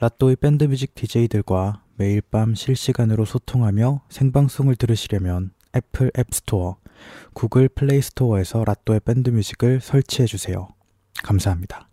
[0.00, 6.78] 라또의 밴드뮤직 DJ들과 매일 밤 실시간으로 소통하며 생방송을 들으시려면 애플 앱스토어,
[7.34, 10.68] 구글 플레이스토어에서 라또의 밴드뮤직을 설치해 주세요.
[11.22, 11.86] 감사합니다.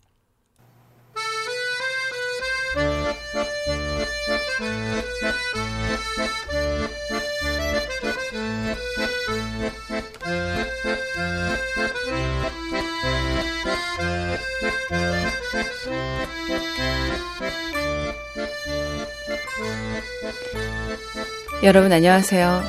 [21.64, 22.64] 여러분 안녕하세요.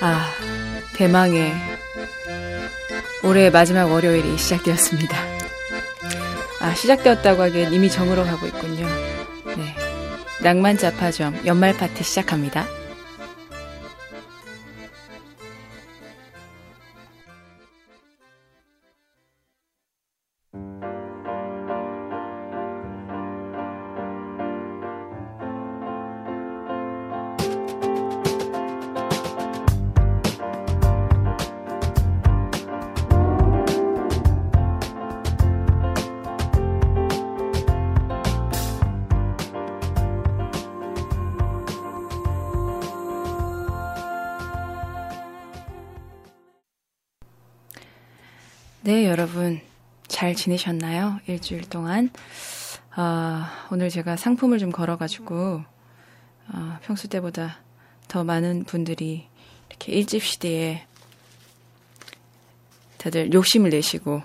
[0.00, 0.30] 아,
[0.94, 1.52] 대망의
[3.22, 5.16] 올해 마지막 월요일이 시작되었습니다.
[6.60, 8.86] 아, 시작되었다고 하기엔 이미 정으로 가고 있군요.
[9.56, 9.76] 네.
[10.42, 12.77] 낭만 자파점 연말 파티 시작합니다.
[50.28, 51.20] 잘 지내셨나요?
[51.26, 52.10] 일주일 동안.
[52.90, 55.62] 아, 오늘 제가 상품을 좀 걸어가지고,
[56.48, 57.60] 아, 평소 때보다
[58.08, 59.26] 더 많은 분들이
[59.70, 60.84] 이렇게 일집 시대에
[62.98, 64.22] 다들 욕심을 내시고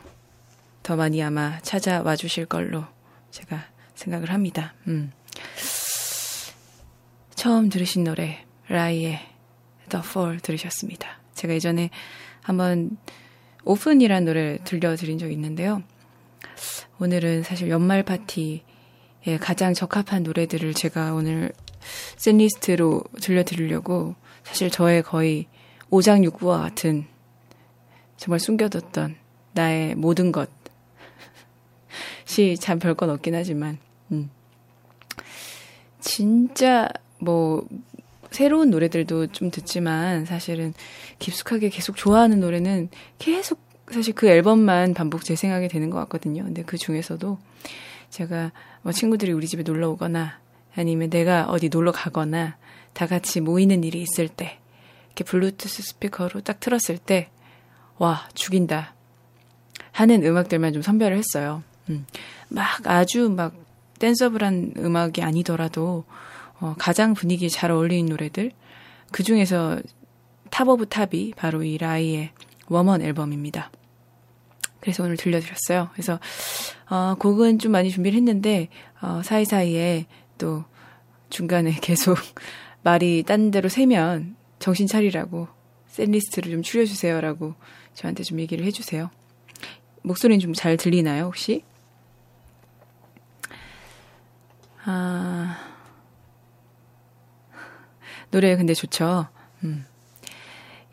[0.81, 2.83] 더 많이 아마 찾아와 주실 걸로
[3.31, 3.63] 제가
[3.95, 4.73] 생각을 합니다.
[4.87, 5.13] 음.
[7.33, 9.21] 처음 들으신 노래, 라이의
[9.87, 11.21] The Fall 들으셨습니다.
[11.33, 11.91] 제가 예전에
[12.41, 12.97] 한번
[13.63, 15.81] 오픈이라는 노래 들려드린 적이 있는데요.
[16.99, 18.61] 오늘은 사실 연말 파티에
[19.39, 21.51] 가장 적합한 노래들을 제가 오늘
[22.17, 25.47] 샌리스트로 들려드리려고 사실 저의 거의
[25.89, 27.05] 오장육부와 같은
[28.17, 29.15] 정말 숨겨뒀던
[29.53, 30.47] 나의 모든 것이
[32.59, 33.77] 참 별건 없긴 하지만,
[34.11, 34.29] 음.
[35.99, 37.67] 진짜 뭐
[38.31, 40.73] 새로운 노래들도 좀 듣지만 사실은
[41.19, 43.59] 깊숙하게 계속 좋아하는 노래는 계속
[43.93, 46.43] 사실 그 앨범만 반복 재생하게 되는 것 같거든요.
[46.43, 47.37] 근데 그 중에서도
[48.09, 50.39] 제가 뭐 친구들이 우리 집에 놀러 오거나
[50.75, 52.57] 아니면 내가 어디 놀러 가거나
[52.93, 54.59] 다 같이 모이는 일이 있을 때
[55.07, 57.29] 이렇게 블루투스 스피커로 딱 틀었을 때
[57.97, 58.95] 와, 죽인다.
[59.91, 61.63] 하는 음악들만 좀 선별을 했어요.
[61.89, 62.05] 음.
[62.49, 63.53] 막 아주 막
[63.99, 66.03] danceable한 음악이 아니더라도
[66.59, 68.51] 어, 가장 분위기에 잘 어울리는 노래들
[69.11, 69.79] 그 중에서
[70.49, 72.31] top of top이 바로 이 Rhye의
[72.67, 73.71] Woman 앨범입니다.
[74.83, 75.87] 그래서 오늘 들려드렸어요.
[75.93, 76.19] 그래서
[76.89, 78.67] 어, 곡은 좀 많이 준비를 했는데
[79.01, 80.07] 어, 사이사이에
[80.37, 80.65] 또
[81.29, 82.17] 중간에 계속
[82.81, 85.47] 말이 딴 데로 새면 정신 차리라고
[85.87, 87.55] set list를 좀 추려주세요라고
[87.93, 89.09] 저한테 좀 얘기를 해주세요.
[90.01, 91.63] 목소리는 좀 잘 들리나요 혹시?
[94.83, 95.57] 아
[98.31, 99.29] 노래 근데 좋죠.
[99.63, 99.85] 음.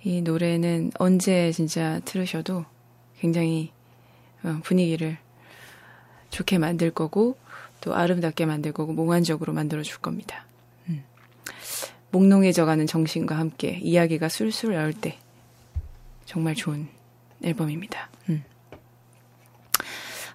[0.05, 2.65] 이 노래는 언제 진짜 들으셔도
[3.19, 3.80] 굉장히 어,
[4.63, 5.19] 분위기를
[6.31, 7.37] 좋게 만들 거고
[7.81, 10.47] 또 아름답게 만들 거고 몽환적으로 만들어 줄 겁니다.
[10.89, 11.03] 음.
[12.11, 15.19] 몽롱해져가는 정신과 함께 이야기가 술술 나올 때
[16.25, 16.89] 정말 좋은
[17.43, 18.11] 앨범입니다.
[18.29, 18.45] 음.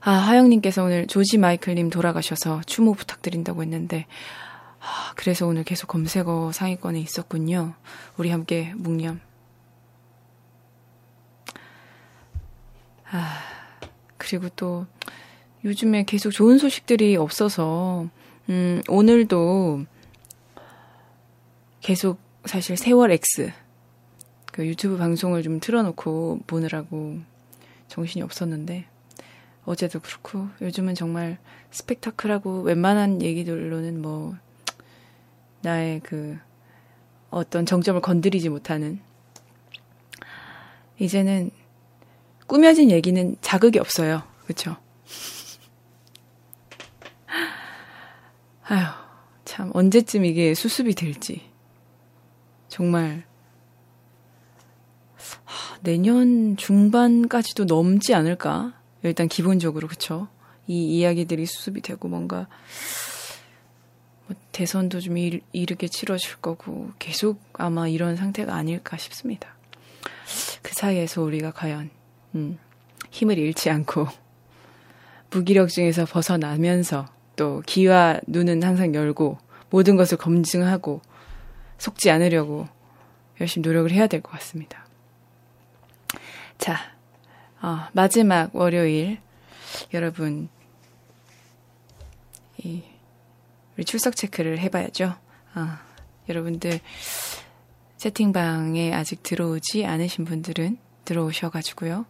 [0.02, 4.06] 아, 하영님께서 오늘 조지 마이클님 돌아가셔서 추모 부탁드린다고 했는데
[4.80, 7.74] 아, 그래서 오늘 계속 검색어 상위권에 있었군요.
[8.18, 9.20] 우리 함께 묵념.
[13.12, 13.55] 아,
[14.26, 14.88] 그리고 또
[15.64, 18.10] 요즘에 계속 좋은 소식들이 없어서,
[18.50, 19.86] 음, 오늘도
[21.80, 23.52] 계속 사실 세월 X,
[24.52, 27.20] 그 유튜브 방송을 좀 틀어놓고 보느라고
[27.88, 28.86] 정신이 없었는데,
[29.64, 31.38] 어제도 그렇고, 요즘은 정말
[31.70, 34.36] 스펙타클하고 웬만한 얘기들로는 뭐,
[35.62, 36.38] 나의 그
[37.30, 39.00] 어떤 정점을 건드리지 못하는.
[40.98, 41.52] 이제는
[42.48, 44.24] 꾸며진 얘기는 자극이 없어요.
[44.44, 44.78] 그렇죠?
[48.68, 48.86] 아휴,
[49.46, 51.50] 참 언제쯤 이게 수습이 될지
[52.68, 53.24] 정말
[55.16, 58.74] 하, 내년 중반까지도 넘지 않을까?
[59.04, 60.28] 일단 기본적으로 그쵸?
[60.68, 62.48] 이 이야기들이 수습이 되고 뭔가
[64.28, 69.56] 뭐 대선도 좀 일, 이르게 치러질 거고 계속 아마 이런 상태가 아닐까 싶습니다.
[70.64, 71.92] 그 사이에서 우리가 과연
[72.36, 72.60] 음,
[73.12, 74.08] 힘을 잃지 않고
[75.32, 79.38] 무기력증에서 벗어나면서 또 귀와 눈은 항상 열고
[79.70, 81.02] 모든 것을 검증하고
[81.78, 82.68] 속지 않으려고
[83.42, 84.86] 열심히 노력을 해야 될 것 같습니다.
[86.58, 86.78] 자,
[87.62, 89.20] 어, 마지막 월요일
[89.94, 90.48] 여러분
[92.58, 92.84] 이
[93.76, 95.16] 우리 출석 체크를 해봐야죠.
[95.56, 95.68] 어,
[96.30, 96.80] 여러분들
[97.98, 102.06] 채팅방에 아직 들어오지 않으신 분들은 들어오셔가지고요.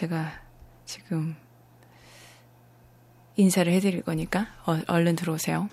[0.00, 0.32] 제가
[0.86, 1.36] 지금
[3.36, 5.68] 인사를 해드릴 거니까 어, 얼른 들어오세요.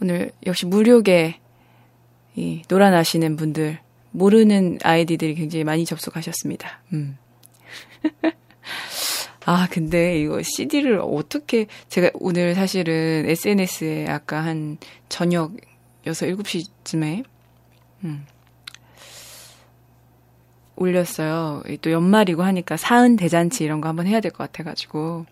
[0.00, 1.40] 오늘 역시 무료계
[2.36, 3.80] 이 놀아나시는 분들
[4.12, 6.82] 모르는 아이디들이 굉장히 많이 접속하셨습니다.
[6.92, 7.18] 음.
[9.44, 14.78] 아, 근데 이거 CD를 어떻게, 제가 오늘 사실은 SNS에 아까 한
[15.08, 15.52] 저녁
[16.06, 17.24] 6, 7시쯤에,
[18.04, 18.24] 음,
[20.76, 21.62] 올렸어요.
[21.82, 25.26] 또 연말이고 하니까 사은 대잔치 이런 거 한번 해야 될 것 같아가지고,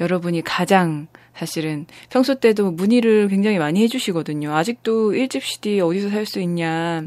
[0.00, 4.54] 여러분이 가장 사실은 평소 때도 문의를 굉장히 많이 해주시거든요.
[4.54, 7.04] 아직도 1집 CD 어디서 살 수 있냐.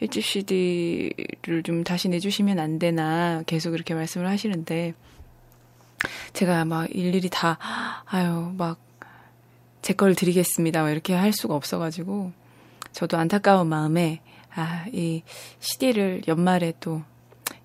[0.00, 4.94] 1집 CD를 좀 다시 내주시면 안 되나 계속 이렇게 말씀을 하시는데
[6.32, 7.58] 제가 막 일일이 다
[8.06, 8.78] 아유 막
[9.82, 12.32] 제 걸 드리겠습니다 막 이렇게 할 수가 없어가지고
[12.92, 14.20] 저도 안타까운 마음에
[14.58, 15.22] 아 이
[15.60, 17.02] CD를 연말에 또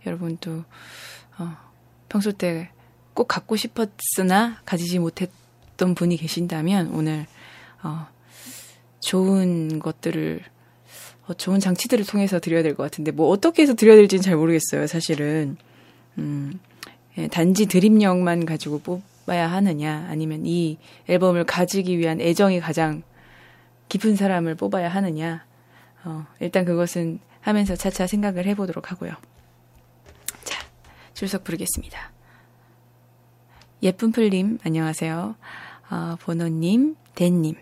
[0.05, 0.63] 여러분 또
[1.37, 1.55] 어,
[2.09, 2.69] 평소 때
[3.13, 7.25] 꼭 갖고 싶었으나 가지지 못했던 분이 계신다면 오늘
[7.83, 8.07] 어,
[8.99, 10.41] 좋은 것들을
[11.27, 14.87] 어, 좋은 장치들을 통해서 드려야 될 것 같은데 뭐 어떻게 해서 드려야 될지는 잘 모르겠어요.
[14.87, 15.57] 사실은
[16.17, 16.59] 음,
[17.17, 23.03] 예, 단지 드림력만 가지고 뽑아야 하느냐 아니면 이 앨범을 가지기 위한 애정이 가장
[23.89, 25.45] 깊은 사람을 뽑아야 하느냐
[26.05, 29.13] 어, 일단 그것은 하면서 차차 생각을 해보도록 하고요.
[30.43, 30.65] 자,
[31.13, 32.11] 출석 부르겠습니다.
[33.83, 35.35] 예쁜 풀님, 안녕하세요.
[35.89, 37.55] 어, 번호님, 댄님,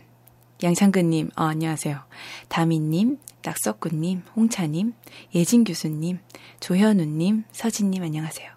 [0.64, 2.00] 양창근님, 어, 안녕하세요.
[2.48, 4.94] 다미님, 낙석구님, 홍차님,
[5.34, 6.20] 예진 교수님,
[6.60, 8.52] 조현우님, 서진님, 안녕하세요.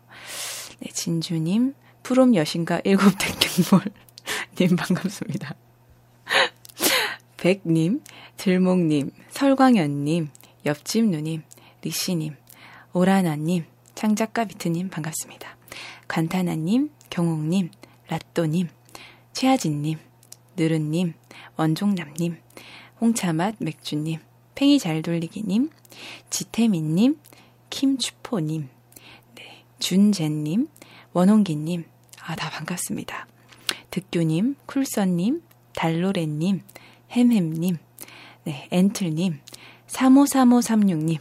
[0.80, 5.54] 네, 진주님, 프롬 여신과 일곱 대경몰님, 반갑습니다.
[7.44, 8.00] 백님,
[8.38, 10.30] 들목님, 설광현님,
[10.64, 11.42] 옆집 누님,
[11.82, 12.36] 리씨님,
[12.94, 15.54] 오라나님, 창작가 비트님, 반갑습니다.
[16.08, 17.70] 관타나님, 경옥님,
[18.08, 18.68] 라또님,
[19.34, 19.98] 최하진님,
[20.56, 21.12] 느른님,
[21.56, 22.38] 원종남님,
[23.02, 24.20] 홍차맛 맥주님,
[24.54, 25.68] 팽이 잘 돌리기님,
[26.30, 27.20] 지태민님,
[27.68, 28.70] 김추포님,
[29.34, 30.68] 네, 준재님,
[31.12, 31.84] 원홍기님,
[32.22, 33.26] 아, 다 반갑습니다.
[33.90, 35.42] 득규님, 쿨선님,
[35.74, 36.62] 달로레님,
[37.14, 37.76] 햄햄님,
[38.42, 39.38] 네, 엔틀님,
[39.86, 41.18] 353536님,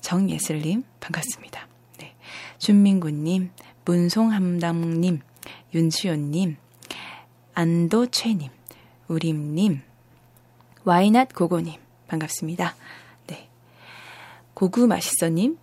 [0.00, 1.68] 정예슬님, 반갑습니다.
[1.98, 2.14] 네,
[2.56, 3.50] 준민구님,
[3.84, 5.20] 문송함담님,
[5.74, 6.56] 윤수연님,
[7.52, 8.50] 안도최님,
[9.08, 9.82] 우림님,
[10.84, 11.78] 와이낫 고고님,
[12.08, 12.74] 반갑습니다.
[13.26, 13.50] 네.
[14.54, 15.58] 고구 맛있어님,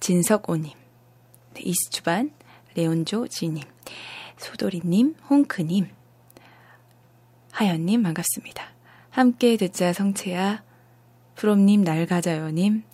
[0.00, 0.72] 진석오님,
[1.54, 2.32] 네, 이스주반,
[2.74, 3.62] 레온조 지님,
[4.36, 5.88] 소도리님, 홍크님,
[7.52, 8.69] 하연님, 반갑습니다.
[9.10, 10.62] 함께 듣자 성채야,
[11.34, 12.84] 프롬님, 날가자요님,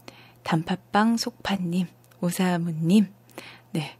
[0.44, 1.86] 단팥빵 속파님,
[2.22, 3.08] 오사무님,
[3.72, 3.96] 네,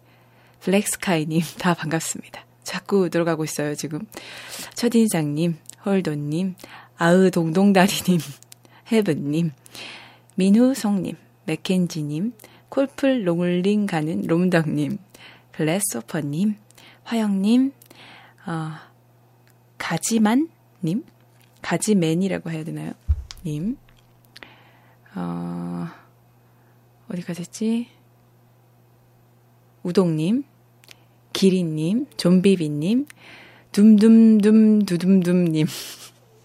[0.61, 2.43] 블랙스카이님, 다 반갑습니다.
[2.63, 4.01] 자꾸 들어가고 있어요, 지금.
[4.75, 6.55] 첫인장님, 홀도님,
[6.97, 8.19] 아으 동동다리님,
[8.91, 9.53] 헤븐님,
[10.37, 12.33] 민후송님, 맥켄지님,
[12.71, 14.99] 콜플 롱링 가는 롬덕님,
[15.53, 16.57] 글래소퍼님,
[17.05, 17.73] 화영님,
[18.47, 18.71] 어,
[19.77, 21.05] 가지만님,
[21.67, 22.93] 가지맨이라고 해야 되나요?
[23.45, 23.77] 님,
[25.17, 25.89] 어,
[27.09, 27.89] 어디가 됐지?
[29.83, 30.45] 우동님,
[31.33, 33.07] 기리님, 좀비비님,
[33.73, 35.67] 둠둠둠 두둠둠님,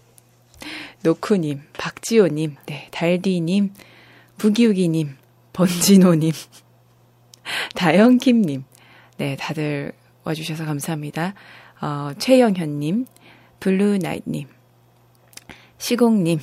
[1.04, 3.74] 노쿠님, 박지호님, 네, 달디님,
[4.38, 5.16] 부기우기님,
[5.52, 6.32] 번진호님,
[7.76, 8.64] 다영킴님,
[9.18, 9.92] 네, 다들
[10.24, 11.34] 와주셔서 감사합니다.
[11.80, 13.06] 어, 최영현님,
[13.60, 14.48] 블루나이트님,
[15.82, 16.38] 시공님,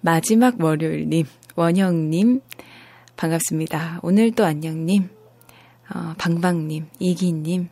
[0.00, 2.40] 마지막 월요일님, 원영님,
[3.16, 4.00] 반갑습니다.
[4.02, 5.08] 오늘 또 안녕님,
[5.94, 7.68] 어, 방방님, 이기님,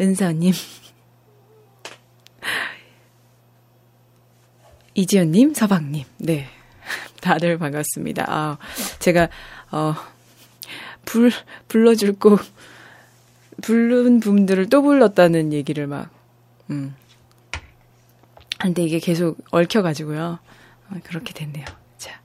[0.00, 0.54] 은서님,
[4.94, 6.46] 이지연님, 서방님, 네.
[7.20, 8.24] 다들 반갑습니다.
[8.28, 8.56] 아,
[8.98, 9.28] 제가,
[9.72, 9.94] 어,
[11.04, 11.30] 불,
[11.68, 12.40] 불러줄 곡,
[13.60, 16.08] 부른 분들을 또 불렀다는 얘기를 막,
[16.70, 16.94] 음.
[18.62, 20.38] 근데 이게 계속 얽혀가지고요.
[20.90, 21.64] 어, 그렇게 됐네요.
[21.98, 22.20] 자,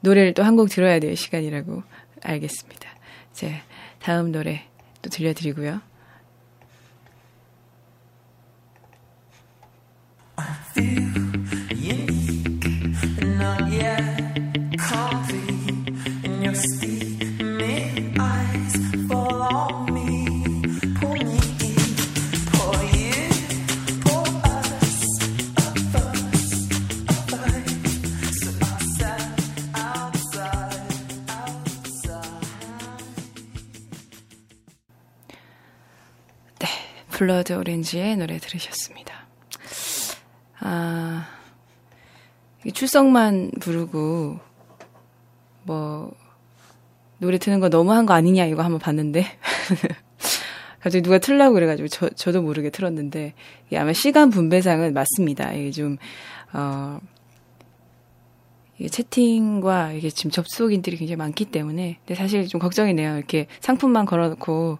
[0.00, 1.82] 노래를 또 한 곡 들어야 될 시간이라고
[2.22, 2.88] 알겠습니다.
[3.32, 3.62] 이제
[4.00, 4.68] 다음 노래
[5.02, 5.80] 또 들려드리고요.
[37.18, 39.26] 블러드 오렌지의 노래 들으셨습니다.
[40.60, 41.26] 아,
[42.72, 44.38] 출석만 부르고,
[45.64, 46.12] 뭐,
[47.18, 49.26] 노래 트는 거 너무한 거 아니냐, 이거 한번 봤는데.
[50.78, 53.34] 갑자기 누가 틀라고 그래가지고, 저, 저도 모르게 틀었는데,
[53.66, 55.52] 이게 아마 시간 분배상은 맞습니다.
[55.54, 55.96] 이게 좀,
[56.52, 57.00] 어,
[58.86, 63.16] 채팅과 이게 지금 접속인들이 굉장히 많기 때문에 근데 사실 좀 걱정이네요.
[63.16, 64.78] 이렇게 상품만 걸어놓고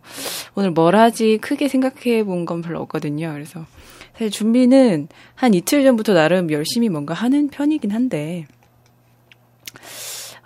[0.54, 3.32] 오늘 뭘 하지 크게 생각해 본 건 별로 없거든요.
[3.32, 3.66] 그래서
[4.12, 8.46] 사실 준비는 한 이틀 전부터 나름 열심히 뭔가 하는 편이긴 한데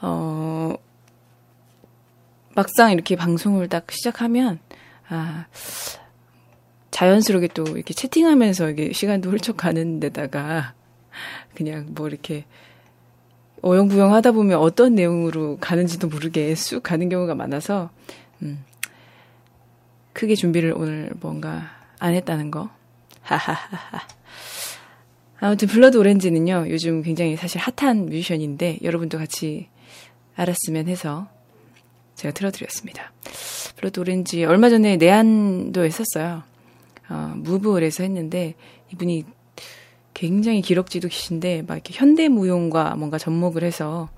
[0.00, 0.74] 어
[2.54, 4.58] 막상 이렇게 방송을 딱 시작하면
[5.08, 5.46] 아
[6.90, 10.74] 자연스럽게 또 이렇게 채팅하면서 이게 시간도 훌쩍 가는 데다가
[11.54, 12.44] 그냥 뭐 이렇게
[13.62, 17.90] 어영부영 하다 보면 어떤 내용으로 가는지도 모르게 쑥 가는 경우가 많아서,
[18.42, 18.64] 음,
[20.12, 22.70] 크게 준비를 오늘 뭔가 안 했다는 거.
[23.22, 24.00] 하하하하.
[25.38, 29.68] 아무튼 Blood Orange는요, 요즘 굉장히 사실 핫한 뮤지션인데, 여러분도 같이
[30.34, 31.28] 알았으면 해서
[32.16, 33.12] 제가 틀어드렸습니다.
[33.76, 36.42] Blood Orange, 얼마 전에 내한도 했었어요.
[37.08, 38.54] 어, 무브홀에서 했는데,
[38.92, 39.24] 이분이
[40.22, 44.08] 굉장히 기럭지도 계신데 막 이렇게 현대 무용과 뭔가 접목을 해서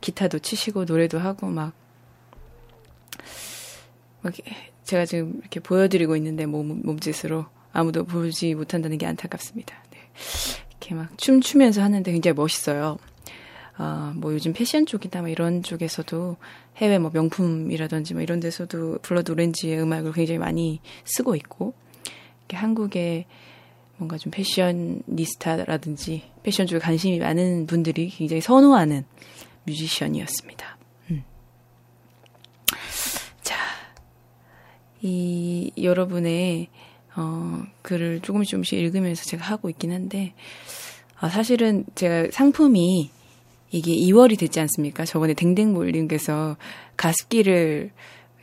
[0.00, 1.74] 기타도 치시고 노래도 하고 막,
[4.22, 4.32] 막
[4.84, 9.74] 제가 지금 이렇게 보여드리고 있는데 몸, 몸짓으로 아무도 보지 못한다는 게 안타깝습니다.
[9.90, 9.98] 네.
[10.70, 12.96] 이렇게 막 춤추면서 하는데 굉장히 멋있어요.
[13.76, 16.38] 아, 뭐 요즘 패션 쪽이나 뭐 이런 쪽에서도
[16.78, 21.74] 해외 뭐 명품이라든지 뭐 이런 데서도 블러드 오렌지의 음악을 굉장히 많이 쓰고 있고,
[22.50, 23.26] 한국의
[24.00, 29.04] 뭔가 좀 패셔니스타라든지 패션 쪽에 관심이 많은 분들이 굉장히 선호하는
[29.64, 30.78] 뮤지션이었습니다.
[31.10, 31.22] 음.
[33.42, 33.56] 자,
[35.02, 36.68] 이 여러분의
[37.14, 40.32] 어, 글을 조금씩 조금씩 읽으면서 제가 하고 있긴 한데
[41.18, 43.10] 아, 사실은 제가 상품이
[43.70, 45.04] 이게 2월이 됐지 않습니까?
[45.04, 46.56] 저번에 댕댕몰님께서
[46.96, 47.90] 가습기를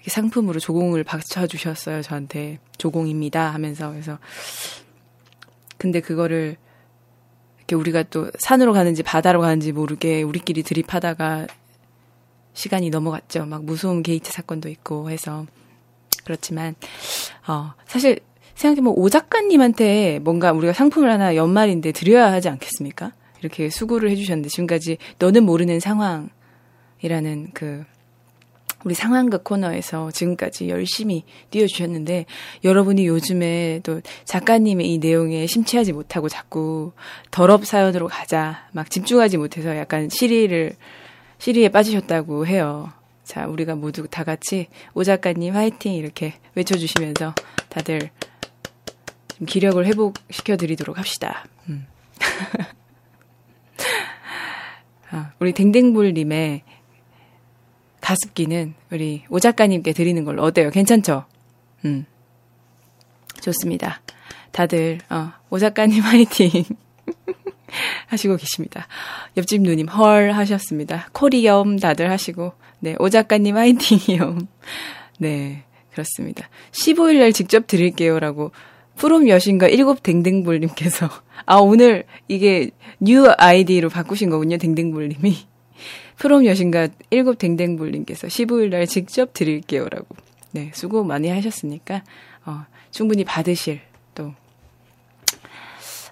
[0.05, 2.59] 상품으로 조공을 받쳐주셨어요, 저한테.
[2.77, 3.89] 조공입니다 하면서.
[3.89, 4.19] 그래서
[5.77, 6.57] 근데 그거를
[7.57, 11.47] 이렇게 우리가 또 산으로 가는지 바다로 가는지 모르게 우리끼리 드립하다가
[12.53, 13.45] 시간이 넘어갔죠.
[13.45, 15.45] 막 무서운 게이트 사건도 있고 해서
[16.23, 16.75] 그렇지만
[17.47, 18.19] 어 사실
[18.55, 23.13] 생각해보면 오 작가님한테 뭔가 우리가 상품을 하나 연말인데 드려야 하지 않겠습니까?
[23.39, 27.85] 이렇게 수고를 해주셨는데 지금까지 너는 모르는 상황이라는 그
[28.87, 32.25] 우리 상황극 코너에서 지금까지 열심히 띄워주셨는데
[32.63, 36.93] 여러분이 요즘에 또 작가님의 이 내용에 심취하지 못하고 자꾸
[37.29, 40.73] 더럽 사연으로 가자 막 집중하지 못해서 약간 시리를
[41.37, 42.93] 시리에 빠지셨다고 해요.
[43.25, 47.35] 자, 우리가 모두 다 같이 오 작가님 화이팅 이렇게 외쳐주시면서
[47.67, 48.09] 다들
[49.37, 51.43] 좀 기력을 회복시켜 드리도록 합시다.
[51.67, 51.85] 음.
[55.11, 56.76] 아, 우리 댕댕불님의
[58.01, 60.69] 가습기는 우리 오 작가님께 드리는 걸로 어때요?
[60.69, 61.25] 괜찮죠?
[61.85, 62.05] 음.
[63.41, 64.01] 좋습니다.
[64.51, 66.63] 다들, 어, 오 작가님 화이팅!
[68.07, 68.87] 하시고 계십니다.
[69.35, 71.09] 옆집 누님 헐 하셨습니다.
[71.11, 74.37] 코리엄 다들 하시고, 네, 오 작가님 화이팅이요.
[75.19, 76.49] 네, 그렇습니다.
[76.71, 78.51] 15일날 직접 드릴게요라고
[78.95, 81.09] 프롬 여신과 일곱 댕댕볼님께서,
[81.45, 85.37] 아, 오늘 이게 new ID로 바꾸신 거군요, 댕댕볼님이.
[86.17, 90.07] 프롬 여신과 일곱 댕댕불님께서 15일 날 직접 드릴게요라고.
[90.51, 92.03] 네, 수고 많이 하셨으니까,
[92.45, 93.81] 어, 충분히 받으실
[94.15, 94.33] 또,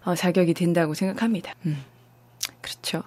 [0.04, 1.54] 어, 자격이 된다고 생각합니다.
[1.66, 1.84] 음,
[2.62, 3.02] 그렇죠.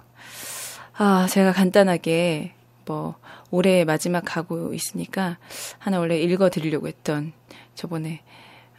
[0.97, 3.15] 아, 제가 간단하게, 뭐,
[3.53, 5.39] 올해 마지막 가고 있으니까,
[5.79, 7.33] 하나 원래 읽어 드리려고 했던,
[7.77, 8.23] 저번에,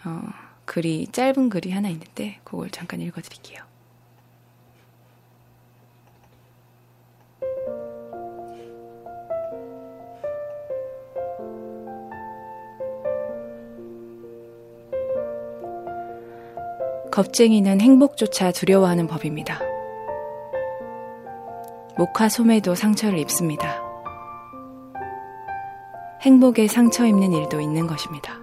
[0.04, 0.22] 어,
[0.66, 3.69] 글이, 짧은 글이 하나 있는데, 그걸 잠깐 읽어 드릴게요.
[17.20, 19.60] 겁쟁이는 행복조차 두려워하는 법입니다.
[21.98, 23.84] 목화 소매도 상처를 입습니다.
[26.22, 28.40] 행복에 상처 입는 일도 있는 것입니다.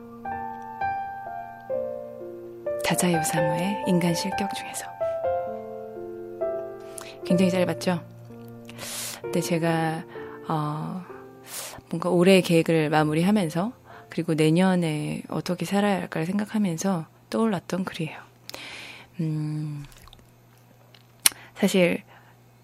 [2.85, 4.85] 다자 요사무의 인간 실격 중에서
[7.25, 8.03] 굉장히 짧았죠.
[9.23, 10.05] 근데 제가
[10.49, 11.03] 어
[11.89, 13.73] 뭔가 올해 계획을 마무리하면서
[14.11, 18.26] 그리고 내년에 어떻게 살아야 할까를 생각하면서 떠올랐던 글이에요.
[19.21, 19.85] 음,
[21.55, 22.03] 사실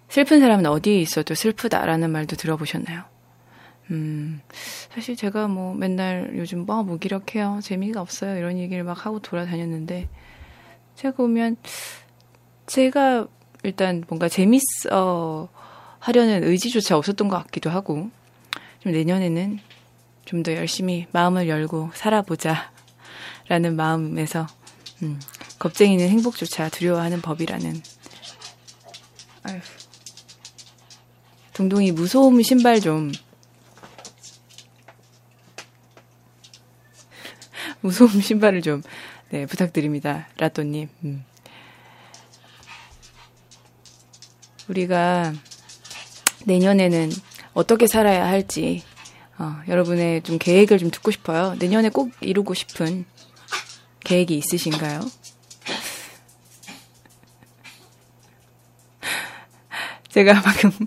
[0.08, 3.04] 슬픈 사람은 어디에 있어도 슬프다라는 말도 들어보셨나요?
[3.90, 4.40] 음,
[4.94, 7.60] 사실 제가 뭐 맨날 요즘 뭐 무기력해요.
[7.62, 8.36] 재미가 없어요.
[8.36, 10.08] 이런 얘기를 막 하고 돌아다녔는데,
[10.96, 11.56] 제가 보면,
[12.66, 13.26] 제가
[13.64, 15.48] 일단 뭔가 재밌어
[15.98, 18.10] 하려는 의지조차 없었던 것 같기도 하고,
[18.80, 19.58] 좀 내년에는
[20.24, 22.70] 좀 더 열심히 마음을 열고 살아보자.
[23.48, 24.46] 라는 마음에서,
[25.02, 25.20] 음,
[25.62, 27.80] 겁쟁이는 행복조차 두려워하는 법이라는,
[29.44, 29.60] 아휴.
[31.52, 33.12] 동동이 무서움 신발 좀
[37.80, 38.82] 무서움 신발을 좀
[39.30, 40.26] 네, 부탁드립니다.
[40.36, 40.88] 라또님.
[41.04, 41.24] 음.
[44.66, 45.32] 우리가
[46.44, 47.12] 내년에는
[47.52, 48.82] 어떻게 살아야 할지
[49.38, 51.54] 어, 여러분의 좀 계획을 좀 듣고 싶어요.
[51.60, 53.04] 내년에 꼭 이루고 싶은
[54.00, 55.21] 계획이 있으신가요?
[60.12, 60.72] 제가 방금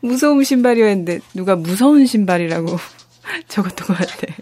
[0.00, 2.76] 무서움 신발이었는데 누가 무서운 신발이라고
[3.48, 4.34] 적었던 것 같아.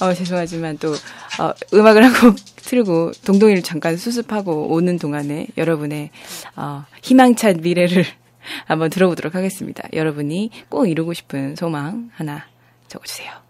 [0.00, 6.10] 어, 죄송하지만 또, 어, 음악을 하고 틀고 동동이를 잠깐 수습하고 오는 동안에 여러분의,
[6.56, 8.04] 어, 희망찬 미래를
[8.66, 9.86] 한번 들어보도록 하겠습니다.
[9.92, 12.44] 여러분이 꼭 이루고 싶은 소망 하나
[12.88, 13.43] 적어주세요.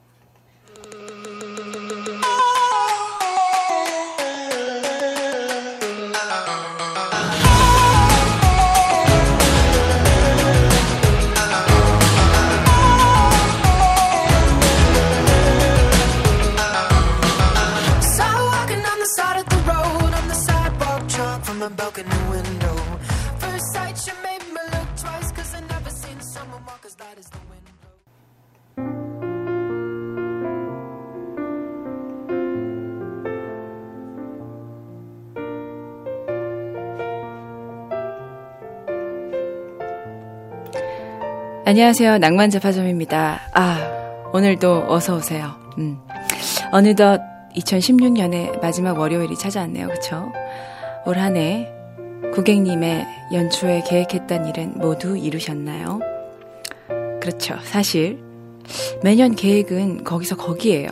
[41.65, 42.19] 안녕하세요.
[42.19, 43.41] 낭만자파점입니다.
[43.55, 45.55] 아, 오늘도 어서오세요.
[45.79, 45.99] 음.
[46.73, 47.23] 어느덧
[47.57, 49.89] 2016년의 마지막 월요일이 찾아왔네요.
[49.89, 50.31] 그쵸?
[51.07, 51.71] 올 한 해
[52.35, 56.01] 고객님의 연초에 계획했던 일은 모두 이루셨나요?
[57.21, 57.57] 그렇죠.
[57.63, 58.23] 사실
[59.03, 60.89] 매년 계획은 거기서 거기에요.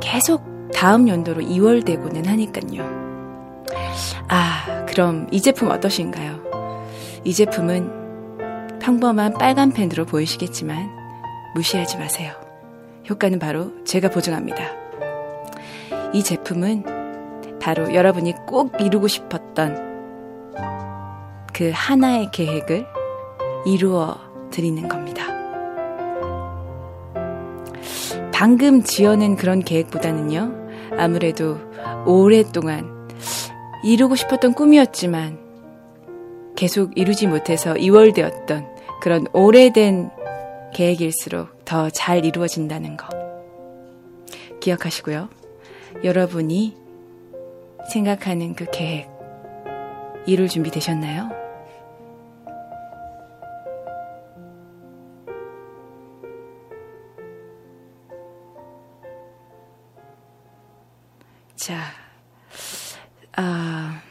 [0.00, 0.42] 계속
[0.74, 2.82] 다음 연도로 2월 되고는 하니깐요.
[4.28, 6.82] 아, 그럼 이 제품 어떠신가요?
[7.24, 10.90] 이 제품은 평범한 빨간 펜으로 보이시겠지만
[11.54, 12.32] 무시하지 마세요.
[13.08, 14.64] 효과는 바로 제가 보증합니다.
[16.12, 16.97] 이 제품은
[17.68, 20.56] 바로 여러분이 꼭 이루고 싶었던
[21.52, 22.86] 그 하나의 계획을
[23.66, 24.16] 이루어
[24.50, 25.26] 드리는 겁니다.
[28.32, 31.58] 방금 지어낸 그런 계획보다는요, 아무래도
[32.06, 33.06] 오랫동안
[33.84, 35.38] 이루고 싶었던 꿈이었지만
[36.56, 38.66] 계속 이루지 못해서 이월되었던
[39.02, 40.08] 그런 오래된
[40.72, 43.08] 계획일수록 더 잘 이루어진다는 거.
[44.60, 45.28] 기억하시고요.
[46.02, 46.87] 여러분이
[47.88, 49.08] 생각하는 그 계획,
[50.26, 51.30] 이룰 준비 되셨나요?
[61.56, 61.80] 자,
[63.36, 64.02] 아,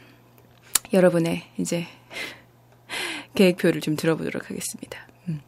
[0.92, 1.86] 여러분의 이제
[3.34, 5.06] 계획표를 좀 들어보도록 하겠습니다.
[5.28, 5.40] 음.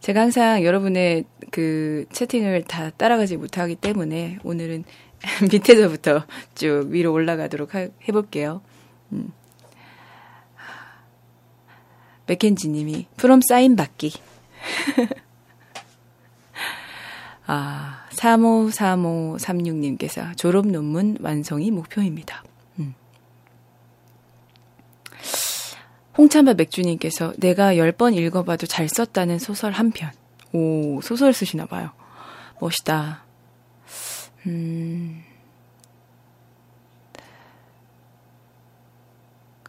[0.00, 4.84] 제가 항상 여러분의 그 채팅을 다 따라가지 못하기 때문에 오늘은
[5.50, 8.60] 밑에서부터 쭉 위로 올라가도록 하, 해볼게요.
[9.12, 9.32] 음.
[12.26, 14.12] 맥켄지 님이 프롬 사인 받기.
[17.46, 22.44] 아, 353536님께서 졸업 논문 완성이 목표입니다.
[26.20, 30.10] 홍참바 맥주님께서 내가 10번 읽어봐도 잘 썼다는 소설 한 편.
[30.52, 31.92] 오, 소설 쓰시나 봐요.
[32.60, 33.24] 멋있다.
[34.46, 35.22] 음.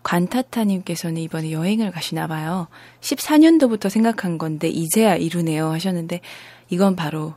[0.04, 2.68] 관타타님께서는 이번에 여행을 가시나 봐요.
[3.02, 6.20] 14년도부터 생각한 건데 이제야 이루네요 하셨는데
[6.70, 7.34] 이건 바로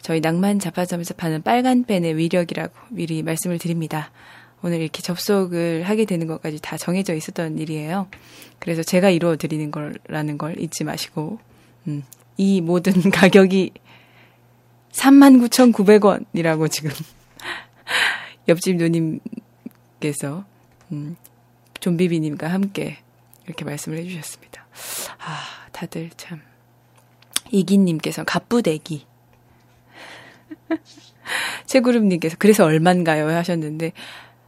[0.00, 4.10] 저희 낭만 자파점에서 파는 빨간 펜의 위력이라고 미리 말씀을 드립니다.
[4.62, 8.08] 오늘 이렇게 접속을 하게 되는 것까지 다 정해져 있었던 일이에요.
[8.58, 11.38] 그래서 제가 이루어 드리는 거라는 걸 잊지 마시고,
[11.86, 12.02] 음,
[12.38, 13.72] 이 모든 가격이
[14.94, 16.90] 39,900원이라고 지금
[18.48, 20.44] 옆집 누님께서,
[20.92, 21.16] 음,
[21.80, 22.98] 좀비비님과 함께
[23.46, 24.66] 이렇게 말씀을 해주셨습니다.
[25.18, 26.40] 아, 다들 참.
[27.50, 29.06] 이기님께서 갑부대기.
[31.66, 33.28] 최구름님께서 그래서 얼만가요?
[33.28, 33.92] 하셨는데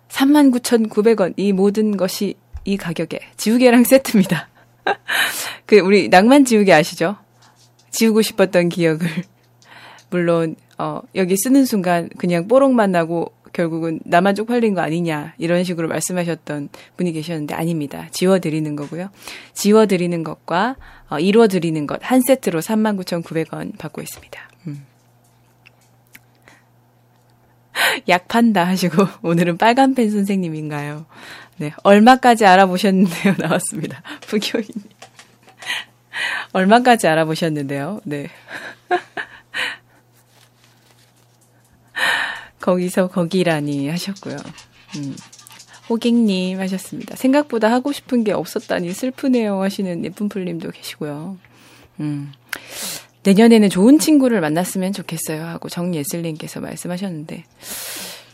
[0.09, 4.49] 39,900원 이 모든 것이 이 가격에 지우개랑 세트입니다.
[5.67, 7.17] 그 우리 낭만 지우개 아시죠?
[7.91, 9.07] 지우고 싶었던 기억을
[10.11, 15.89] 물론 어 여기 쓰는 순간 그냥 뽀록만 나고 결국은 나만 쪽팔린 거 아니냐 이런 식으로
[15.89, 18.07] 말씀하셨던 분이 계셨는데 아닙니다.
[18.11, 19.09] 지워드리는 거고요.
[19.55, 20.77] 지워드리는 것과
[21.09, 24.41] 어, 이루어드리는 것 한 세트로 39,900원 받고 있습니다.
[24.67, 24.85] 음.
[28.09, 31.07] 약 판다 하시고 오늘은 빨간 펜 선생님인가요?
[31.59, 34.03] 네, 얼마까지 알아보셨는데요 나왔습니다.
[34.27, 34.69] 부교님
[36.53, 38.01] 얼마까지 알아보셨는데요?
[38.05, 38.29] 네.
[42.67, 44.37] 거기서 거기라니 하셨고요.
[44.97, 45.17] 음.
[45.89, 47.15] 호객님 하셨습니다.
[47.15, 51.39] 생각보다 하고 싶은 게 없었다니 슬프네요 하시는 예쁜 풀님도 계시고요.
[52.01, 52.33] 음.
[53.23, 57.45] 내년에는 좋은 친구를 만났으면 좋겠어요 하고 정예슬님께서 말씀하셨는데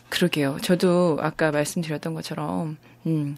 [0.09, 0.57] 그러게요.
[0.63, 3.37] 저도 아까 말씀드렸던 것처럼 음,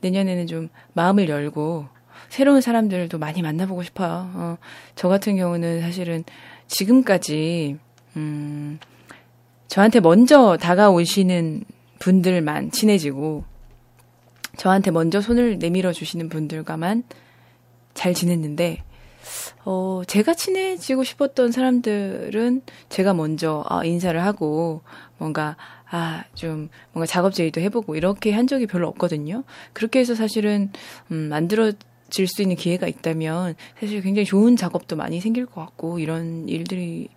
[0.00, 1.86] 내년에는 좀 마음을 열고
[2.28, 4.30] 새로운 사람들도 많이 만나보고 싶어요.
[4.34, 4.58] 어,
[4.96, 6.24] 저 같은 경우는 사실은
[6.66, 7.78] 지금까지
[8.16, 8.78] 음,
[9.74, 11.64] 저한테 먼저 다가오시는
[11.98, 13.42] 분들만 친해지고
[14.56, 17.02] 저한테 먼저 손을 내밀어 주시는 분들과만
[17.92, 18.84] 잘 지냈는데
[19.64, 24.82] 어, 제가 친해지고 싶었던 사람들은 제가 먼저 아, 인사를 하고
[25.18, 25.56] 뭔가
[25.90, 29.42] 아, 좀 뭔가 작업 제의도 해보고 이렇게 한 적이 별로 없거든요.
[29.72, 30.70] 그렇게 해서 사실은
[31.10, 31.72] 음, 만들어
[32.10, 37.08] 질 수 있는 기회가 있다면 사실 굉장히 좋은 작업도 많이 생길 것 같고 이런 일들이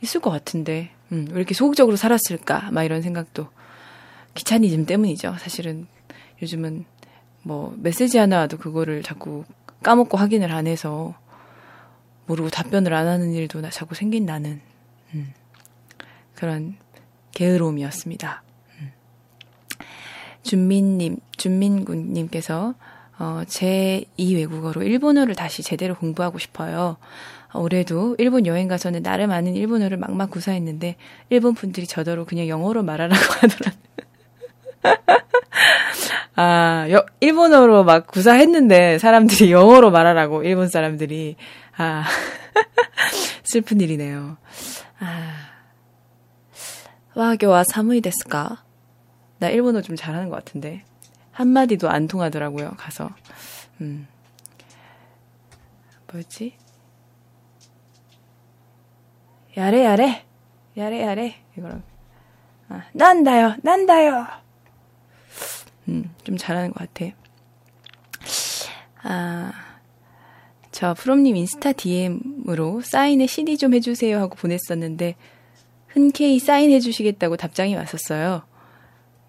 [0.00, 2.70] 있을 것 같은데 음, 왜 이렇게 소극적으로 살았을까?
[2.70, 3.48] 막 이런 생각도
[4.34, 5.36] 귀차니즘 때문이죠.
[5.38, 5.86] 사실은
[6.42, 6.84] 요즘은
[7.42, 9.44] 뭐 메시지 하나 와도 그거를 자꾸
[9.82, 11.14] 까먹고 확인을 안 해서
[12.26, 14.60] 모르고 답변을 안 하는 일도 자꾸 생긴다는
[15.14, 15.32] 음,
[16.34, 16.76] 그런
[17.32, 18.42] 게으름이었습니다.
[18.80, 18.92] 음.
[20.42, 22.74] 준민님, 준민군님께서
[23.18, 26.96] 어, 제2 외국어로 일본어를 다시 제대로 공부하고 싶어요.
[27.54, 30.96] 올해도 일본 여행 가서는 나름 아는 일본어를 막막 구사했는데
[31.30, 33.88] 일본 분들이 저더러 그냥 영어로 말하라고 하더라고요.
[36.36, 41.36] 아, 여, 일본어로 막 구사했는데 사람들이 영어로 말하라고 일본 사람들이
[41.76, 42.04] 아
[43.42, 44.36] 슬픈 일이네요.
[45.00, 45.32] 아,
[47.14, 48.62] 와교와 사무이 데스까?
[49.38, 50.84] 나 일본어 좀 잘하는 것 같은데
[51.32, 52.72] 한 마디도 안 통하더라고요.
[52.76, 53.10] 가서
[53.80, 54.06] 음
[56.12, 56.54] 뭐였지?
[59.58, 60.24] 야래 야래
[60.76, 61.82] 야래 야래 이거랑
[62.70, 64.26] 아, 난다요 난다요
[65.88, 67.12] 음, 좀 잘하는 것 같아.
[69.02, 69.52] 아,
[70.70, 75.16] 저 프롬님 인스타 DM으로 사인에 CD 좀 해주세요 하고 보냈었는데
[75.88, 78.42] 흔쾌히 사인해 주시겠다고 답장이 왔었어요.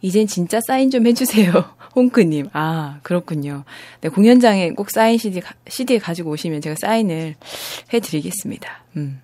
[0.02, 1.52] 이젠 진짜 사인 좀 해주세요.
[1.96, 2.50] 홍크님.
[2.54, 3.64] 아, 그렇군요.
[4.02, 7.36] 네, 공연장에 꼭 사인 CD, CD 가지고 오시면 제가 사인을
[7.94, 8.86] 해드리겠습니다.
[8.98, 9.22] 음.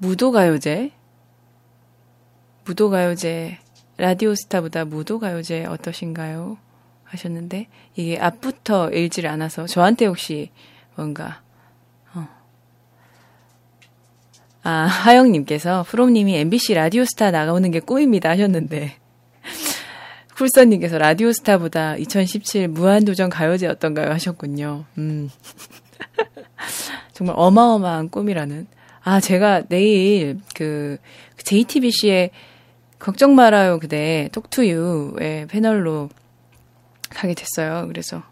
[0.00, 0.92] 무도가요제?
[2.64, 3.58] 무도가요제,
[3.98, 6.56] 라디오스타보다 무도가요제 어떠신가요?
[7.04, 10.50] 하셨는데, 이게 앞부터 읽지를 않아서 저한테 혹시
[10.96, 11.42] 뭔가,
[12.14, 12.26] 어.
[14.62, 18.96] 아, 하영님께서 프롬님이 MBC 라디오스타 나가오는 게 꿈입니다 하셨는데,
[20.34, 24.10] 쿨서님께서 라디오스타보다 2017 무한도전 가요제 어떤가요?
[24.12, 24.86] 하셨군요.
[24.96, 25.28] 음.
[27.12, 28.79] 정말 어마어마한 꿈이라는.
[29.10, 30.96] 아, 제가 내일 그
[31.38, 32.30] JTBC의
[33.00, 36.10] 걱정 말아요 그대 톡투유의 패널로
[37.08, 37.88] 가게 됐어요.
[37.88, 38.22] 그래서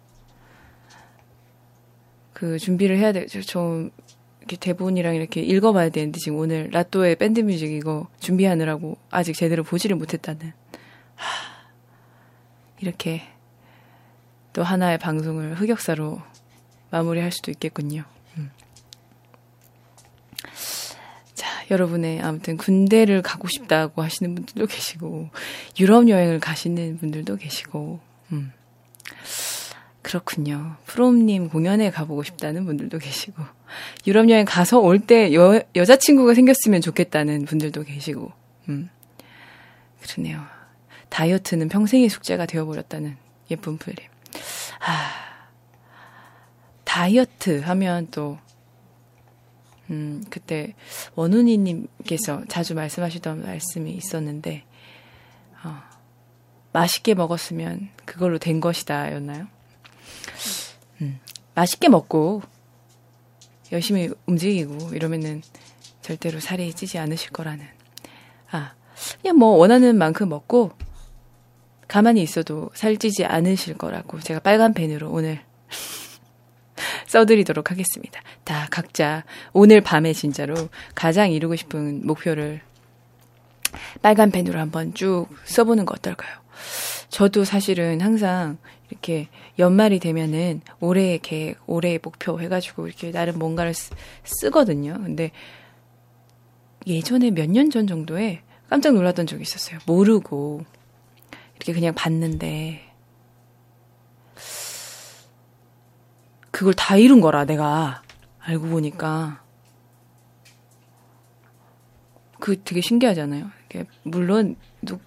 [2.32, 3.26] 그 준비를 해야 돼.
[3.26, 3.90] 좀
[4.38, 9.96] 이렇게 대본이랑 이렇게 읽어봐야 되는데 지금 오늘 라또의 밴드 뮤직 이거 준비하느라고 아직 제대로 보지를
[9.96, 10.52] 못했다는.
[11.16, 11.26] 하,
[12.78, 13.22] 이렇게
[14.52, 16.22] 또 하나의 방송을 흑역사로
[16.90, 18.04] 마무리할 수도 있겠군요.
[21.70, 25.30] 여러분의 아무튼 군대를 가고 싶다고 하시는 분들도 계시고
[25.80, 28.00] 유럽 여행을 가시는 분들도 계시고
[28.32, 28.52] 음.
[30.02, 30.76] 그렇군요.
[30.86, 33.42] 프롬님 공연에 가보고 싶다는 분들도 계시고
[34.06, 35.32] 유럽 여행 가서 올 때
[35.76, 38.32] 여자친구가 생겼으면 좋겠다는 분들도 계시고
[38.70, 38.88] 음.
[40.00, 40.42] 그러네요.
[41.10, 43.16] 다이어트는 평생의 숙제가 되어버렸다는
[43.50, 43.98] 예쁜 풀림.
[44.80, 45.10] 아,
[46.84, 48.38] 다이어트 하면 또
[49.90, 50.74] 음, 그때
[51.14, 54.64] 원훈이님께서 자주 말씀하시던 말씀이 있었는데,
[55.64, 55.76] 어,
[56.72, 59.46] 맛있게 먹었으면 그걸로 된 것이다, 였나요?
[61.00, 61.18] 음,
[61.54, 62.42] 맛있게 먹고,
[63.72, 65.42] 열심히 움직이고, 이러면은
[66.02, 67.64] 절대로 살이 찌지 않으실 거라는.
[68.50, 68.74] 아,
[69.20, 70.72] 그냥 뭐 원하는 만큼 먹고,
[71.88, 75.40] 가만히 있어도 살찌지 않으실 거라고 제가 빨간 펜으로 오늘
[77.08, 78.20] 써드리도록 하겠습니다.
[78.44, 80.54] 다 각자 오늘 밤에 진짜로
[80.94, 82.60] 가장 이루고 싶은 목표를
[84.00, 86.36] 빨간 펜으로 한번 쭉 써보는 거 어떨까요?
[87.08, 88.58] 저도 사실은 항상
[88.90, 93.90] 이렇게 연말이 되면은 올해의 계획, 올해의 목표 해가지고 이렇게 나름 뭔가를 쓰,
[94.24, 94.94] 쓰거든요.
[95.02, 95.30] 근데
[96.86, 99.78] 예전에 몇 년 전 정도에 깜짝 놀랐던 적이 있었어요.
[99.86, 100.62] 모르고
[101.56, 102.87] 이렇게 그냥 봤는데
[106.58, 108.02] 그걸 다 이룬 거라 내가
[108.40, 109.44] 알고 보니까
[112.40, 113.48] 그 되게 신기하잖아요.
[114.02, 114.56] 물론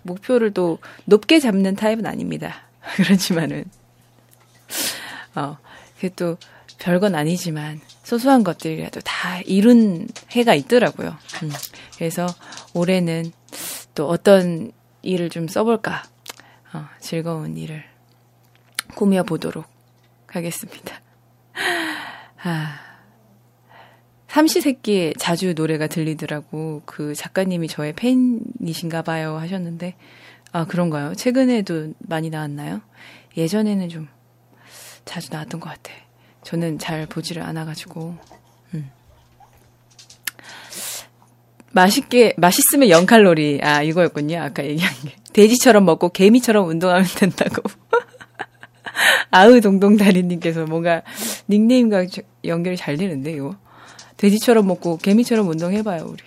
[0.04, 2.70] 목표를 또 높게 잡는 타입은 아닙니다.
[2.96, 3.66] 그렇지만은
[5.36, 5.58] 어
[5.96, 6.38] 그게 또
[6.80, 11.18] 별건 아니지만 소소한 것들이라도 다 이룬 해가 있더라고요.
[11.44, 11.52] 음,
[11.98, 12.28] 그래서
[12.74, 13.30] 올해는
[13.94, 16.04] 또 어떤 일을 좀 써볼까
[16.72, 17.84] 어, 즐거운 일을
[18.96, 19.66] 꾸며보도록
[20.28, 21.02] 하겠습니다.
[22.44, 22.80] 아,
[24.28, 26.82] 삼시세끼에 자주 노래가 들리더라고.
[26.86, 29.96] 그 작가님이 저의 팬이신가 봐요 하셨는데,
[30.54, 31.16] 아, 그런가요?
[31.16, 32.82] 최근에도 많이 나왔나요?
[33.36, 34.08] 예전에는 좀
[35.06, 35.92] 자주 나왔던 것 같아.
[36.44, 38.18] 저는 잘 보지를 않아가지고,
[38.74, 38.90] 음.
[41.72, 43.64] 맛있게, 맛있으면 0칼로리.
[43.64, 44.40] 아, 이거였군요.
[44.42, 45.16] 아까 얘기한 게.
[45.34, 47.64] 돼지처럼 먹고 개미처럼 운동하면 된다고.
[49.32, 51.02] 아으 동동다리님께서 뭔가
[51.50, 52.06] 닉네임과
[52.46, 53.56] 연결이 잘 되는데, 이거.
[54.18, 56.24] 돼지처럼 먹고 개미처럼 운동해봐요, 우리.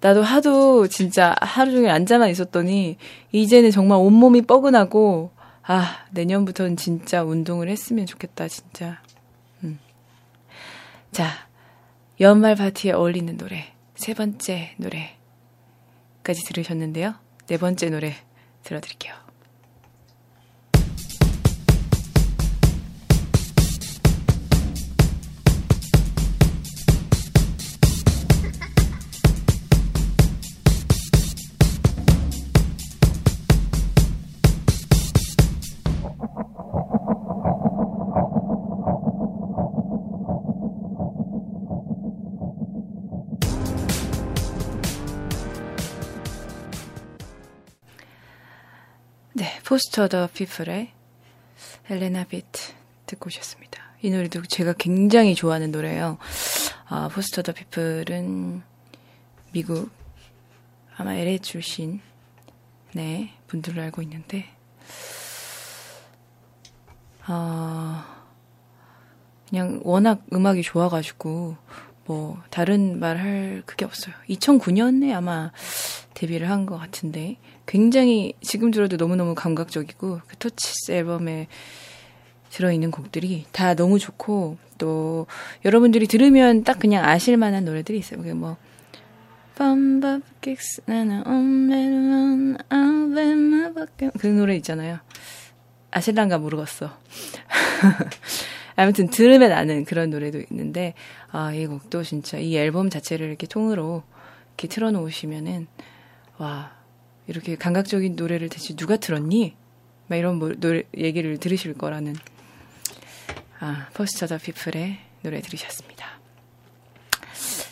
[0.00, 2.96] 나도 하도 진짜 하루 종일 앉아만 있었더니,
[3.32, 5.30] 이제는 정말 온몸이 뻐근하고,
[5.62, 9.00] 아, 내년부터는 진짜 운동을 했으면 좋겠다, 진짜.
[9.62, 9.78] 음.
[11.12, 11.28] 자,
[12.20, 13.72] 연말 파티에 어울리는 노래.
[13.94, 17.14] 세 번째 노래까지 들으셨는데요.
[17.48, 18.14] 네 번째 노래
[18.62, 19.27] 들어드릴게요.
[49.68, 50.90] Foster the People의
[51.90, 52.72] Helena Beat
[53.04, 53.82] 듣고 오셨습니다.
[54.00, 56.16] 이 노래도 제가 굉장히 좋아하는 노래예요.
[56.86, 58.62] 아, Foster the People은
[59.52, 59.90] 미국
[60.96, 62.00] 아마 LA 출신
[62.94, 64.46] 네 분들로 알고 있는데
[67.24, 68.24] 아
[69.50, 71.58] 그냥 워낙 음악이 좋아가지고
[72.06, 74.14] 뭐 다른 말 할 그게 없어요.
[74.30, 75.52] 2009년에 아마
[76.18, 81.46] 데뷔를 한 것 같은데 굉장히 지금 들어도 너무너무 감각적이고 그 터치스 앨범에
[82.50, 85.26] 들어있는 곡들이 다 너무 좋고 또
[85.64, 88.18] 여러분들이 들으면 딱 그냥 아실 만한 노래들이 있어요.
[88.18, 88.56] 그게 뭐
[89.54, 94.98] 빰바픽스 나는 엄메론 아베마밖에 그 노래 있잖아요.
[95.90, 96.90] 아실란가 모르겠어.
[98.76, 100.94] 아무튼 들으면 아는 그런 노래도 있는데
[101.30, 104.02] 아, 이 곡도 진짜 이 앨범 자체를 이렇게 통으로
[104.50, 105.66] 이렇게 틀어놓으시면은
[106.38, 106.72] 와
[107.26, 109.54] 이렇게 감각적인 노래를 대체 누가 들었니?
[110.06, 112.16] 막 이런 뭐, 노래 얘기를 들으실 거라는
[113.60, 116.06] 아, Foster the People의 노래 들으셨습니다.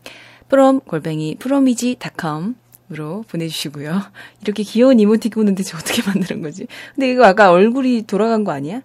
[0.49, 4.01] 프롬 골뱅이 프롬이지닷컴으로 보내주시고요.
[4.41, 6.67] 이렇게 귀여운 이모티콘은 대체 어떻게 만드는 거지?
[6.95, 8.81] 근데 이거 아까 얼굴이 돌아간 거 아니야?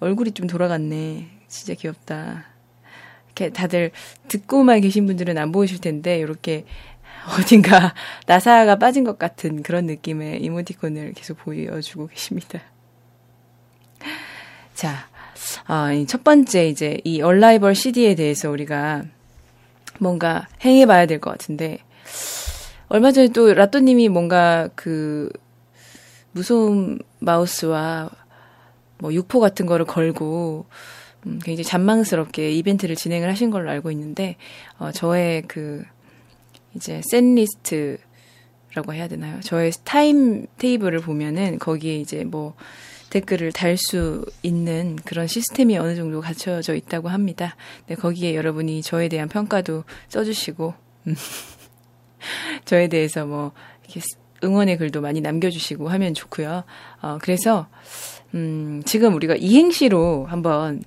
[0.00, 1.28] 얼굴이 좀 돌아갔네.
[1.48, 2.44] 진짜 귀엽다.
[3.26, 3.90] 이렇게 다들
[4.28, 6.64] 듣고만 계신 분들은 안 보이실 텐데 이렇게
[7.38, 7.94] 어딘가
[8.26, 12.60] 나사가 빠진 것 같은 그런 느낌의 이모티콘을 계속 보여주고 계십니다.
[14.78, 15.08] 자,
[15.66, 19.02] 어, 첫 번째 이제 이 얼라이벌 CD에 대해서 우리가
[19.98, 21.78] 뭔가 행해 봐야 될 것 같은데
[22.86, 25.30] 얼마 전에 또 라또님이 뭔가 그
[26.30, 28.08] 무소음 마우스와
[28.98, 30.66] 뭐 육포 같은 거를 걸고
[31.26, 34.36] 음, 굉장히 잔망스럽게 이벤트를 진행을 하신 걸로 알고 있는데
[34.78, 35.82] 어, 저의 그
[36.76, 39.40] 이제 set list라고 해야 되나요?
[39.40, 42.54] 저의 time table을 보면은 거기에 이제 뭐
[43.10, 47.56] 댓글을 달 수 있는 그런 시스템이 어느 정도 갖춰져 있다고 합니다.
[47.86, 50.74] 네, 거기에 여러분이 저에 대한 평가도 써주시고,
[51.06, 51.14] 음,
[52.64, 53.52] 저에 대해서 뭐,
[53.84, 54.00] 이렇게
[54.44, 56.64] 응원의 글도 많이 남겨주시고 하면 좋고요.
[57.02, 57.68] 어, 그래서,
[58.34, 60.82] 음, 지금 우리가 이행시로 한번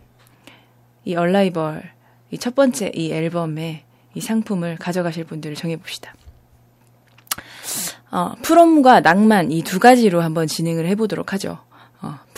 [1.06, 1.92] 이 얼라이벌,
[2.32, 6.14] 이 첫 번째 이 앨범의 이 상품을 가져가실 분들을 정해봅시다.
[8.12, 11.60] 어, 프롬과 낭만 이 두 가지로 한번 진행을 해보도록 하죠.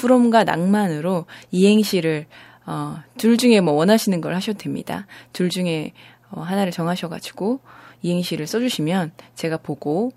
[0.04, 2.26] 어, 프롬과 낭만으로 이행시를
[2.66, 5.08] 어, 둘 중에 뭐 원하시는 걸 하셔도 됩니다.
[5.32, 5.94] 둘 중에
[6.30, 7.62] 어, 하나를 정하셔가지고
[8.02, 10.12] 이행시를 써주시면 제가 보고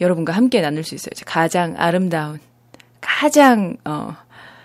[0.00, 1.12] 여러분과 함께 나눌 수 있어요.
[1.26, 2.38] 가장 아름다운,
[3.00, 4.14] 가장 어,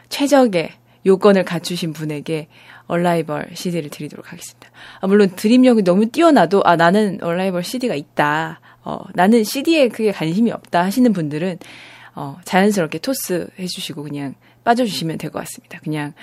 [0.09, 0.71] 최적의
[1.05, 2.47] 요건을 갖추신 분에게
[2.87, 4.69] 얼라이벌 CD를 드리도록 하겠습니다.
[4.99, 8.59] 아, 물론 드림력이 너무 뛰어나도 아 나는 얼라이벌 CD가 있다.
[8.83, 11.59] 어, 나는 CD에 크게 관심이 없다 하시는 분들은
[12.19, 15.79] 어, 자연스럽게 토스 해주시고 그냥 빠져주시면 될 것 같습니다.
[15.83, 16.13] 그냥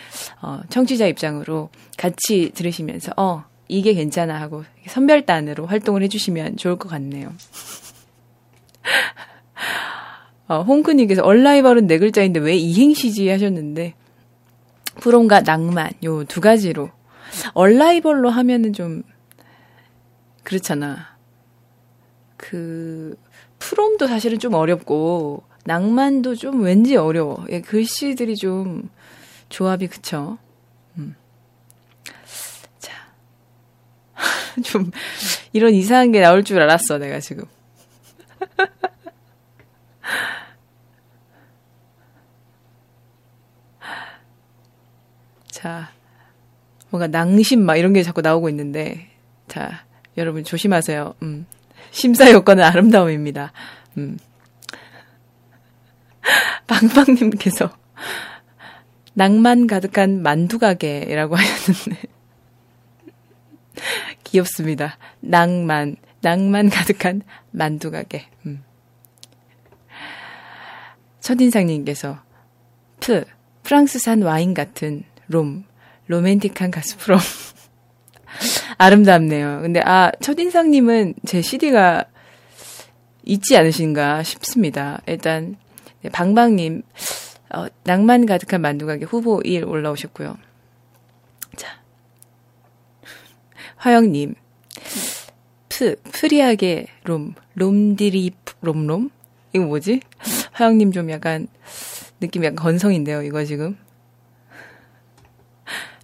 [0.43, 7.33] 어, 청취자 입장으로 같이 들으시면서 어 이게 괜찮아 하고 선별단으로 활동을 해주시면 좋을 것 같네요.
[10.49, 13.95] 어, 홍크님께서 얼라이벌은 네 글자인데 왜 이행시지 하셨는데
[14.97, 16.91] 프롬과 낭만 요 두 가지로
[17.55, 19.05] 얼라이벌로 하면은 좀
[20.43, 21.15] 그렇잖아.
[22.37, 23.17] 그
[23.61, 27.45] 프롬도 사실은 좀 어렵고 낭만도 좀 왠지 어려워.
[27.51, 28.89] 예, 글씨들이 좀
[29.49, 30.39] 조합이 그쵸.
[30.97, 31.17] 음.
[32.79, 32.93] 자,
[34.63, 34.93] 좀
[35.53, 37.47] 이런 이상한 게 나올 줄 알았어 내가 지금.
[45.51, 45.91] 자,
[46.91, 49.09] 뭔가 낭심 막 이런 게 자꾸 나오고 있는데,
[49.49, 49.85] 자,
[50.17, 51.15] 여러분 조심하세요.
[51.23, 51.47] 음,
[51.91, 53.53] 심사 요건은 아름다움입니다.
[53.97, 54.19] 음.
[56.67, 57.77] 방방님께서
[59.15, 62.15] 낭만 가득한 만두 가게라고 하셨는데
[64.25, 64.99] 귀엽습니다.
[65.21, 68.27] 낭만, 낭만 가득한 만두 가게.
[68.47, 68.65] 음.
[71.21, 72.19] 첫인상님께서
[73.01, 73.25] 프,
[73.63, 75.65] 프랑스산 와인 같은 롬,
[76.07, 77.19] 로맨틱한 가수 프롬.
[78.79, 79.61] 아름답네요.
[79.63, 82.05] 근데 아, 첫인상님은 제 CD가
[83.25, 85.01] 있지 않으신가 싶습니다.
[85.07, 85.57] 일단
[86.05, 86.83] 네, 방방님
[87.55, 90.37] 어, 낭만 가득한 만두가게 후보 1 올라오셨고요.
[91.57, 91.81] 자,
[93.77, 94.35] 화영님
[95.71, 99.09] 프 프리하게 롬 롬디리 롬롬
[99.55, 100.01] 이거 뭐지?
[100.53, 101.49] 화영님 좀 약간
[102.21, 103.23] 느낌이 약간 건성인데요.
[103.23, 103.79] 이거 지금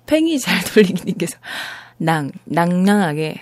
[0.07, 1.37] 팽이 잘 돌리기님께서
[1.99, 3.39] 낭 낭낭하게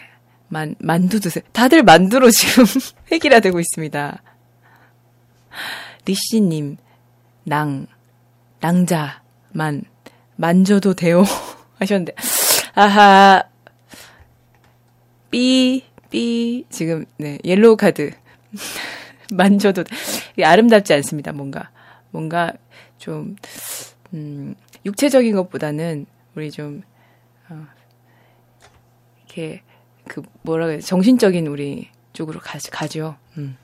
[0.49, 1.45] 만 만두 드세요.
[1.53, 2.65] 다들 만두로 지금
[3.13, 4.23] 획일화 되고 있습니다.
[6.09, 6.77] 리씨님
[7.45, 7.87] 낭
[8.61, 9.85] 낭자만
[10.37, 11.23] 만져도 돼요
[11.79, 12.15] 하셨는데
[12.75, 13.45] 아하
[15.31, 18.11] 삐 삐 지금 네 옐로우 카드
[19.33, 19.85] 만져도
[20.43, 21.71] 아름답지 않습니다 뭔가
[22.11, 22.53] 뭔가
[22.99, 23.37] 좀
[24.15, 24.55] 음,
[24.87, 26.83] 육체적인 것보다는 우리 좀
[27.49, 27.67] 어,
[29.19, 29.63] 이렇게
[30.07, 33.17] 그 뭐라 그래 정신적인 우리 쪽으로 가, 가죠.
[33.37, 33.57] 음.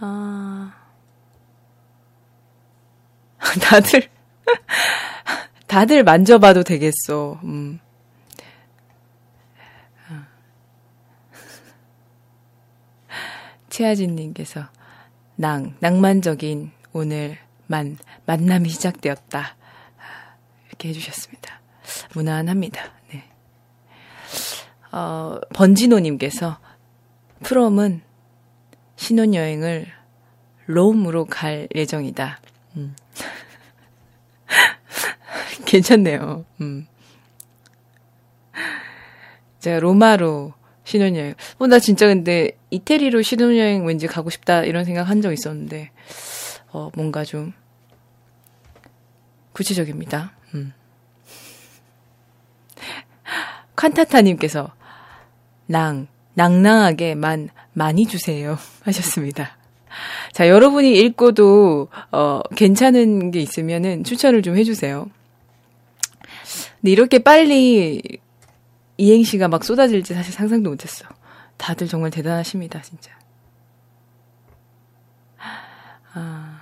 [0.00, 0.74] 아
[3.62, 4.08] 다들
[5.66, 7.40] 다들 만져봐도 되겠어.
[7.44, 7.80] 음.
[13.70, 14.68] 최하진님께서
[15.36, 19.56] 낭 낭만적인 오늘 만 만남이 시작되었다.
[20.68, 21.60] 이렇게 해주셨습니다.
[22.14, 22.92] 무난합니다.
[23.12, 23.24] 네.
[24.92, 26.58] 어, 번지노님께서
[27.42, 28.02] 프롬은
[28.96, 29.86] 신혼여행을
[30.66, 32.40] 롬으로 갈 예정이다.
[32.76, 32.96] 음.
[35.64, 36.44] 괜찮네요.
[36.60, 36.86] 음.
[39.60, 41.34] 제가 로마로 신혼여행.
[41.58, 45.90] 어, 나 진짜 근데 이태리로 신혼여행 왠지 가고 싶다 이런 생각 한 적 있었는데,
[46.72, 47.52] 어, 뭔가 좀
[49.52, 50.32] 구체적입니다.
[50.54, 50.72] 음.
[53.76, 54.72] 칸타타님께서
[55.66, 58.56] 낭, 낭낭하게만 많이 주세요.
[58.84, 59.56] 하셨습니다.
[60.32, 65.08] 자, 여러분이 읽고도, 어, 괜찮은 게 있으면은 추천을 좀 해주세요.
[66.80, 68.02] 근데 이렇게 빨리
[68.98, 71.06] 이행시가 막 쏟아질지 사실 상상도 못했어.
[71.56, 73.10] 다들 정말 대단하십니다, 진짜.
[76.12, 76.60] 아.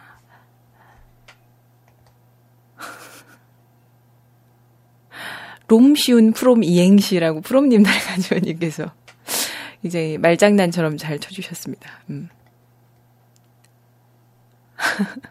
[5.68, 8.92] 롬쉬운 프롬 이행시라고 프롬님 날가지원님께서
[9.84, 12.00] 이제 말장난처럼 잘 쳐주셨습니다.
[12.10, 12.28] 음.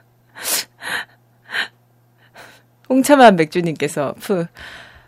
[2.89, 4.45] 홍차만 맥주님께서 프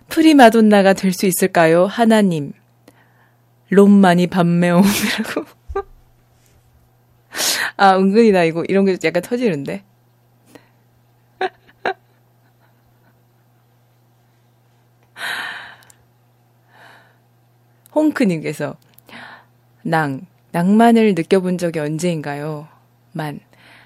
[0.09, 1.85] 프리마돈나가 될 수 있을까요?
[1.85, 2.53] 하나님
[3.69, 5.45] 롬만이 밤매옴이라고
[7.77, 9.83] 아 은근히 나 이거 이런 게 약간 터지는데
[17.93, 18.77] 홍크님께서
[19.87, 22.67] 낭 낭만을 느껴본 적이 언제인가요?
[23.11, 23.39] 만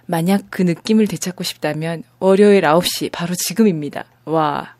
[0.05, 4.05] 만약 그 느낌을 되찾고 싶다면 월요일 9시 바로 지금입니다.
[4.25, 4.75] 와.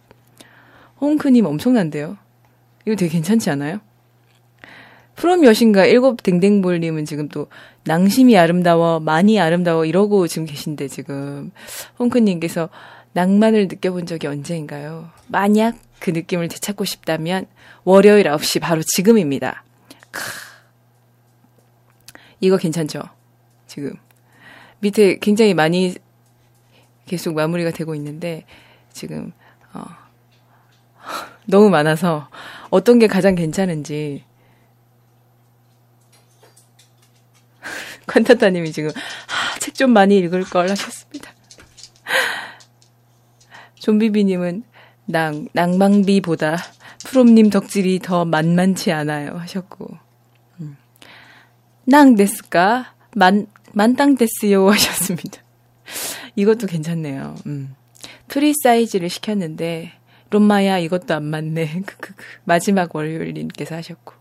[1.02, 2.18] 홍크님 엄청난데요?
[2.86, 3.82] 이거 되게 괜찮지 않아요?
[5.16, 7.48] 프롬 여신과 일곱 댕댕볼님은 지금 또
[7.84, 11.52] 낭심이 아름다워, 많이 아름다워 이러고 지금 계신데 지금
[12.00, 12.70] 홍크님께서
[13.12, 15.10] 낭만을 느껴본 적이 언제인가요?
[15.28, 17.46] 만약 그 느낌을 되찾고 싶다면
[17.84, 19.66] 월요일 9시 바로 지금입니다.
[20.12, 20.49] 크.
[22.40, 23.02] 이거 괜찮죠?
[23.68, 23.94] 지금.
[24.80, 25.96] 밑에 굉장히 많이
[27.06, 28.46] 계속 마무리가 되고 있는데
[28.94, 29.32] 지금
[29.74, 29.86] 어,
[31.46, 32.30] 너무 많아서
[32.70, 34.24] 어떤 게 가장 괜찮은지
[38.08, 41.32] 컨타타님이 지금 아, 책 좀 많이 읽을 걸 하셨습니다.
[43.76, 44.64] 좀비비님은
[45.06, 46.58] 낭 낭망비보다
[47.06, 50.09] 프롬님 덕질이 더 만만치 않아요 하셨고 음.
[51.90, 55.42] なんですか 만 満タンですよ 하셨습니다.
[56.36, 57.36] 이것도 괜찮네요.
[57.48, 57.76] 음.
[58.28, 59.94] 프리 사이즈를 시켰는데
[60.30, 61.82] 옴마야 이것도 안 맞네.
[62.46, 64.14] 마지막 월요일님께서 하셨고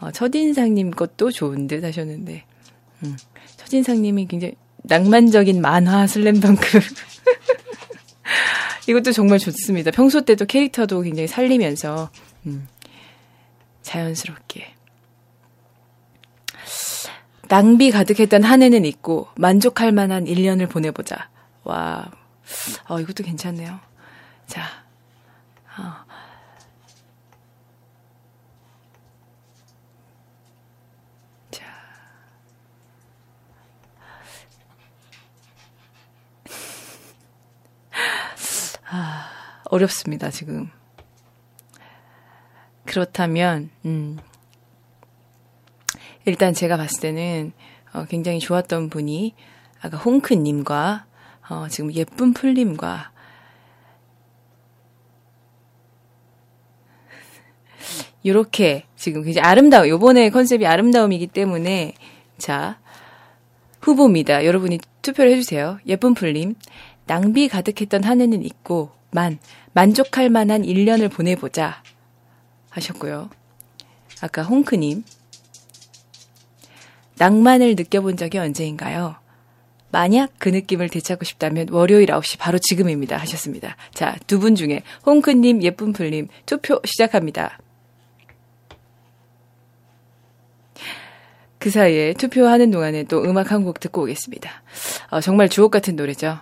[0.00, 2.44] 어, 첫인상님 것도 좋은 듯 하셨는데
[3.04, 3.16] 음.
[3.56, 6.60] 첫인상님이 굉장히 낭만적인 만화 슬램덩크
[8.86, 9.90] 이것도 정말 좋습니다.
[9.90, 12.10] 평소 때도 캐릭터도 굉장히 살리면서
[12.46, 12.68] 음,
[13.82, 14.75] 자연스럽게
[17.48, 21.28] 낭비 가득했던 한 해는 있고 만족할 만한 1년을 보내보자.
[21.64, 22.10] 와,
[22.88, 23.80] 어, 이것도 괜찮네요.
[24.46, 24.62] 자,
[25.78, 26.04] 어.
[31.50, 31.64] 자.
[38.88, 39.28] 아,
[39.64, 40.70] 어렵습니다, 지금.
[42.84, 44.18] 그렇다면, 음,
[46.26, 47.52] 일단 제가 봤을 때는
[47.92, 49.34] 어, 굉장히 좋았던 분이
[49.80, 51.06] 아까 홍크님과
[51.48, 53.12] 어, 지금 예쁜 풀님과
[58.24, 61.94] 이렇게 지금 굉장히 아름다워 요번에 컨셉이 아름다움이기 때문에
[62.38, 62.80] 자
[63.80, 64.44] 후보입니다.
[64.44, 65.78] 여러분이 투표를 해주세요.
[65.86, 66.56] 예쁜 풀님
[67.06, 69.38] 낭비 가득했던 한 해는 있고 만
[69.74, 71.84] 만족할 만한 1년을 보내보자
[72.70, 73.30] 하셨고요.
[74.22, 75.04] 아까 홍크님
[77.18, 79.16] 낭만을 느껴본 적이 언제인가요?
[79.90, 83.16] 만약 그 느낌을 되찾고 싶다면 월요일 9시 바로 지금입니다.
[83.16, 83.76] 하셨습니다.
[83.94, 87.58] 자, 두 분 중에 홍크님, 예쁜풀님 투표 시작합니다.
[91.58, 94.62] 그 사이에 투표하는 동안에 또 음악 한 곡 듣고 오겠습니다.
[95.10, 96.38] 어, 정말 주옥 같은 노래죠.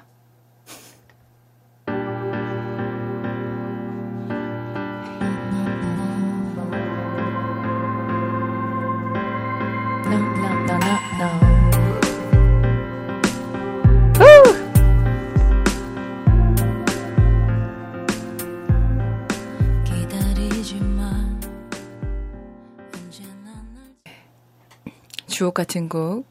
[25.34, 26.28] 주옥 같은 곡,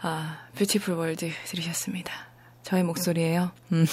[0.00, 2.10] 아, Beautiful World 들으셨습니다.
[2.62, 3.52] 저의 목소리예요.
[3.72, 3.84] 음.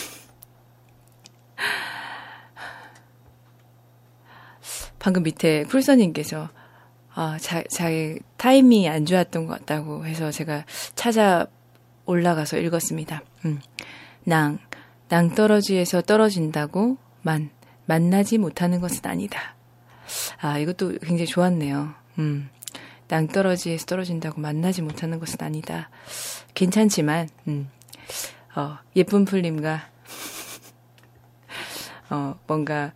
[4.98, 6.48] 방금 밑에 쿨서님께서
[7.16, 10.64] 아, 자, 자기 타이밍이 안 좋았던 것 같다고 해서 제가
[10.96, 11.46] 찾아
[12.06, 13.24] 올라가서 읽었습니다.
[13.44, 13.60] 음.
[14.24, 14.60] 낭,
[15.10, 17.50] 낭떠러지에서 떨어진다고 만,
[17.86, 19.58] 만나지 못하는 것은 아니다.
[20.40, 21.94] 아, 이것도 굉장히 좋았네요.
[22.20, 22.50] 음.
[23.08, 25.90] 낭떠러지에서 떨어진다고 만나지 못하는 것은 아니다.
[26.54, 27.70] 괜찮지만, 음,
[28.56, 29.88] 어, 예쁜 풀님과,
[32.10, 32.94] 어, 뭔가,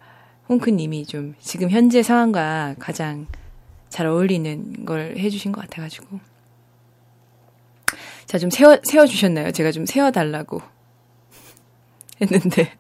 [0.50, 3.28] 홍크님이 좀 지금 현재 상황과 가장
[3.90, 6.20] 잘 어울리는 걸 해주신 것 같아가지고.
[8.26, 9.52] 자, 좀 세워, 세워주셨나요?
[9.52, 10.62] 제가 좀 세워달라고
[12.22, 12.74] 했는데,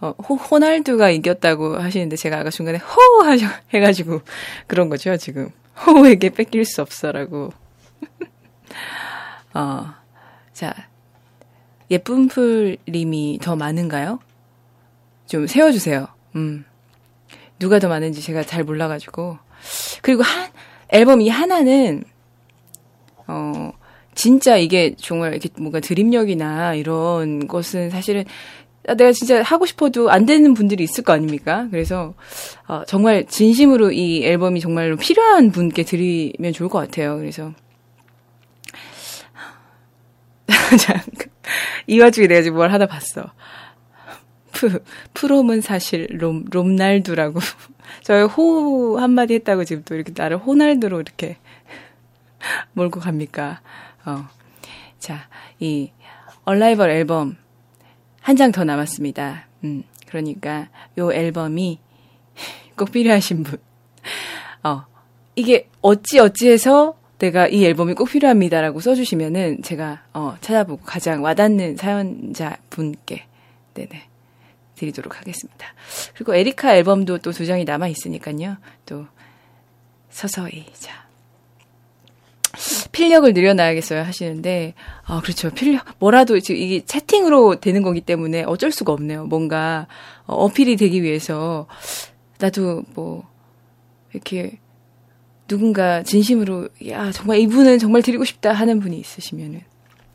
[0.00, 3.24] 어, 호, 호날두가 이겼다고 하시는데 제가 아까 중간에 호!
[3.24, 4.20] 하셔, 해가지고
[4.66, 5.50] 그런 거죠, 지금.
[5.84, 7.50] 호우에게 뺏길 수 없어라고.
[9.54, 9.94] 어,
[10.52, 10.74] 자,
[11.90, 14.20] 예쁜 풀님이 더 많은가요?
[15.26, 16.08] 좀 세워주세요.
[16.36, 16.64] 음.
[17.58, 19.38] 누가 더 많은지 제가 잘 몰라가지고.
[20.02, 20.50] 그리고 한,
[20.88, 22.04] 앨범 이 하나는,
[23.26, 23.72] 어,
[24.14, 28.24] 진짜 이게 정말 이렇게 뭔가 드립력이나 이런 것은 사실은
[28.94, 31.66] 내가 진짜 하고 싶어도 안 되는 분들이 있을 거 아닙니까?
[31.70, 32.14] 그래서
[32.68, 37.16] 어, 정말 진심으로 이 앨범이 정말로 필요한 분께 드리면 좋을 것 같아요.
[37.16, 37.52] 그래서
[41.86, 43.32] 이 와중에 내가 지금 뭘 하나 봤어.
[44.52, 44.82] 프,
[45.14, 47.40] 프롬은 사실 롬, 롬날두라고.
[48.02, 51.38] 저희 호 한마디 했다고 지금 또 이렇게 나를 호날두로 이렇게
[52.72, 53.60] 몰고 갑니까?
[54.04, 54.28] 어.
[54.98, 55.28] 자,
[55.58, 55.90] 이
[56.44, 57.36] 얼라이벌 앨범
[58.26, 59.46] 한 장 더 남았습니다.
[59.62, 60.68] 음, 그러니까
[60.98, 61.78] 요 앨범이
[62.76, 63.58] 꼭 필요하신 분.
[64.64, 64.84] 어,
[65.36, 72.58] 이게 어찌 어찌해서 내가 이 앨범이 꼭 필요합니다라고 써주시면은 제가 어, 찾아보고 가장 와닿는 사연자
[72.68, 73.26] 분께
[73.74, 74.08] 네네
[74.74, 75.68] 드리도록 하겠습니다.
[76.14, 78.56] 그리고 에리카 앨범도 또 두 장이 남아 있으니까요.
[78.86, 79.06] 또
[80.10, 81.05] 서서히 자
[82.92, 88.92] 필력을 늘려놔야겠어요 하시는데 아 그렇죠 필력 뭐라도 지금 이게 채팅으로 되는 거기 때문에 어쩔 수가
[88.92, 89.26] 없네요.
[89.26, 89.86] 뭔가
[90.26, 91.66] 어, 어필이 되기 위해서
[92.38, 93.28] 나도 뭐
[94.12, 94.58] 이렇게
[95.48, 99.60] 누군가 진심으로 야 정말 이분은 정말 드리고 싶다 하는 분이 있으시면은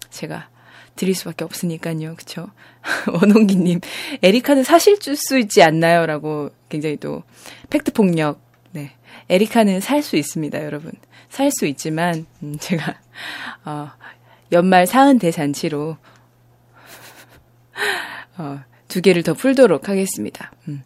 [0.10, 0.50] 제가
[0.96, 2.50] 드릴 수밖에 없으니까요, 그쵸?
[3.14, 3.80] 원홍기님,
[4.22, 7.24] 에리카는 사실 줄 수 있지 않나요?라고 굉장히 또
[7.70, 8.42] 팩트 폭력.
[8.72, 8.92] 네,
[9.30, 10.92] 에리카는 살 수 있습니다, 여러분.
[11.32, 13.00] 살 수 있지만 음, 제가
[13.64, 13.90] 어,
[14.52, 15.98] 연말 사은 대잔치로
[18.38, 20.52] 어, 두 개를 더 풀도록 하겠습니다.
[20.68, 20.84] 음.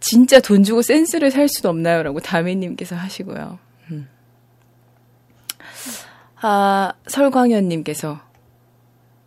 [0.00, 2.02] 진짜 돈 주고 센스를 살 수도 없나요?
[2.02, 3.58] 라고 다미님께서 하시고요.
[3.90, 4.08] 음.
[6.40, 8.18] 아, 설광현님께서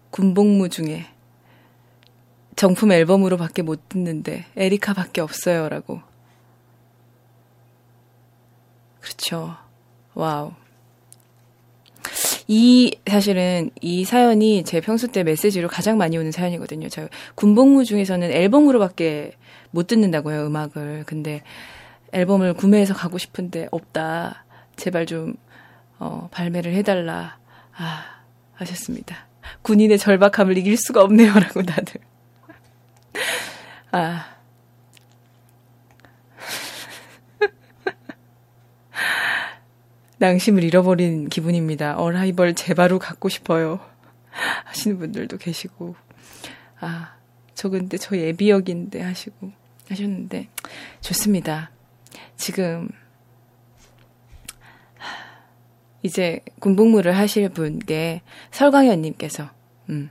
[0.10, 1.06] 군복무 중에
[2.56, 5.70] 정품 앨범으로 밖에 못 듣는데 에리카 밖에 없어요.
[5.70, 6.02] 라고.
[9.00, 9.63] 그렇죠.
[10.14, 10.52] wow.
[12.48, 16.90] 이 사실은 이 사연이 제 평소 때 메시지로 가장 많이 오는 사연이거든요.
[16.90, 19.34] 저 군복무 중에서는 앨범으로밖에
[19.72, 21.04] 못 듣는다고요, 음악을.
[21.06, 21.42] 근데
[22.12, 24.46] 앨범을 구매해서 가고 싶은데 없다.
[24.76, 25.36] 제발 좀,
[26.00, 27.38] 어, 발매를 해달라.
[27.76, 28.04] 아,
[28.56, 29.28] 하셨습니다.
[29.62, 32.02] 군인의 절박함을 이길 수가 없네요, 라고 다들.
[33.92, 34.33] 아.
[40.24, 41.98] 낭심을 잃어버린 기분입니다.
[41.98, 43.82] 어라이벌 제바로 갖고 싶어요.
[44.64, 45.96] 하시는 분들도 계시고.
[46.80, 47.18] 아,
[47.54, 49.52] 저 근데 저 예비역인데 하시고.
[49.90, 50.48] 하셨는데
[51.02, 51.72] 좋습니다.
[52.38, 52.88] 지금
[56.04, 58.22] 이제 군복무를 하실 분께
[58.52, 59.50] 설광현님께서
[59.90, 60.10] 음,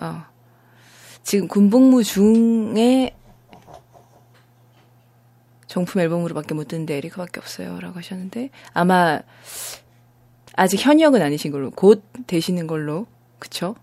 [0.00, 0.24] 어,
[1.22, 3.14] 지금 군복무 중에
[5.72, 9.22] 정품 앨범으로밖에 못 듣는데 에리카밖에 없어요라고 하셨는데 아마
[10.54, 13.06] 아직 현역은 아니신 걸로 곧 되시는 걸로
[13.38, 13.74] 그쵸?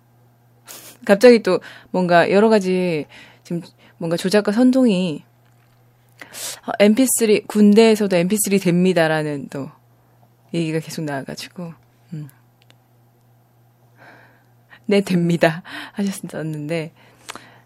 [1.04, 3.08] 갑자기 또 뭔가 여러 가지
[3.44, 3.64] 지금
[3.98, 5.24] 뭔가 조작과 선동이
[6.80, 9.72] MP3 어, 군대에서도 MP3 됩니다라는 또
[10.54, 11.74] 얘기가 계속 나와가지고
[12.14, 12.30] 음.
[14.86, 15.64] 네 됩니다
[15.94, 16.94] 하셨었는데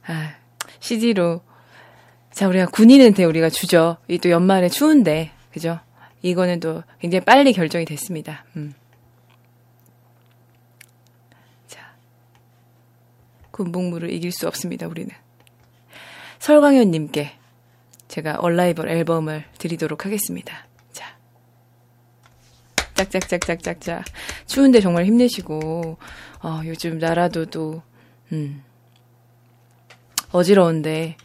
[0.07, 0.35] 아,
[0.79, 1.41] CD로
[2.33, 5.79] 자 우리가 군인은 돼 우리가 주죠 이 또 연말에 추운데 그죠
[6.21, 8.45] 이거는 또 굉장히 빨리 결정이 됐습니다.
[8.55, 8.73] 음.
[11.67, 11.93] 자
[13.51, 15.13] 군복무를 이길 수 없습니다 우리는.
[16.39, 17.31] 설광현님께
[18.09, 20.67] 제가 얼라이벌 앨범을 드리도록 하겠습니다.
[20.91, 21.17] 자.
[22.95, 24.03] 짝짝짝짝짝짝.
[24.45, 25.97] 추운데 정말 힘내시고,
[26.43, 27.81] 어, 요즘 나라도 또,
[28.31, 28.61] 음,
[30.31, 31.15] 어지러운데,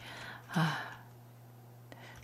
[0.53, 0.88] 아,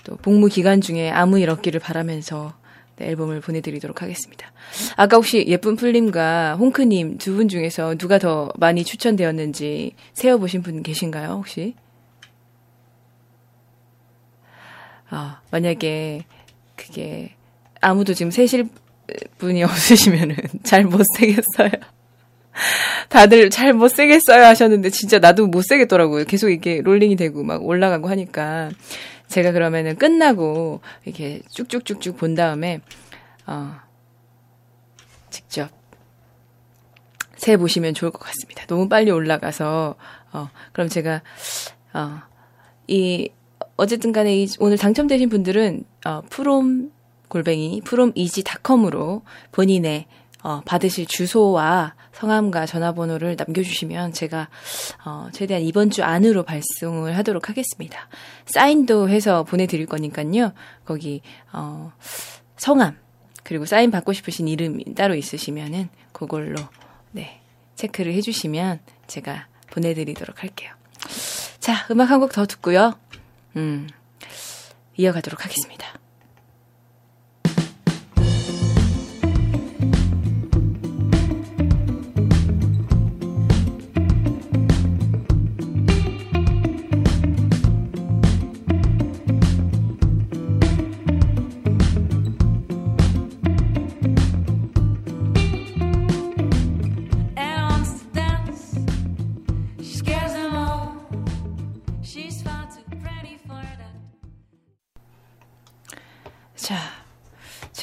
[0.05, 2.53] 또 복무 기간 중에 아무 일 없기를 바라면서
[2.97, 4.53] 네, 앨범을 보내드리도록 하겠습니다.
[4.95, 11.31] 아까 혹시 예쁜 풀님과 홍크님 두 분 중에서 누가 더 많이 추천되었는지 세어보신 분 계신가요,
[11.31, 11.75] 혹시?
[15.09, 16.23] 아, 만약에
[16.75, 17.35] 그게
[17.81, 18.69] 아무도 지금 세실
[19.37, 21.69] 분이 없으시면은 잘 못세겠어요.
[23.09, 26.23] 다들 잘 못세겠어요 하셨는데 진짜 나도 못세겠더라고요.
[26.25, 28.69] 계속 이게 롤링이 되고 막 올라가고 하니까
[29.27, 32.81] 제가 그러면은 끝나고 이렇게 쭉쭉쭉쭉 본 다음에
[33.47, 33.75] 어
[35.29, 35.69] 직접
[37.35, 38.65] 세 보시면 좋을 것 같습니다.
[38.67, 39.95] 너무 빨리 올라가서
[40.33, 41.21] 어 그럼 제가
[41.93, 43.29] 어이
[43.77, 46.91] 어쨌든 간에 이, 오늘 당첨되신 분들은 어, 프롬
[47.27, 50.05] 골뱅이 프롬이지닷컴으로 본인의
[50.43, 54.49] 어, 받으실 주소와 성함과 전화번호를 남겨주시면 제가
[55.05, 58.07] 어, 최대한 이번 주 안으로 발송을 하도록 하겠습니다.
[58.45, 60.53] 사인도 해서 보내드릴 거니까요.
[60.85, 61.91] 거기 어,
[62.57, 62.97] 성함
[63.43, 66.55] 그리고 사인 받고 싶으신 이름이 따로 있으시면은 그걸로
[67.11, 67.41] 네
[67.75, 70.71] 체크를 해주시면 제가 보내드리도록 할게요.
[71.59, 72.97] 자 음악 한 곡 더 듣고요.
[73.57, 73.87] 음
[74.97, 75.85] 이어가도록 하겠습니다.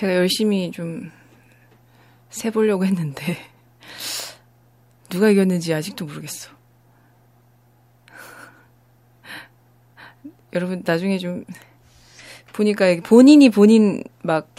[0.03, 1.13] 제가 열심히 좀
[2.29, 3.37] 세보려고 했는데,
[5.09, 6.51] 누가 이겼는지 아직도 모르겠어.
[10.55, 11.45] 여러분, 나중에 좀,
[12.53, 14.53] 보니까 본인이 본인 막,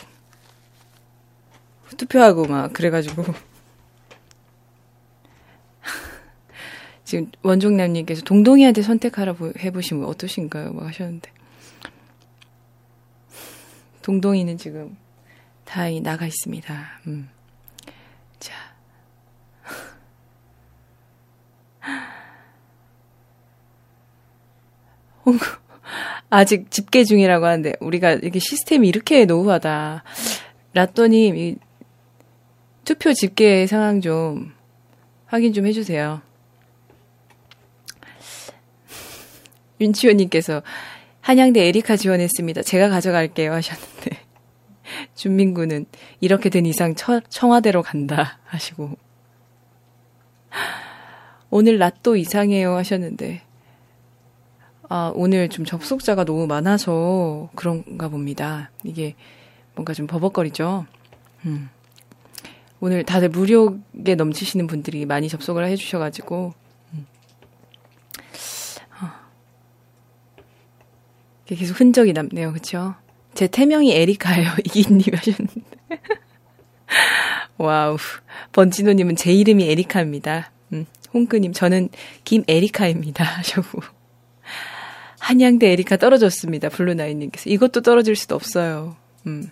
[1.97, 3.23] 투표하고 막, 그래가지고.
[7.03, 10.71] 지금 원종남님께서 동동이한테 선택하라 해보시면 어떠신가요?
[10.71, 11.29] 막 하셨는데.
[14.03, 15.02] 동동이는 지금
[15.73, 17.01] 다행히 나가 있습니다.
[17.07, 17.29] 음.
[18.37, 18.53] 자.
[26.29, 30.03] 아직 집계 중이라고 하는데, 우리가 이렇게 시스템이 이렇게 노후하다.
[30.73, 31.55] 라또님, 이
[32.85, 34.53] 투표 집계 상황 좀
[35.25, 36.21] 확인 좀 해주세요.
[39.81, 40.61] 윤치호님께서
[41.21, 42.61] 한양대 에리카 지원했습니다.
[42.61, 44.22] 제가 가져갈게요 하셨는데.
[45.15, 45.85] 준민구는
[46.19, 48.97] 이렇게 된 이상 처, 청와대로 간다 하시고
[51.49, 53.41] 오늘 낮도 이상해요 하셨는데
[54.89, 58.69] 아 오늘 좀 접속자가 너무 많아서 그런가 봅니다.
[58.83, 59.15] 이게
[59.75, 60.85] 뭔가 좀 버벅거리죠.
[61.45, 61.69] 음.
[62.79, 66.53] 오늘 다들 무료에 넘치시는 분들이 많이 접속을 해주셔가지고
[66.93, 67.05] 음.
[69.01, 69.09] 어.
[71.45, 72.95] 계속 흔적이 남네요, 그렇죠?
[73.33, 74.49] 제 태명이 에리카예요.
[74.65, 75.61] 이기님 하셨는데.
[77.57, 77.97] wow.
[78.51, 80.51] 번진호님은 제 이름이 에리카입니다.
[80.73, 81.89] 음, 홍크님, 저는
[82.23, 83.23] 김에리카입니다.
[83.39, 83.81] 하셨고.
[85.19, 86.69] 한양대 에리카 떨어졌습니다.
[86.69, 87.49] 블루나인님께서.
[87.49, 88.95] 이것도 떨어질 수도 없어요.
[89.25, 89.49] 음.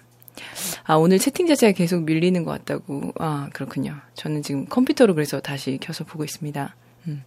[0.83, 3.13] 아, 오늘 채팅 자체가 계속 밀리는 것 같다고.
[3.19, 3.95] 아, 그렇군요.
[4.15, 6.75] 저는 지금 컴퓨터로 그래서 다시 켜서 보고 있습니다.
[7.07, 7.23] 음.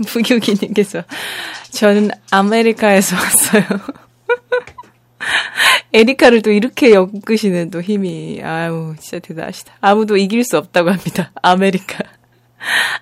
[0.14, 1.02] 무교기님께서
[1.70, 3.64] 저는 아메리카에서 왔어요.
[5.92, 9.74] 에리카를 또 이렇게 엮으시는 또 힘이 아유 진짜 대단하시다.
[9.80, 11.32] 아무도 이길 수 없다고 합니다.
[11.42, 11.98] 아메리카.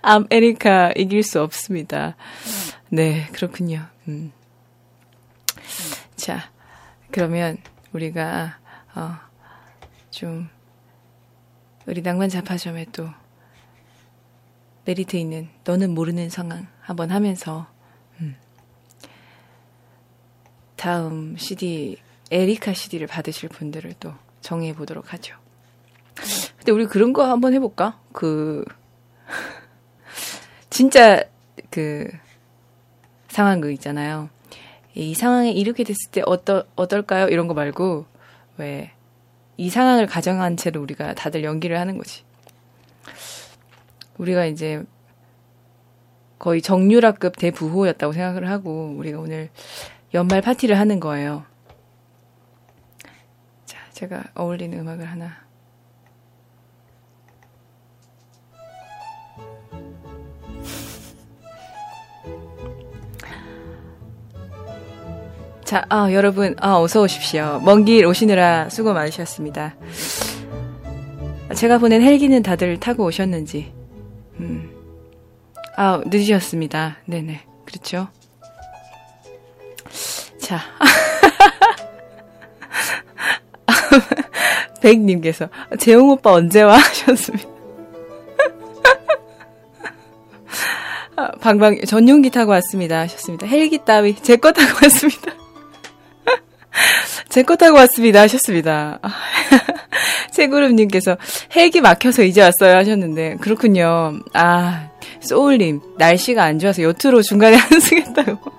[0.02, 2.16] 아메리카 이길 수 없습니다.
[2.88, 3.86] 네 그렇군요.
[4.08, 4.32] 음.
[6.16, 6.50] 자
[7.10, 7.58] 그러면
[7.92, 8.58] 우리가
[8.94, 9.16] 어,
[10.10, 10.48] 좀
[11.86, 13.08] 우리 낭만 자파점에 또
[14.84, 17.66] 메리트 있는 너는 모르는 상황 한번 하면서
[18.20, 18.36] 음.
[20.76, 21.98] 다음 CD
[22.30, 25.36] 에리카 CD를 받으실 분들을 또 정해 보도록 하죠.
[26.56, 28.00] 근데 우리 그런 거 한번 해볼까?
[28.12, 28.64] 그
[30.70, 31.22] 진짜
[31.70, 32.08] 그
[33.28, 34.30] 상황 그 있잖아요.
[34.94, 37.28] 이 상황에 이렇게 됐을 때 어떠 어떨까요?
[37.28, 38.06] 이런 거 말고
[38.56, 38.98] 왜
[39.60, 42.22] 이 상황을 가정한 채로 우리가 다들 연기를 하는 거지.
[44.16, 44.84] 우리가 이제
[46.38, 49.50] 거의 정유라급 대부호였다고 생각을 하고 우리가 오늘
[50.14, 51.44] 연말 파티를 하는 거예요.
[53.66, 55.48] 자, 제가 어울리는 음악을 하나.
[65.64, 67.60] 자, 아, 여러분, 아, 어서 오십시오.
[67.62, 69.76] 먼 길 오시느라 수고 많으셨습니다.
[71.54, 73.72] 제가 보낸 헬기는 다들 타고 오셨는지,
[74.40, 74.77] 음.
[75.80, 76.96] 아, 늦으셨습니다.
[77.06, 77.40] 네네.
[77.64, 78.08] 그렇죠.
[80.42, 80.58] 자.
[84.82, 85.48] 백님께서,
[85.78, 86.78] 재용 오빠 언제 와?
[86.78, 87.48] 하셨습니다.
[91.14, 92.98] 아, 방방, 전용기 타고 왔습니다.
[93.00, 93.46] 하셨습니다.
[93.46, 95.32] 헬기 따위, 제 거 타고 왔습니다.
[97.30, 98.22] 제 거 타고 왔습니다.
[98.22, 98.98] 하셨습니다.
[100.32, 101.16] 최구름님께서
[101.54, 102.76] 헬기 막혀서 이제 왔어요.
[102.78, 104.18] 하셨는데, 그렇군요.
[104.32, 104.87] 아,
[105.20, 108.52] 소울님, 날씨가 안 좋아서 요트로 중간에 한승했다고.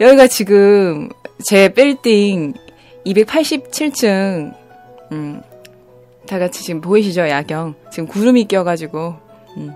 [0.00, 1.08] 여기가 지금
[1.44, 2.54] 제 빌딩
[3.06, 4.54] 287층,
[5.12, 5.42] 음,
[6.26, 7.28] 다 같이 지금 보이시죠?
[7.28, 7.74] 야경.
[7.90, 9.14] 지금 구름이 껴가지고,
[9.56, 9.74] 음.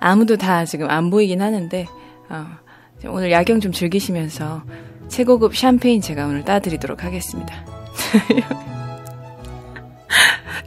[0.00, 1.86] 아무도 다 지금 안 보이긴 하는데,
[2.28, 2.46] 어,
[3.06, 4.62] 오늘 야경 좀 즐기시면서
[5.08, 7.64] 최고급 샴페인 제가 오늘 따드리도록 하겠습니다.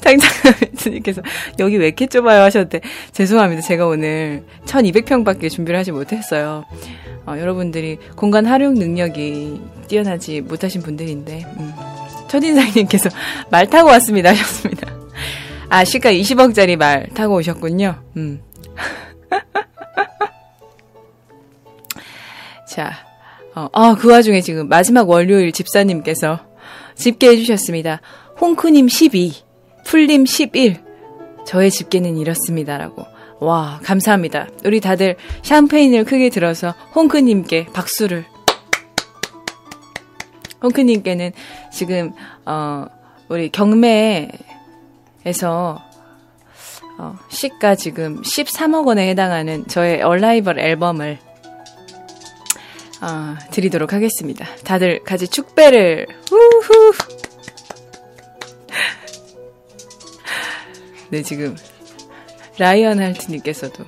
[0.01, 1.21] 장장님께서
[1.59, 2.81] 여기 왜 이렇게 좁아요 하셨는데
[3.11, 3.61] 죄송합니다.
[3.61, 6.65] 제가 오늘 1200평밖에 준비를 하지 못했어요.
[7.25, 11.73] 어, 여러분들이 공간 활용 능력이 뛰어나지 못하신 분들인데 음.
[12.27, 13.09] 첫인상님께서
[13.49, 14.91] 말 타고 왔습니다 하셨습니다.
[15.69, 18.01] 아 시가 20억짜리 말 타고 오셨군요.
[18.17, 18.41] 음.
[22.67, 22.91] 자,
[23.55, 26.39] 어, 어, 그 와중에 지금 마지막 월요일 집사님께서
[26.95, 28.01] 집계 해 주셨습니다.
[28.39, 29.43] 홍크님 12,
[29.85, 30.81] 풀님 11,
[31.45, 33.05] 저의 집계는 이렇습니다라고.
[33.39, 34.47] 와, 감사합니다.
[34.65, 38.25] 우리 다들 샴페인을 크게 들어서 홍크님께 박수를.
[40.61, 41.31] 홍크님께는
[41.71, 42.13] 지금,
[42.45, 42.85] 어,
[43.29, 44.31] 우리 경매에서,
[46.99, 51.17] 어, 시가 지금 13억 원에 해당하는 저의 얼라이벌 앨범을
[53.01, 54.45] 어, 드리도록 하겠습니다.
[54.63, 56.93] 다들 같이 축배를 우후.
[61.11, 61.55] 네 지금
[62.57, 63.83] 라이언 할트님께서도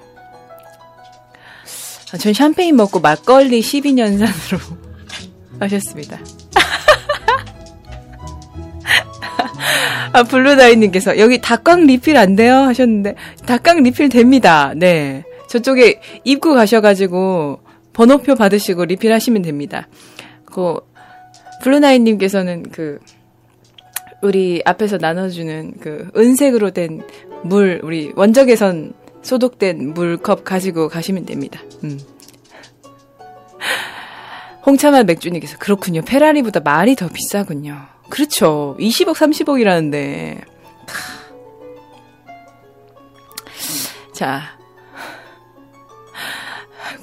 [2.11, 4.59] 아, 전 샴페인 먹고 막걸리 12년산으로
[5.59, 6.19] 하셨습니다.
[10.13, 13.15] 아 블루다이님께서 여기 닭강 리필 안 돼요 하셨는데
[13.45, 14.74] 닭강 리필 됩니다.
[14.76, 17.61] 네 저쪽에 입구 가셔가지고
[17.93, 19.88] 번호표 받으시고 리필하시면 됩니다.
[20.45, 20.76] 그
[21.61, 22.99] 블루나인님께서는 그
[24.24, 27.05] 우리 앞에서 나눠주는 그 은색으로 된
[27.43, 31.61] 물, 우리 원적외선 소독된 물컵 가지고 가시면 됩니다.
[31.84, 31.99] 음.
[34.65, 36.01] 홍차맛 맥주님께서 그렇군요.
[36.01, 37.78] 페라리보다 말이 더 비싸군요.
[38.09, 38.78] 그렇죠.
[38.80, 40.41] 20억, 30억이라는데.
[44.13, 44.57] 자,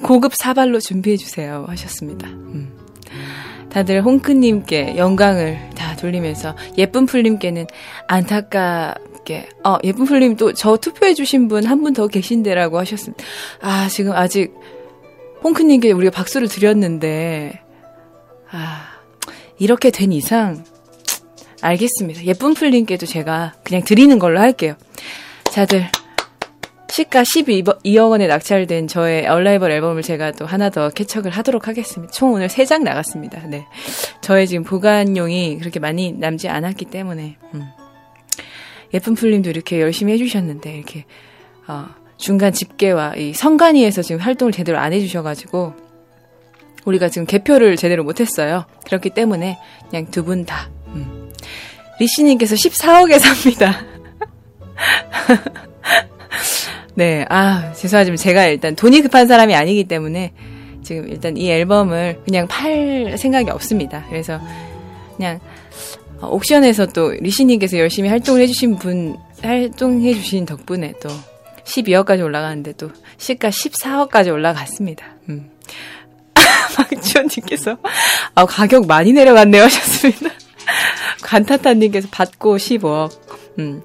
[0.01, 1.65] 고급 사발로 준비해주세요.
[1.67, 2.27] 하셨습니다.
[2.29, 2.80] 음.
[3.71, 7.67] 다들 홍크님께 영광을 다 돌리면서 예쁜 풀님께는
[8.07, 13.23] 안타깝게, 어, 예쁜 풀님 또 저 투표해 주신 분 한 분 더 계신데라고 하셨습니다.
[13.61, 14.53] 아, 지금 아직
[15.43, 17.61] 홍크님께 우리가 박수를 드렸는데,
[18.51, 18.89] 아,
[19.57, 20.63] 이렇게 된 이상,
[21.61, 22.25] 알겠습니다.
[22.25, 24.73] 예쁜 풀님께도 제가 그냥 드리는 걸로 할게요.
[25.51, 25.85] 자들,
[26.91, 32.11] 시가 12억 원에 낙찰된 저의 얼라이벌 앨범을 제가 또 하나 더 캐척을 하도록 하겠습니다.
[32.11, 33.41] 총 오늘 3장 나갔습니다.
[33.47, 33.65] 네.
[34.19, 37.63] 저의 지금 보관용이 그렇게 많이 남지 않았기 때문에, 음.
[38.93, 41.05] 예쁜 풀님도 이렇게 열심히 해주셨는데, 이렇게,
[41.67, 41.85] 어,
[42.17, 45.73] 중간 집계와 이 성관위에서 지금 활동을 제대로 안 해주셔가지고,
[46.83, 48.65] 우리가 지금 개표를 제대로 못했어요.
[48.85, 49.57] 그렇기 때문에,
[49.89, 51.31] 그냥 두 분 다, 음.
[52.01, 53.85] 리씨님께서 14억에 삽니다.
[56.95, 60.33] 네, 아, 죄송하지만 제가 일단 돈이 급한 사람이 아니기 때문에
[60.83, 64.05] 지금 일단 이 앨범을 그냥 팔 생각이 없습니다.
[64.09, 64.39] 그래서
[65.15, 65.39] 그냥
[66.21, 71.09] 옥션에서 또 리시님께서 열심히 활동을 해주신 분, 활동해주신 덕분에 또
[71.63, 75.05] 12억까지 올라가는데 또 시가 14억까지 올라갔습니다.
[75.29, 75.49] 음.
[76.75, 77.77] 박지원님께서
[78.35, 80.29] 아, 가격 많이 내려갔네요 하셨습니다.
[81.21, 83.11] 간타타님께서 받고 15억,
[83.59, 83.81] 음,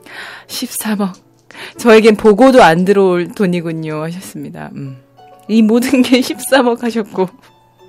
[0.48, 1.25] 13억.
[1.78, 4.02] 저에겐 보고도 안 들어올 돈이군요.
[4.02, 4.70] 하셨습니다.
[4.74, 4.96] 음.
[5.48, 7.28] 이 모든 게 13억 하셨고.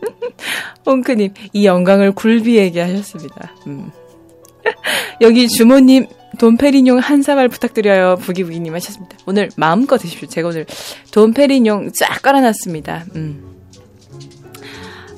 [0.86, 3.52] 홍크님, 이 영광을 굴비에게 하셨습니다.
[3.68, 3.92] 음.
[5.22, 6.08] 여기 주모님,
[6.40, 8.18] 돈페리뇽 한 사발 부탁드려요.
[8.22, 9.18] 부기부기님 하셨습니다.
[9.26, 10.28] 오늘 마음껏 드십시오.
[10.28, 10.66] 제가 오늘
[11.12, 13.06] 돈페리뇽 쫙 깔아놨습니다.
[13.16, 13.44] 음.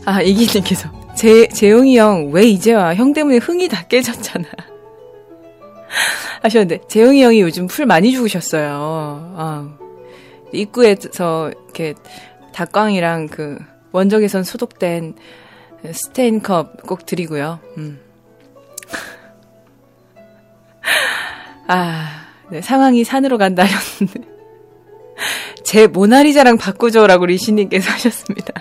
[0.06, 0.90] 아, 이기님께서.
[1.16, 2.96] 재, 재용이 형, 왜 이제 와?
[2.96, 4.48] 형 때문에 흥이 다 깨졌잖아.
[6.42, 8.70] 하셨는데 재영이 형이 요즘 풀 많이 죽으셨어요.
[8.72, 9.78] 어.
[10.52, 11.94] 입구에서 이렇게
[12.54, 13.60] 닭광이랑 그
[13.92, 15.16] 원적에선 소독된
[15.92, 17.60] 스테인컵 꼭 드리고요.
[17.78, 18.00] 음.
[21.68, 24.22] 아, 네, 상황이 산으로 간다 하셨는데
[25.64, 28.54] 제 모나리자랑 바꾸죠라고 리시님께서 하셨습니다.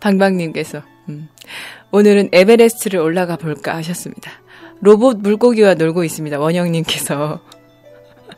[0.00, 1.28] 방방님께서 음.
[1.92, 4.32] 오늘은 에베레스트를 올라가 볼까 하셨습니다.
[4.80, 6.38] 로봇 물고기와 놀고 있습니다.
[6.38, 7.40] 원영님께서.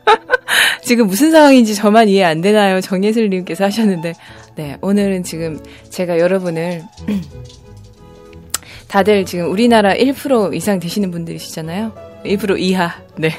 [0.83, 2.81] 지금 무슨 상황인지 저만 이해 안 되나요?
[2.81, 4.13] 정예슬님께서 하셨는데,
[4.55, 6.83] 네, 오늘은 지금 제가 여러분을,
[8.89, 11.93] 다들 지금 우리나라 1% 이상 되시는 분들이시잖아요?
[12.25, 13.31] 1% 이하, 네.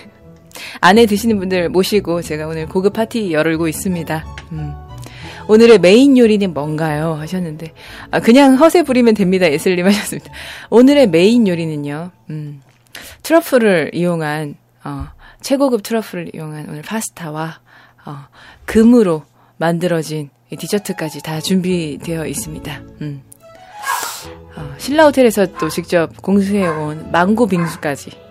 [0.80, 4.24] 안에 드시는 분들 모시고 제가 오늘 고급 파티 열고 있습니다.
[4.52, 4.85] 음.
[5.48, 7.14] 오늘의 메인 요리는 뭔가요?
[7.14, 7.72] 하셨는데,
[8.10, 9.50] 아, 그냥 허세 부리면 됩니다.
[9.50, 10.30] 예슬님 하셨습니다.
[10.70, 12.62] 오늘의 메인 요리는요, 음,
[13.22, 15.06] 트러플을 이용한, 어,
[15.40, 17.60] 최고급 트러플을 이용한 오늘 파스타와,
[18.06, 18.26] 어,
[18.64, 19.24] 금으로
[19.56, 22.80] 만들어진 디저트까지 다 준비되어 있습니다.
[23.02, 23.22] 음.
[24.56, 28.10] 어, 신라 호텔에서 또 직접 공수해온 망고 빙수까지.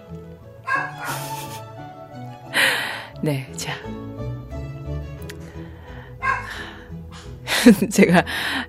[3.22, 3.74] 네, 자.
[7.92, 8.24] 제가,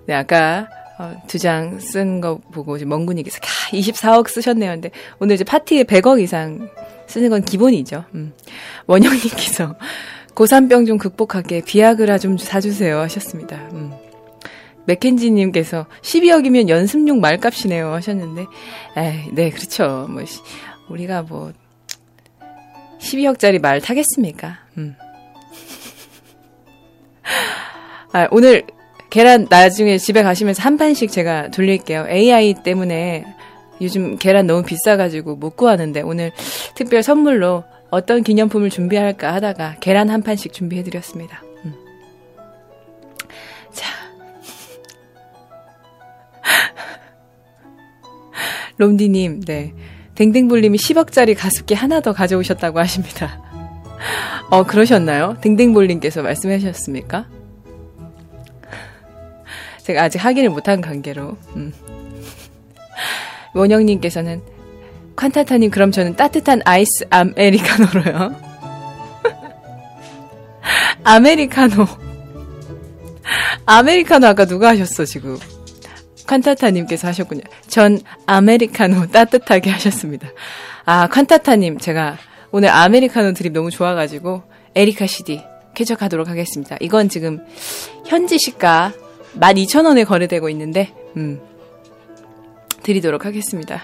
[0.07, 0.69] 네, 아까,
[0.99, 4.73] 어, 두 장 쓴 거 보고, 멍군이께서, 캬, 24억 쓰셨네요.
[4.73, 6.71] 근데, 오늘 이제 파티에 100억 이상
[7.07, 8.05] 쓰는 건 기본이죠.
[8.15, 8.33] 음.
[8.87, 9.75] 원영님께서,
[10.35, 13.57] 고3병 좀 극복하게 비아그라 좀 사주세요 하셨습니다.
[13.73, 13.93] 음.
[14.87, 18.47] 맥켄지님께서 12억이면 연습용 말값이네요 하셨는데,
[18.97, 20.07] 에이, 네, 그렇죠.
[20.09, 20.23] 뭐,
[20.89, 21.53] 우리가 뭐,
[23.01, 24.59] 12억짜리 말 타겠습니까?
[24.79, 24.95] 음.
[28.13, 28.63] 아, 오늘
[29.11, 32.07] 계란 나중에 집에 가시면서 한 판씩 제가 돌릴게요.
[32.09, 33.25] AI 때문에
[33.81, 36.33] 요즘 계란 너무 비싸가지고 못 구하는데 오늘
[36.75, 41.43] 특별 선물로 어떤 기념품을 준비할까 하다가 계란 한 판씩 준비해드렸습니다.
[41.65, 41.75] 음.
[43.73, 43.87] 자.
[48.79, 49.73] 롬디님, 네.
[50.17, 53.41] 댕댕볼님이 10억짜리 가습기 하나 더 가져오셨다고 하십니다.
[54.51, 55.37] 어, 그러셨나요?
[55.43, 57.27] 댕댕볼님께서 말씀하셨습니까?
[59.87, 61.37] 제가 아직 확인을 못한 관계로.
[61.55, 61.73] 음.
[63.55, 64.43] 원영님께서는
[65.15, 68.35] 칸타타님 그럼 저는 따뜻한 아이스 아메리카노로요.
[71.05, 71.87] 아메리카노.
[73.65, 75.39] 아메리카노 아까 누가 하셨어 지금?
[76.27, 77.43] 칸타타님께서 하셨군요.
[77.69, 80.29] 전 아메리카노 따뜻하게 하셨습니다.
[80.85, 82.19] 아 칸타타님 제가
[82.51, 84.43] 오늘 아메리카노 드립 너무 좋아가지고
[84.75, 85.45] 에리카 CD
[85.77, 86.77] 쾌적하도록 하겠습니다.
[86.81, 87.47] 이건 지금
[88.05, 88.93] 현지 시가
[89.39, 91.41] 12,000원에 거래되고 있는데, 음,
[92.83, 93.83] 드리도록 하겠습니다.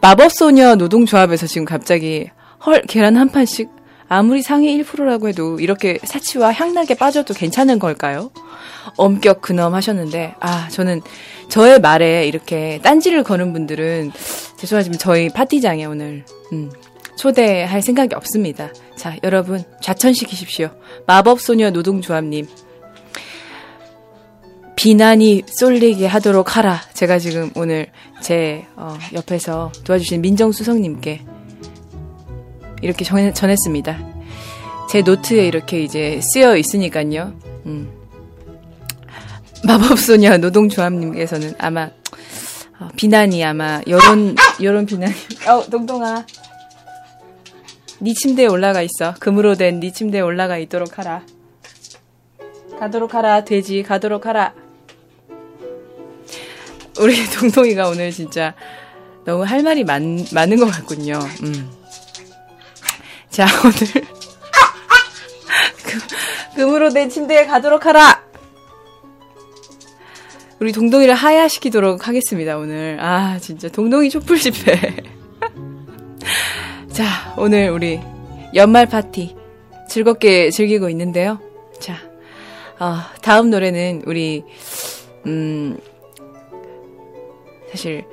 [0.00, 2.28] 마법소녀 노동조합에서 지금 갑자기,
[2.64, 3.68] 헐, 계란 한 판씩,
[4.08, 8.30] 아무리 상위 1%라고 해도 이렇게 사치와 향락에 빠져도 괜찮은 걸까요?
[8.96, 11.00] 엄격 근엄 하셨는데, 아, 저는
[11.48, 14.12] 저의 말에 이렇게 딴지를 거는 분들은,
[14.56, 16.70] 죄송하지만 저희 파티장에 오늘, 음,
[17.16, 18.70] 초대할 생각이 없습니다.
[18.96, 20.70] 자, 여러분, 좌천시키십시오.
[21.06, 22.46] 마법소녀 노동조합님,
[24.76, 26.80] 비난이 쏠리게 하도록 하라.
[26.94, 27.86] 제가 지금 오늘
[28.20, 31.22] 제 어, 옆에서 도와주신 민정수석님께
[32.82, 33.98] 이렇게 전, 전했습니다.
[34.90, 37.32] 제 노트에 이렇게 이제 쓰여 있으니까요.
[37.66, 37.90] 음.
[39.64, 41.90] 마법소녀 노동조합님께서는 아마
[42.80, 45.10] 어, 비난이 아마 여론 여론 비난.
[45.48, 46.26] 어 동동아,
[48.00, 49.14] 네 침대에 올라가 있어.
[49.20, 51.22] 금으로 된 네 침대에 올라가 있도록 하라.
[52.78, 54.52] 가도록 하라 돼지 가도록 하라.
[56.98, 58.54] 우리 동동이가 오늘 진짜
[59.24, 61.18] 너무 할 말이 많, 많은 것 같군요.
[61.42, 61.70] 음.
[63.30, 64.06] 자, 오늘.
[65.82, 66.00] 금,
[66.56, 68.22] 금으로 된 침대에 가도록 하라!
[70.60, 72.98] 우리 동동이를 하야시키도록 하겠습니다, 오늘.
[73.00, 73.68] 아, 진짜.
[73.68, 74.78] 동동이 촛불 집회.
[76.92, 78.00] 자, 오늘 우리
[78.54, 79.34] 연말 파티
[79.88, 81.40] 즐겁게 즐기고 있는데요.
[81.80, 81.98] 자,
[82.78, 84.44] 어, 다음 노래는 우리,
[85.26, 85.76] 음,
[87.74, 88.04] 사실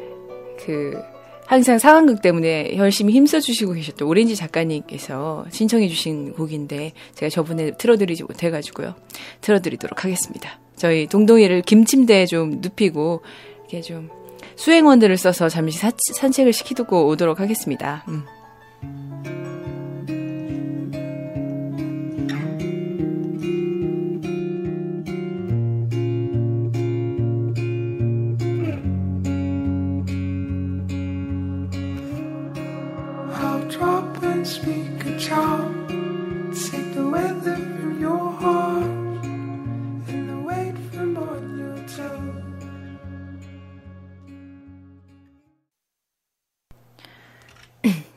[0.66, 1.00] 그
[1.46, 8.96] 항상 상황극 때문에 열심히 힘써주시고 계셨던 오렌지 작가님께서 신청해주신 곡인데 제가 저번에 틀어드리지 못해가지고요
[9.42, 10.60] 틀어드리도록 하겠습니다.
[10.76, 13.22] 저희 동동이를 김침대에 좀 눕히고
[13.60, 14.10] 이렇게 좀
[14.56, 18.04] 수행원들을 써서 잠시 사, 산책을 시키고 오도록 하겠습니다.
[18.08, 18.24] 음.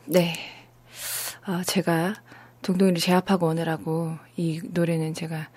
[0.07, 0.35] 네.
[1.47, 2.13] 어, 제가
[2.61, 5.49] 동동이를 제압하고 오느라고 이 노래는 제가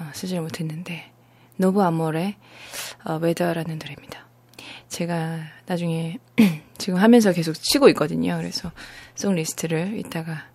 [0.00, 1.12] 어, 쓰지를 못했는데
[1.56, 2.36] Novo Amor의
[3.04, 4.25] 어, Weather라는 노래입니다.
[4.88, 6.18] 제가 나중에
[6.78, 8.36] 지금 하면서 계속 치고 있거든요.
[8.36, 8.72] 그래서
[9.14, 10.46] song list를 이따가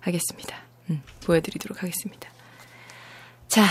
[0.00, 0.56] 하겠습니다.
[0.90, 2.30] 음, 보여드리도록 하겠습니다.
[3.48, 3.64] 자,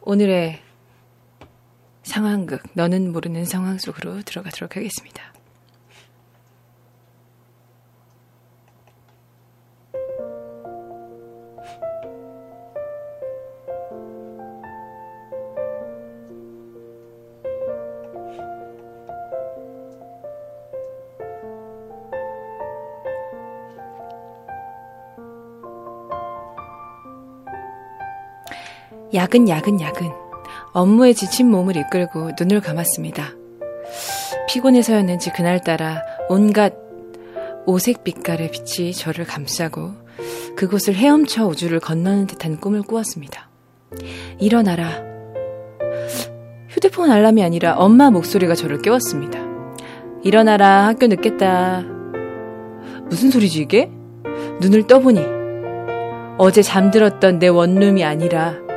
[0.00, 0.60] 오늘의
[2.02, 5.29] 상황극, 너는 모르는 상황 속으로 들어가도록 하겠습니다.
[29.20, 30.10] 야근, 야근, 야근.
[30.72, 33.34] 업무에 지친 몸을 이끌고 눈을 감았습니다.
[34.48, 36.00] 피곤해서였는지 그날따라
[36.30, 36.72] 온갖
[37.66, 39.92] 오색 빛깔의 빛이 저를 감싸고
[40.56, 43.50] 그곳을 헤엄쳐 우주를 건너는 듯한 꿈을 꾸었습니다.
[44.38, 44.88] 일어나라.
[46.70, 49.38] 휴대폰 알람이 아니라 엄마 목소리가 저를 깨웠습니다.
[50.24, 51.84] 일어나라, 학교 늦겠다.
[53.10, 53.90] 무슨 소리지 이게?
[54.62, 55.20] 눈을 떠보니
[56.38, 58.69] 어제 잠들었던 내 원룸이 아니라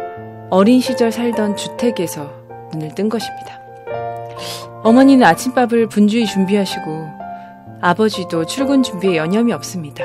[0.53, 2.31] 어린 시절 살던 주택에서
[2.73, 3.59] 눈을 뜬 것입니다.
[4.83, 7.07] 어머니는 아침밥을 분주히 준비하시고
[7.81, 10.03] 아버지도 출근 준비에 여념이 없습니다.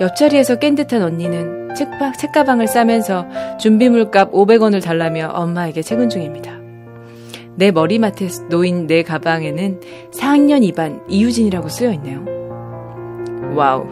[0.00, 3.26] 옆자리에서 깬 듯한 언니는 책바, 책가방을 싸면서
[3.58, 6.52] 준비물값 500원을 달라며 엄마에게 채근 중입니다.
[7.56, 9.80] 내 머리맡에 놓인 내 가방에는
[10.12, 12.24] 4학년 2반 이유진이라고 쓰여 있네요.
[13.56, 13.88] wow.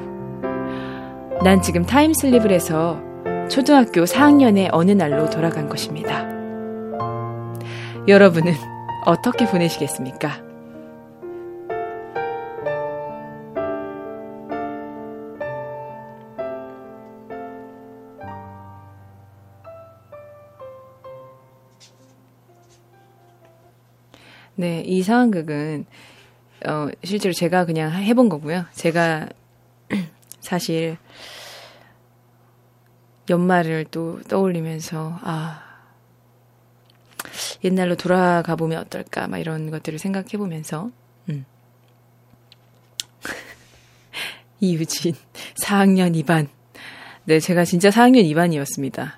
[1.43, 3.10] 난 지금 time slip을 해서
[3.51, 6.31] 초등학교 4학년의 어느 날로 돌아간 것입니다.
[8.07, 8.55] 여러분은
[9.05, 10.41] 어떻게 보내시겠습니까?
[24.55, 25.87] 네, 이 상황극은
[26.67, 28.67] 어, 실제로 제가 그냥 해본 거고요.
[28.75, 29.29] 제가
[30.39, 30.99] 사실
[33.31, 35.63] 연말을 또 떠올리면서 아
[37.63, 40.91] 옛날로 돌아가 보면 어떨까 막 이런 것들을 생각해 보면서
[41.29, 41.45] 음.
[44.61, 45.15] 이유진
[45.63, 46.49] 4학년 2반.
[47.25, 49.13] 네 제가 진짜 4학년 2반이었습니다.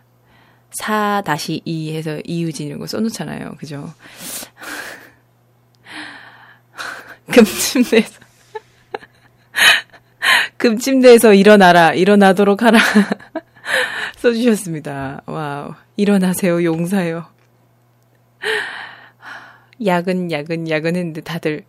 [0.78, 3.56] 4-2 해서 이유진 거 써놓잖아요.
[3.58, 3.92] 그죠?
[7.32, 8.20] 금침대에서.
[10.58, 12.78] 금침대에서 일어나라 일어나도록 하라
[14.22, 15.22] 써주셨습니다.
[15.26, 17.26] 와우 일어나세요 용사요.
[19.84, 21.64] 야근 야근 야근 했는데 다들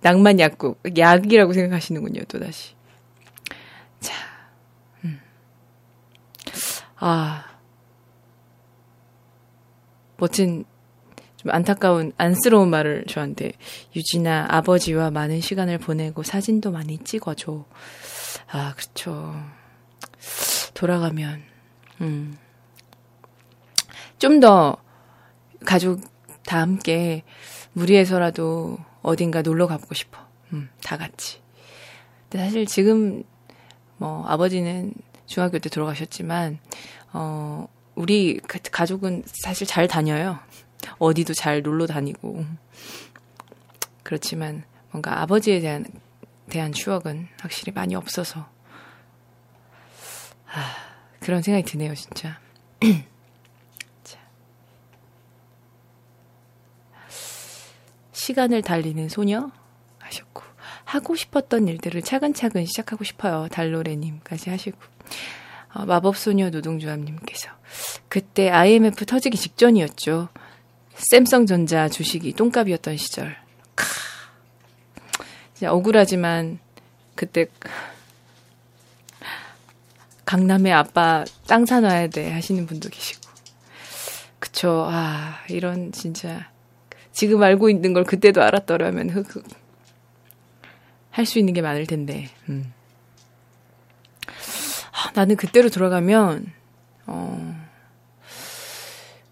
[0.00, 2.74] 낭만 약국 약이라고 생각하시는군요 또 다시.
[4.00, 4.12] 자,
[5.04, 5.20] 음.
[6.96, 7.44] 아
[10.16, 10.64] 멋진
[11.36, 13.52] 좀 안타까운 안쓰러운 말을 저한테
[13.94, 17.64] 유진아 아버지와 많은 시간을 보내고 사진도 많이 찍어줘.
[18.50, 19.32] 아 그렇죠.
[20.74, 21.53] 돌아가면
[22.00, 22.36] 음.
[24.18, 24.78] 좀 더
[25.64, 26.00] 가족
[26.44, 27.24] 다 함께
[27.72, 30.18] 무리해서라도 어딘가 놀러 가보고 싶어.
[30.52, 31.40] 음, 다 같이.
[32.28, 33.24] 근데 사실 지금
[33.96, 34.92] 뭐 아버지는
[35.26, 36.58] 중학교 때 돌아가셨지만
[37.12, 40.38] 어 우리 가족은 사실 잘 다녀요.
[40.98, 42.44] 어디도 잘 놀러 다니고.
[44.02, 45.86] 그렇지만 뭔가 아버지에 대한,
[46.50, 48.46] 대한 추억은 확실히 많이 없어서.
[50.46, 50.93] 아,
[51.24, 52.38] 그런 생각이 드네요, 진짜.
[54.04, 54.18] 자.
[58.12, 59.50] 시간을 달리는 소녀
[60.00, 60.42] 하셨고
[60.84, 63.48] 하고 싶었던 일들을 차근차근 시작하고 싶어요.
[63.50, 64.78] 달로레님까지 하시고
[65.72, 67.48] 어, 마법소녀 노동조합님께서
[68.10, 70.28] 그때 IMF 터지기 직전이었죠.
[70.94, 73.34] 샘성전자 주식이 똥값이었던 시절.
[73.74, 73.86] 카.
[75.54, 76.58] 진짜 억울하지만
[77.14, 77.46] 그때
[80.24, 83.20] 강남에 아빠 땅 사놔야 돼 하시는 분도 계시고.
[84.38, 84.86] 그쵸.
[84.90, 86.50] 아, 이런 진짜
[87.12, 89.44] 지금 알고 있는 걸 그때도 알았더라면 흑흑.
[91.10, 92.28] 할 수 있는 게 많을 텐데.
[92.48, 92.72] 음.
[94.26, 96.52] 아, 나는 그때로 돌아가면
[97.06, 97.64] 어,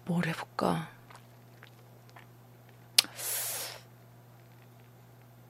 [0.05, 0.89] 뭘 해볼까?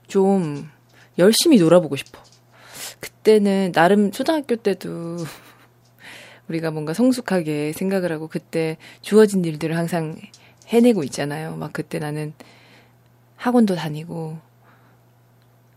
[0.08, 0.70] 좀
[1.18, 2.20] 열심히 놀아보고 싶어.
[3.24, 5.18] 그때는 나름 초등학교 때도
[6.50, 10.18] 우리가 뭔가 성숙하게 생각을 하고 그때 주어진 일들을 항상
[10.68, 11.56] 해내고 있잖아요.
[11.56, 12.34] 막 그때 나는
[13.38, 14.38] 학원도 다니고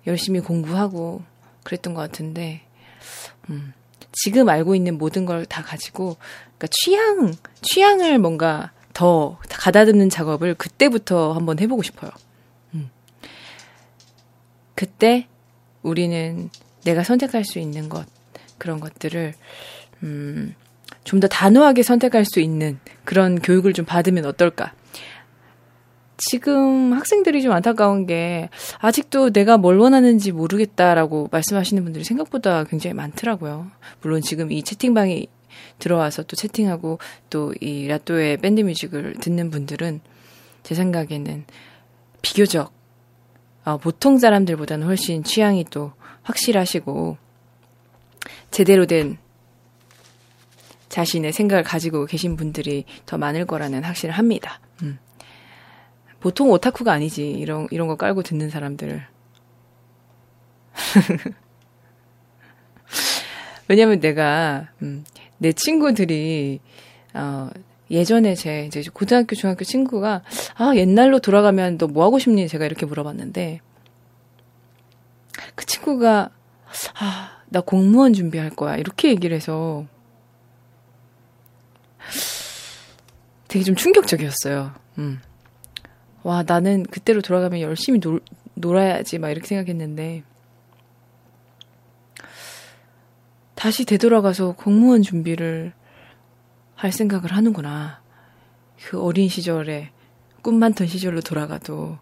[0.09, 1.23] 열심히 공부하고
[1.63, 2.63] 그랬던 것 같은데,
[3.49, 3.73] 음,
[4.13, 6.17] 지금 알고 있는 모든 걸 다 가지고,
[6.59, 7.33] 그러니까 취향,
[7.63, 12.11] 취향을 뭔가 더 가다듬는 작업을 그때부터 한번 해보고 싶어요.
[14.75, 15.27] 그때
[15.83, 16.51] 우리는
[16.87, 18.07] 내가 선택할 수 있는 것,
[18.59, 19.35] 그런 것들을,
[20.05, 20.55] 음,
[21.05, 24.73] 좀 더 단호하게 선택할 수 있는 그런 교육을 좀 받으면 어떨까.
[26.19, 33.67] 지금 학생들이 좀 안타까운 게 아직도 내가 뭘 원하는지 모르겠다라고 말씀하시는 분들이 생각보다 굉장히 많더라고요.
[34.01, 35.27] 물론 지금 이 채팅방에
[35.79, 36.99] 들어와서 또 채팅하고
[37.31, 40.01] 또 이 라또의 밴드 뮤직을 듣는 분들은
[40.63, 41.45] 제 생각에는
[42.23, 42.73] 비교적
[43.65, 45.93] 어, 보통 사람들보다는 훨씬 취향이 또
[46.27, 47.17] 확실하시고
[48.51, 49.19] 제대로 된
[50.89, 54.61] 자신의 생각을 가지고 계신 분들이 더 많을 거라는 확신을 합니다.
[54.83, 54.99] 음.
[56.21, 59.07] 보통 오타쿠가 아니지 이런 이런 거 깔고 듣는 사람들.
[63.69, 65.05] 왜냐면 내가 음,
[65.39, 66.61] 내 친구들이
[67.15, 67.51] 어,
[67.91, 70.23] 예전에 제 이제 고등학교 중학교 친구가
[70.55, 73.61] 아 옛날로 돌아가면 너 뭐 하고 싶니 제가 이렇게 물어봤는데
[75.57, 76.31] 그 친구가
[77.01, 79.87] 아 나 공무원 준비할 거야 이렇게 얘기를 해서
[83.49, 84.73] 되게 좀 충격적이었어요.
[84.99, 85.21] 음.
[86.23, 88.21] 와 나는 그때로 돌아가면 열심히 놀,
[88.55, 90.25] 놀아야지 막 이렇게 생각했는데
[93.55, 95.73] 다시 되돌아가서 공무원 준비를
[96.75, 98.03] 할 생각을 하는구나.
[98.85, 99.91] 그 어린 시절에
[100.43, 101.99] 꿈 많던 시절로 돌아가도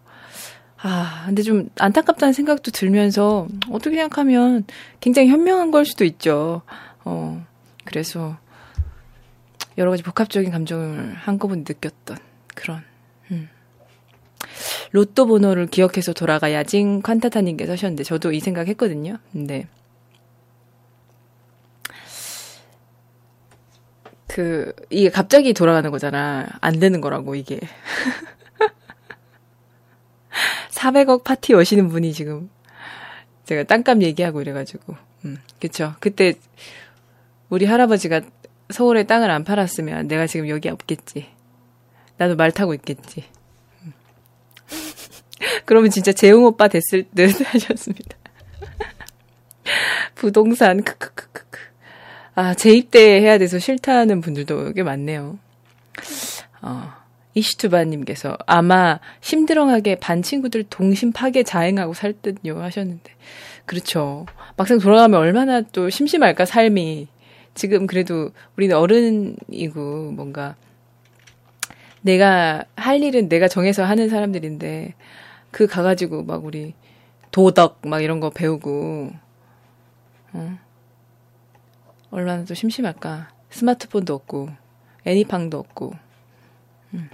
[0.77, 4.65] 아, 근데 좀 안타깝다는 생각도 들면서 어떻게 생각하면
[4.99, 6.61] 굉장히 현명한 걸 수도 있죠.
[7.03, 7.45] 어,
[7.85, 8.37] 그래서
[9.77, 12.17] 여러 가지 복합적인 감정을 한꺼번에 느꼈던
[12.53, 12.83] 그런,
[13.31, 13.49] 음.
[14.91, 19.17] 로또 번호를 기억해서 돌아가야지 칸타타님께서 하셨는데 저도 이 생각 했거든요.
[19.31, 19.67] 근데
[24.27, 26.45] 그 이게 갑자기 돌아가는 거잖아.
[26.59, 27.59] 안 되는 거라고 이게.
[30.75, 32.49] 400억 파티 오시는 분이 지금
[33.45, 34.95] 제가 땅값 얘기하고 이래가지고
[35.25, 35.95] 음 그쵸.
[35.99, 36.33] 그때
[37.49, 38.21] 우리 할아버지가
[38.69, 41.27] 서울에 땅을 안 팔았으면 내가 지금 여기 없겠지.
[42.17, 43.25] 나도 말 타고 있겠지.
[43.83, 43.93] 음.
[45.65, 48.17] 그러면 진짜 재웅 오빠 됐을 듯 하셨습니다.
[50.15, 51.59] 부동산 크크크크
[52.35, 55.39] 아, 재입대 해야 돼서 싫다는 분들도 꽤 많네요.
[56.61, 56.93] 어,
[57.35, 63.11] 이시투바님께서 아마 심드렁하게 반 친구들 동심 파괴 자행하고 살 듯요 하셨는데.
[63.65, 64.25] 그렇죠.
[64.57, 67.07] 막상 돌아가면 얼마나 또 심심할까, 삶이.
[67.53, 70.55] 지금 그래도 우리는 어른이고 뭔가
[72.01, 74.93] 내가 할 일은 내가 정해서 하는 사람들인데
[75.51, 76.73] 그 가가지고 막 우리
[77.31, 79.11] 도덕 막 이런 거 배우고,
[80.33, 80.59] 어.
[82.11, 83.29] 얼마나 또 심심할까.
[83.49, 84.49] 스마트폰도 없고,
[85.05, 85.93] 애니팡도 없고.
[86.93, 87.09] 음.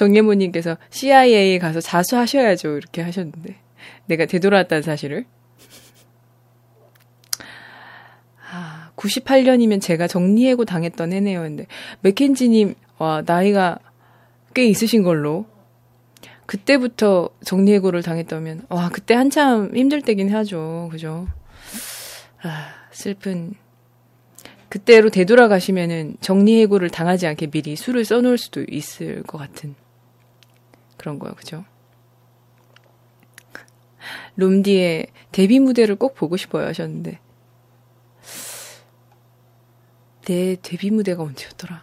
[0.00, 2.78] 정예모님께서 CIA 가서 자수하셔야죠.
[2.78, 3.56] 이렇게 하셨는데.
[4.06, 5.26] 내가 되돌아왔다는 사실을.
[8.50, 11.42] 아, 98년이면 제가 정리해고 당했던 해네요.
[11.42, 11.66] 근데,
[12.00, 13.78] 맥켄지님, 와, 나이가
[14.54, 15.44] 꽤 있으신 걸로.
[16.46, 20.88] 그때부터 정리해고를 당했다면, 와, 그때 한참 힘들 때긴 하죠.
[20.90, 21.28] 그죠?
[22.42, 23.52] 아, 슬픈.
[24.70, 29.74] 그때로 되돌아가시면은 정리해고를 당하지 않게 미리 술을 써놓을 수도 있을 것 같은
[31.00, 31.64] 그런 거야, 그죠?
[34.36, 37.18] 롬디의 데뷔 무대를 꼭 보고 싶어요 하셨는데
[40.26, 41.82] 내 데뷔 무대가 언제였더라?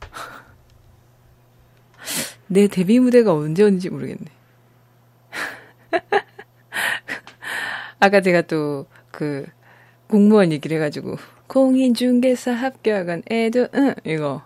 [2.48, 4.26] 내 데뷔 무대가 언제였는지 모르겠네.
[8.00, 8.86] 아까 제가 또
[9.18, 9.44] 그
[10.06, 11.16] 공무원 얘기를 해가지고
[11.48, 14.44] 공인중개사 합격한 애도 응 이거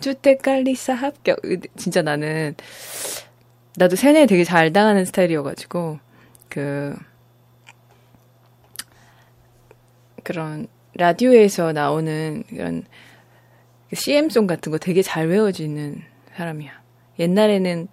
[0.00, 1.38] 주택관리사 합격
[1.76, 2.56] 진짜 나는
[3.76, 5.98] 나도 세뇌 되게 잘 당하는 스타일이어가지고
[6.48, 6.96] 그
[10.22, 12.84] 그런 라디오에서 나오는 그런
[13.92, 16.02] CM송 같은 거 되게 잘 외워지는
[16.36, 16.80] 사람이야.
[17.18, 17.88] 옛날에는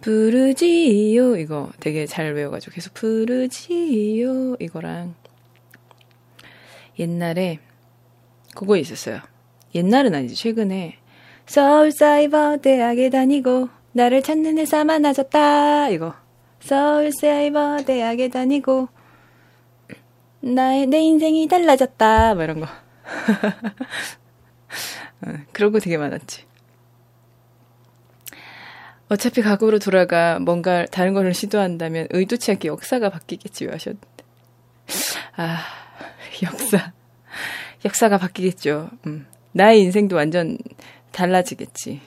[0.00, 5.14] 부르지요 이거 되게 잘 외워가지고 계속 부르지요 이거랑
[6.98, 7.58] 옛날에
[8.54, 9.20] 그거 있었어요.
[9.74, 10.98] 옛날은 아니지 최근에
[11.46, 16.14] 서울 사이버 대학에 다니고 나를 찾는 회사 많아졌다 이거
[16.60, 18.88] 서울사이버 대학에 다니고
[20.40, 22.66] 나의 내 인생이 달라졌다 뭐 이런 거
[25.22, 26.44] 어, 그런 거 되게 많았지.
[29.08, 34.06] 어차피 과거로 돌아가 뭔가 다른 거를 시도한다면 의도치 않게 역사가 바뀌겠지 하셨는데
[35.36, 35.58] 아
[36.42, 36.92] 역사.
[37.84, 38.90] 역사가 바뀌겠죠.
[39.06, 39.26] 음.
[39.52, 40.56] 나의 인생도 완전
[41.10, 42.00] 달라지겠지.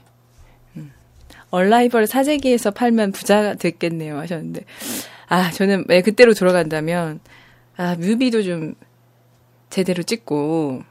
[1.46, 1.52] 음.
[1.52, 4.66] 얼라이벌 사재기에서 팔면 부자가 됐겠네요 하셨는데.
[5.28, 7.20] 아 저는 왜 그때로 돌아간다면
[7.78, 8.76] 아 뮤비도 좀
[9.70, 10.84] 제대로 찍고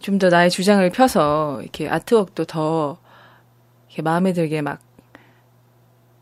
[0.00, 2.98] 좀 더 나의 주장을 펴서 이렇게 아트웍도 더
[3.88, 4.80] 이렇게 마음에 들게 막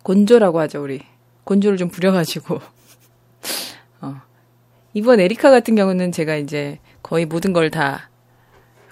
[0.02, 1.02] 곤조라고 하죠 우리.
[1.44, 2.60] 곤조를 좀 부려가지고.
[4.02, 4.20] 어.
[4.94, 8.10] 이번 에리카 같은 경우는 제가 이제 거의 모든 걸다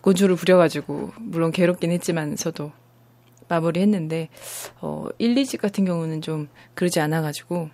[0.03, 2.71] 고주를 부려가지고 물론 괴롭긴 했지만서도
[3.49, 4.29] 마무리했는데
[4.81, 7.71] 어 1, 2집 같은 경우는 좀 그러지 않아 가지고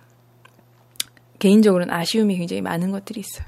[1.39, 3.47] 개인적으로는 아쉬움이 굉장히 많은 것들이 있어요.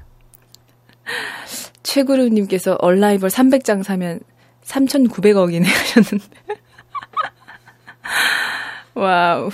[1.82, 4.20] 최구루 님께서 Arrival 300장 사면
[4.64, 6.26] 3,900억이네 하셨는데.
[8.94, 9.50] wow.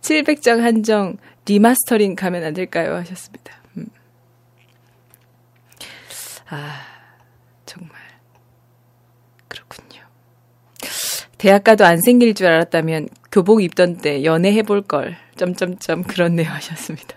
[0.00, 1.16] 700장 한정
[1.46, 2.94] 리마스터링 가면 안 될까요?
[2.96, 3.54] 하셨습니다.
[3.76, 3.86] 음.
[6.48, 6.80] 아,
[7.66, 7.92] 정말.
[9.48, 10.02] 그렇군요.
[11.38, 15.16] 대학 가도 안 생길 줄 알았다면 교복 입던 때 연애해볼 걸.
[15.36, 17.16] 점점점 그렇네요 하셨습니다.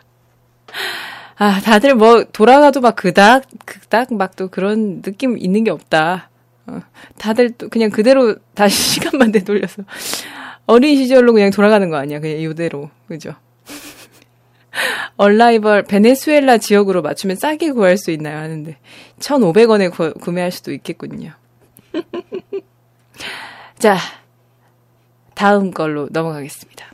[1.38, 6.30] 아, 다들 뭐 돌아가도 막 그닥 그닥 막 또 그런 느낌 있는 게 없다.
[6.68, 6.82] 어,
[7.18, 9.84] 다들 또 그냥 그대로 다시 시간만 되돌려서
[10.68, 12.20] 어린 시절로 그냥 돌아가는 거 아니야?
[12.20, 13.34] 그냥 이대로 그죠?
[15.18, 18.38] 얼라이벌 베네수엘라 지역으로 맞추면 싸게 구할 수 있나요?
[18.38, 18.78] 하는데
[19.20, 21.32] 1,500원에 구, 구매할 수도 있겠군요.
[23.82, 23.98] 자,
[25.34, 26.86] 다음 걸로 넘어가겠습니다.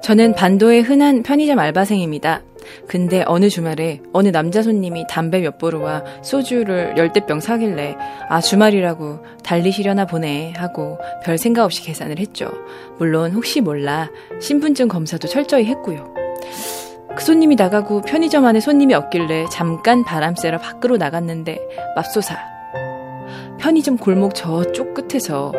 [0.00, 2.40] 저는 반도의 흔한 편의점 알바생입니다.
[2.86, 7.96] 근데 어느 주말에 어느 남자 손님이 담배 몇 보루와 소주를 열대병 사길래
[8.28, 12.50] 아 주말이라고 달리시려나 보네 하고 별 생각 없이 계산을 했죠.
[12.98, 14.10] 물론 혹시 몰라
[14.40, 16.14] 신분증 검사도 철저히 했고요.
[17.16, 21.58] 그 손님이 나가고 편의점 안에 손님이 없길래 잠깐 바람 쐬러 밖으로 나갔는데
[21.96, 22.38] 맙소사
[23.58, 25.52] 편의점 골목 저쪽 끝에서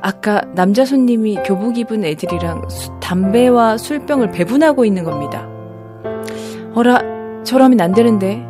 [0.00, 5.53] 아까 남자 손님이 교복 입은 애들이랑 수, 담배와 술병을 배분하고 있는 겁니다.
[6.74, 8.42] 어라, 저러면 안 되는데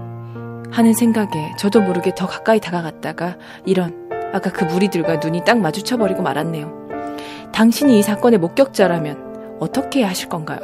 [0.70, 7.52] 하는 생각에 저도 모르게 더 가까이 다가갔다가 이런 아까 그 무리들과 눈이 딱 마주쳐버리고 말았네요.
[7.52, 10.58] 당신이 이 사건의 목격자라면 어떻게 하실 건가요?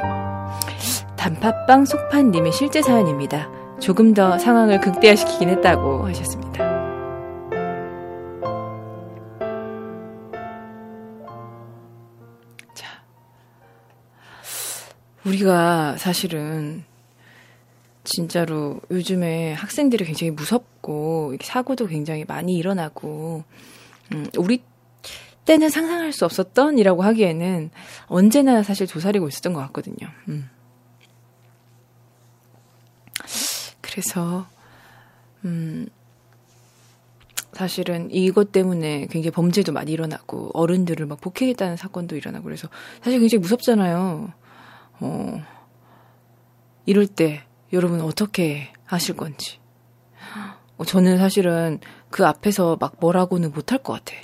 [1.16, 3.49] 단팥빵 속판님의 실제 사연입니다.
[3.78, 6.81] 조금 더 상황을 극대화시키긴 했다고 하셨습니다.
[15.24, 16.85] 우리가 사실은
[18.05, 23.45] 진짜로 요즘에 학생들이 굉장히 무섭고 사고도 굉장히 많이 일어나고
[24.13, 24.63] 음, 우리
[25.45, 27.71] 때는 상상할 수 없었던이라고 하기에는
[28.07, 30.09] 언제나 사실 도사리고 있었던 것 같거든요.
[30.29, 30.49] 음.
[33.81, 34.47] 그래서
[35.45, 35.89] 음,
[37.53, 42.69] 사실은 이것 때문에 굉장히 범죄도 많이 일어나고 어른들을 막 폭행했다는 사건도 일어나고 그래서
[43.03, 44.33] 사실 굉장히 무섭잖아요.
[45.01, 45.43] 어,
[46.87, 49.59] 이럴 때 여러분 어떻게 하실 건지.
[50.77, 51.79] 어, 저는 사실은
[52.11, 54.15] 그 앞에서 막 뭐라고는 못할 것 같아.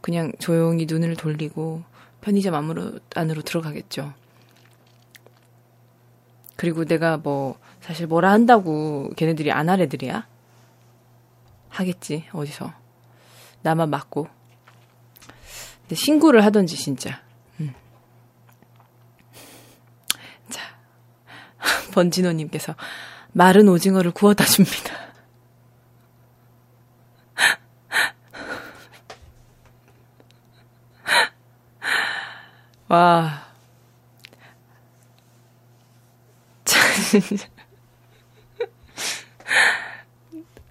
[0.00, 1.82] 그냥 조용히 눈을 돌리고
[2.20, 4.12] 편의점 안으로, 안으로 들어가겠죠.
[6.56, 10.26] 그리고 내가 뭐, 사실 뭐라 한다고 걔네들이 안 할 애들이야?
[11.68, 12.72] 하겠지, 어디서.
[13.62, 14.28] 나만 맞고.
[15.82, 17.20] 근데 신고를 하던지, 진짜.
[21.94, 22.74] 번진호님께서
[23.32, 24.92] 마른 오징어를 구워다 줍니다.
[32.88, 33.44] 와.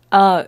[0.09, 0.45] 아,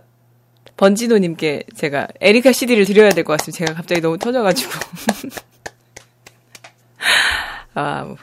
[0.76, 3.64] 번진호님께 제가 에리카 CD를 드려야 될 것 같습니다.
[3.64, 4.70] 제가 갑자기 너무 터져가지고.
[7.74, 8.16] 아, 뭐.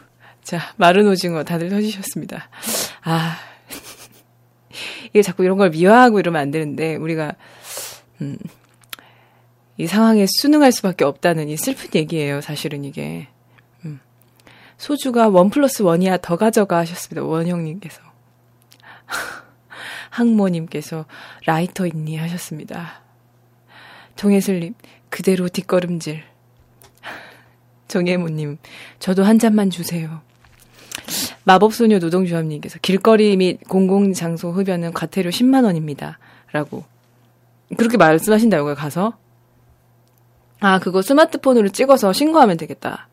[0.43, 2.49] 자, 마른 오징어 다들 터지셨습니다.
[3.03, 3.37] 아.
[5.05, 7.35] 이게 자꾸 이런 걸 미화하고 이러면 안 되는데, 우리가,
[8.21, 8.37] 음,
[9.77, 13.27] 이 상황에 순응할 수밖에 없다는 이 슬픈 얘기예요, 사실은 이게.
[13.85, 13.99] 음.
[14.77, 18.01] 소주가 원 플러스 원이야 더 가져가 하셨습니다, 원형님께서.
[20.09, 21.05] 항모님께서
[21.45, 23.01] 라이터 있니 하셨습니다.
[24.15, 24.75] 동해슬님,
[25.09, 26.23] 그대로 뒷걸음질.
[27.87, 28.57] 정혜모님,
[28.99, 30.21] 저도 한 잔만 주세요.
[31.45, 36.19] 마법소녀 노동조합님께서 길거리 및 공공장소 흡연은 과태료 10만 원입니다.
[36.51, 36.85] 라고
[37.77, 39.17] 그렇게 말씀하신다고요 가서
[40.59, 43.07] 아 그거 스마트폰으로 찍어서 신고하면 되겠다.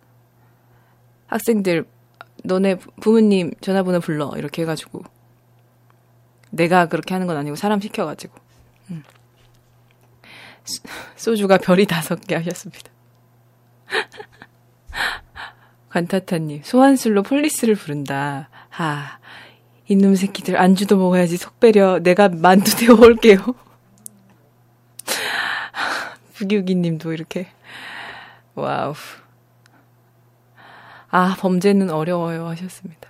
[1.26, 1.84] 학생들
[2.44, 5.02] 너네 부모님 전화번호 불러 이렇게 해가지고
[6.50, 8.34] 내가 그렇게 하는 건 아니고 사람 시켜가지고
[8.90, 9.02] 음.
[11.16, 12.90] 소주가 별이 다섯 개 하셨습니다.
[15.90, 18.48] 관타타님, 소환술로 폴리스를 부른다.
[18.68, 19.18] 하,
[19.88, 21.98] 이놈 새끼들 안주도 먹어야지 속 배려.
[21.98, 23.38] 내가 만두 데워올게요.
[26.34, 27.48] 부기욱이님도 이렇게.
[28.54, 28.94] wow.
[31.10, 32.46] 아, 범죄는 어려워요.
[32.46, 33.08] 하셨습니다.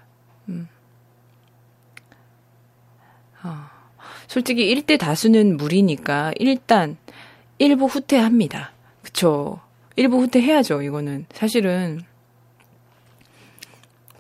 [0.48, 0.68] 음.
[3.42, 3.66] 어,
[4.26, 6.96] 솔직히 1대 다수는 무리니까 일단
[7.58, 8.72] 일부 후퇴합니다.
[9.02, 9.60] 그쵸.
[9.96, 11.26] 일부 후퇴해야죠, 이거는.
[11.32, 12.09] 사실은.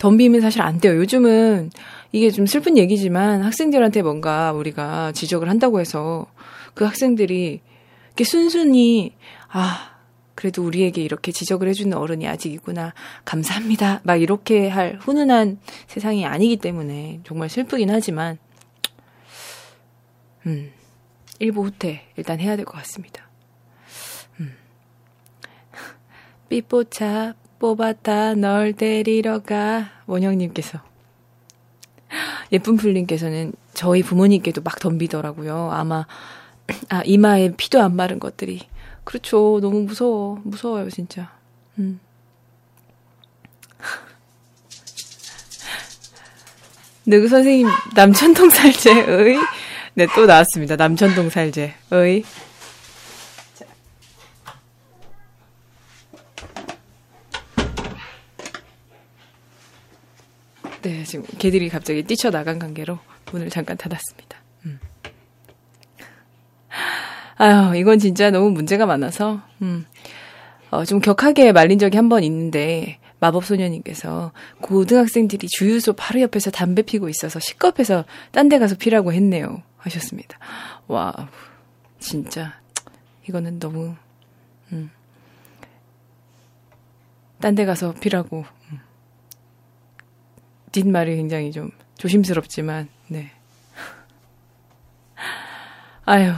[0.00, 0.96] 덤비면 사실 안 돼요.
[0.96, 1.70] 요즘은
[2.12, 6.26] 이게 좀 슬픈 얘기지만 학생들한테 뭔가 우리가 지적을 한다고 해서
[6.74, 7.60] 그 학생들이
[8.08, 9.14] 이렇게 순순히
[9.48, 9.98] 아
[10.34, 12.94] 그래도 우리에게 이렇게 지적을 해주는 어른이 아직 있구나
[13.26, 18.38] 감사합니다 막 이렇게 할 훈훈한 세상이 아니기 때문에 정말 슬프긴 하지만
[20.46, 20.72] 음
[21.38, 23.28] 일부 후퇴 일단 해야 될 것 같습니다.
[24.40, 24.54] 음
[26.48, 30.80] 삐뽀차 뽑았다 널 데리러 가 원영님께서
[32.50, 35.70] 예쁜 풀님께서는 저희 부모님께도 막 덤비더라고요.
[35.70, 36.06] 아마
[36.88, 38.62] 아 이마에 피도 안 마른 것들이
[39.04, 39.60] 그렇죠.
[39.62, 41.30] 너무 무서워 무서워요 진짜.
[41.78, 42.00] 음.
[47.06, 49.38] 누구 선생님 남천동 살제의
[49.94, 50.76] 네 또 나왔습니다.
[50.76, 51.74] 남천동 살제의
[60.82, 62.98] 네, 지금 개들이 갑자기 뛰쳐나간 관계로
[63.32, 64.38] 문을 잠깐 닫았습니다.
[64.64, 64.78] 음.
[67.36, 69.86] 아유, 이건 진짜 너무 문제가 많아서, 음.
[70.70, 74.32] 어, 좀 격하게 말린 적이 한 번 있는데, 마법소녀님께서
[74.62, 79.62] 고등학생들이 주유소 바로 옆에서 담배 피고 있어서 시겁해서 딴 데 가서 피라고 했네요.
[79.76, 80.38] 하셨습니다.
[80.86, 81.12] 와,
[81.98, 82.58] 진짜,
[83.28, 83.94] 이거는 너무,
[84.72, 84.90] 음.
[87.40, 88.59] 딴 데 가서 피라고, 음.
[90.72, 93.30] 뒷말이 굉장히 좀 조심스럽지만, 네.
[96.04, 96.32] 아유,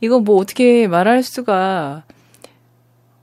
[0.00, 2.04] 이거 뭐 어떻게 말할 수가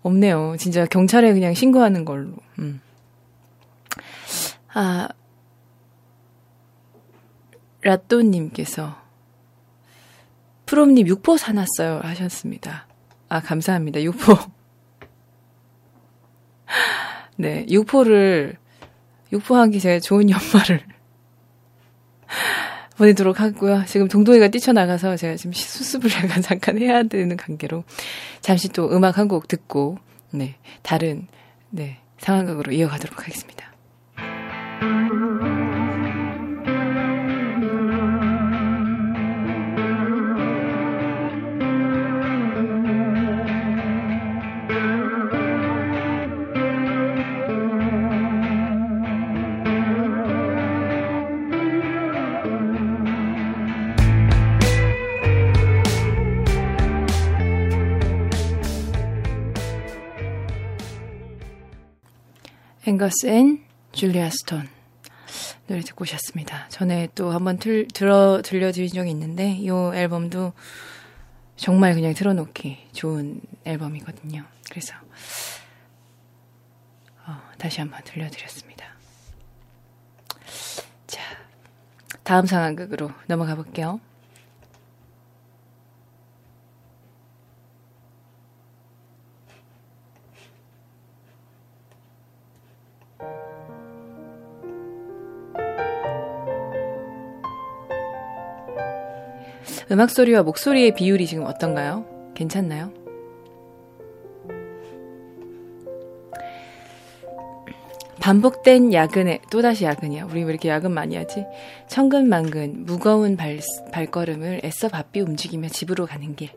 [0.02, 0.56] 없네요.
[0.58, 2.34] 진짜 경찰에 그냥 신고하는 걸로.
[2.60, 2.82] 음.
[4.74, 5.10] 아,
[7.82, 8.96] 라또님께서
[10.66, 12.88] 프롬님 육포 사놨어요 하셨습니다.
[13.30, 14.02] 아, 감사합니다.
[14.02, 14.36] 육포.
[17.38, 18.58] 네, 육포를
[19.32, 20.82] 육포하기 제가 좋은 연말을
[22.98, 23.84] 보내도록 하고요.
[23.88, 27.84] 지금 동동이가 뛰쳐나가서 제가 지금 수습을 약간 잠깐 해야 되는 관계로
[28.42, 29.98] 잠시 또 음악 한 곡 듣고
[30.32, 31.28] 네 다른
[31.70, 33.65] 네 상황극으로 이어가도록 하겠습니다.
[62.96, 63.62] Angus and
[63.92, 64.70] Julia Stone
[65.68, 66.70] 노래 듣고 오셨습니다.
[66.70, 70.54] 전에 또 한번 틀, 들어 들려드린 적이 있는데 이 앨범도
[71.58, 74.46] 정말 그냥 틀어놓기 좋은 앨범이거든요.
[74.70, 74.96] 그래서
[77.28, 78.86] 어, 다시 한번 들려드렸습니다.
[81.08, 81.22] 자,
[82.24, 84.00] 다음 상황극으로 넘어가 볼게요.
[99.96, 102.06] 음악 소리와 목소리의 비율이 지금 어떤가요?
[102.34, 102.92] 괜찮나요?
[108.20, 110.26] 반복된 야근에 또다시 야근이야.
[110.26, 111.46] 우리 왜 이렇게 야근 많이 하지?
[111.88, 113.62] 천근만근 무거운 발,
[113.94, 116.50] 발걸음을 애써 바삐 움직이며 집으로 가는 길.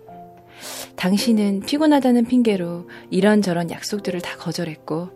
[0.96, 5.10] 당신은 피곤하다는 핑계로 이런저런 약속들을 다 거절했고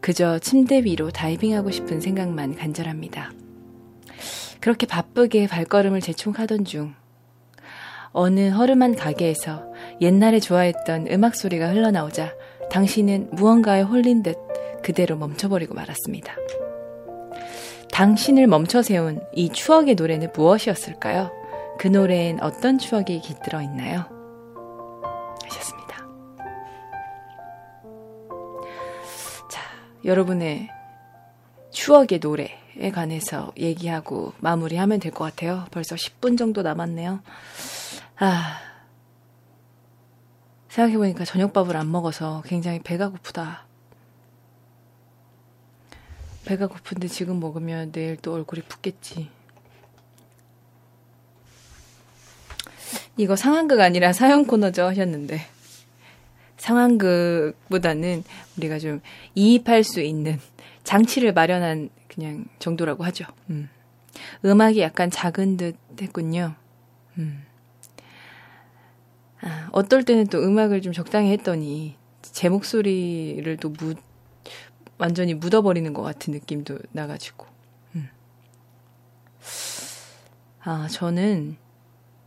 [0.00, 3.32] 그저 침대 위로 다이빙하고 싶은 생각만 간절합니다.
[4.60, 6.94] 그렇게 바쁘게 발걸음을 재촉하던 중
[8.12, 9.64] 어느 허름한 가게에서
[10.00, 12.34] 옛날에 좋아했던 음악 소리가 흘러나오자
[12.70, 14.36] 당신은 무언가에 홀린 듯
[14.82, 16.32] 그대로 멈춰버리고 말았습니다.
[17.92, 21.30] 당신을 멈춰 세운 이 추억의 노래는 무엇이었을까요?
[21.78, 24.04] 그 노래엔 어떤 추억이 깃들어 있나요?
[25.44, 26.06] 하셨습니다.
[29.50, 29.62] 자,
[30.04, 30.68] 여러분의
[31.70, 35.64] 추억의 노래에 관해서 얘기하고 마무리하면 될 것 같아요.
[35.70, 37.20] 벌써 10분 정도 남았네요.
[38.18, 38.60] 아,
[40.68, 43.66] 생각해보니까 저녁밥을 안 먹어서 굉장히 배가 고프다.
[46.44, 49.30] 배가 고픈데 지금 먹으면 내일 또 얼굴이 붓겠지.
[53.18, 55.40] 이거 상황극 아니라 사연 코너죠 하셨는데
[56.58, 58.24] 상황극보다는
[58.56, 59.00] 우리가 좀
[59.34, 60.38] 이입할 수 있는
[60.84, 63.24] 장치를 마련한 그냥 정도라고 하죠.
[63.50, 63.68] 음.
[64.44, 66.54] 음악이 약간 작은 듯 했군요.
[67.18, 67.45] 음.
[69.46, 73.96] 아, 어떨 때는 또 음악을 좀 적당히 했더니 제 목소리를 또 묻,
[74.98, 77.46] 완전히 묻어버리는 것 같은 느낌도 나가지고.
[77.94, 78.08] 음.
[80.64, 81.56] 아, 저는,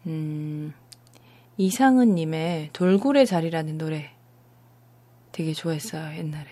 [0.07, 0.73] 음,
[1.57, 4.11] 이상은님의 돌고래 자리라는 노래
[5.33, 6.47] 되게 좋아했어요, 옛날에.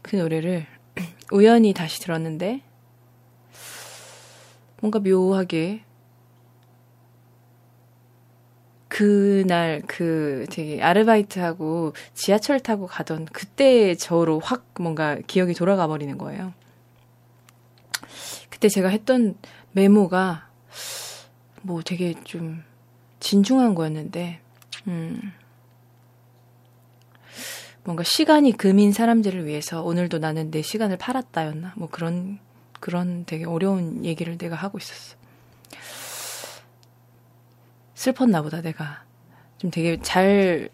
[0.00, 0.66] 그 노래를
[1.32, 2.62] 우연히 다시 들었는데,
[4.80, 5.84] 뭔가 묘하게
[8.92, 16.52] 그날 그 되게 아르바이트하고 지하철 타고 가던 그때 저로 확 뭔가 기억이 돌아가 버리는 거예요.
[18.50, 19.34] 그때 제가 했던
[19.72, 20.46] 메모가
[21.62, 22.62] 뭐 되게 좀
[23.18, 24.40] 진중한 거였는데,
[24.88, 25.32] 음,
[27.84, 31.72] 뭔가 시간이 금인 사람들을 위해서 오늘도 나는 내 시간을 팔았다였나?
[31.76, 32.40] 뭐 그런,
[32.78, 35.21] 그런 되게 어려운 얘기를 내가 하고 있었어.
[38.02, 39.04] 슬펐나 보다, 내가.
[39.58, 40.68] 좀 되게 잘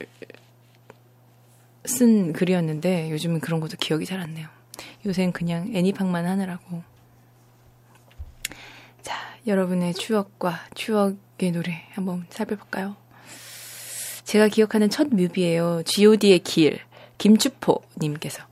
[1.84, 4.46] 쓴 글이었는데 요즘은 그런 것도 기억이 잘 안 나요.
[5.06, 6.82] 요새는 그냥 애니팡만 하느라고.
[9.02, 9.14] 자,
[9.46, 12.96] 여러분의 추억과 추억의 노래 한번 살펴볼까요?
[14.24, 15.82] 제가 기억하는 첫 뮤비예요.
[15.84, 16.80] G.O.D의 길.
[17.16, 18.42] 김추포님께서.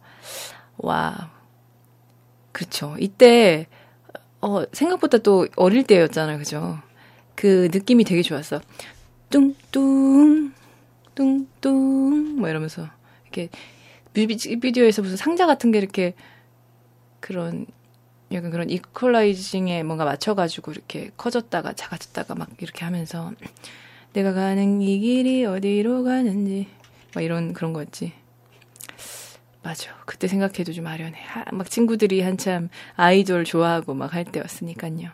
[0.79, 1.31] 와.
[2.53, 2.97] 그렇죠.
[2.99, 3.67] 이때,
[4.41, 6.39] 어, 생각보다 또 어릴 때였잖아요.
[6.39, 6.79] 그죠?
[7.37, 8.61] 그 느낌이 되게 좋았어.
[9.31, 10.53] 뚱뚱,
[11.15, 12.89] 뚱뚱, 뭐 이러면서.
[13.25, 13.51] 이렇게
[14.15, 16.15] 뮤비디오에서 무슨 상자 같은 게 이렇게
[17.21, 17.67] 그런
[18.33, 23.33] 약간 그런 이퀄라이징에 뭔가 맞춰가지고 이렇게 커졌다가 작아졌다가 막 이렇게 하면서
[24.15, 26.69] 내가 가는 이 길이 어디로 가는지
[27.15, 28.13] 막 이런 그런 거였지.
[29.63, 29.97] 맞아.
[30.07, 31.21] 그때 생각해도 좀 아련해.
[31.27, 35.11] 하, 막 친구들이 한참 아이돌 좋아하고 막 할 때였으니까요.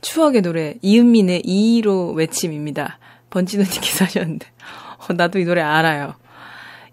[0.00, 2.98] 추억의 노래 이은민의 2로 외침입니다.
[3.30, 4.46] 번지노님께서 하셨는데.
[5.08, 6.14] 어, 나도 이 노래 알아요.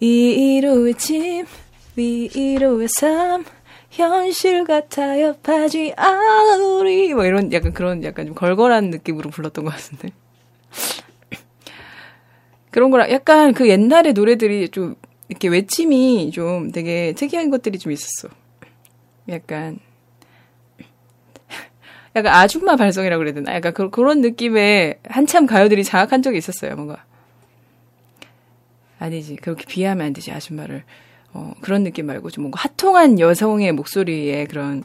[0.02, 1.46] 2로 외침
[1.96, 3.46] 위로의 삶
[3.90, 5.36] 현실 같아요.
[5.42, 7.14] 파지 않아 우리.
[7.14, 10.10] 뭐 이런 약간 그런 약간 좀 걸걸한 느낌으로 불렀던 것 같은데.
[12.72, 14.96] 그런 거랑 약간 그 옛날의 노래들이 좀
[15.30, 18.28] 이렇게 외침이 좀 되게 특이한 것들이 좀 있었어.
[19.30, 19.80] 약간
[22.16, 23.54] 약간 아줌마 발성이라고 그래야 되나?
[23.54, 27.04] 약간 그, 그런 느낌의 한참 가요들이 장악한 적이 있었어요 뭔가.
[29.00, 30.84] 아니지 그렇게 비하면 안 되지 아줌마를.
[31.34, 34.84] 어, 그런 느낌 말고 좀 뭔가 핫통한 여성의 목소리에 그런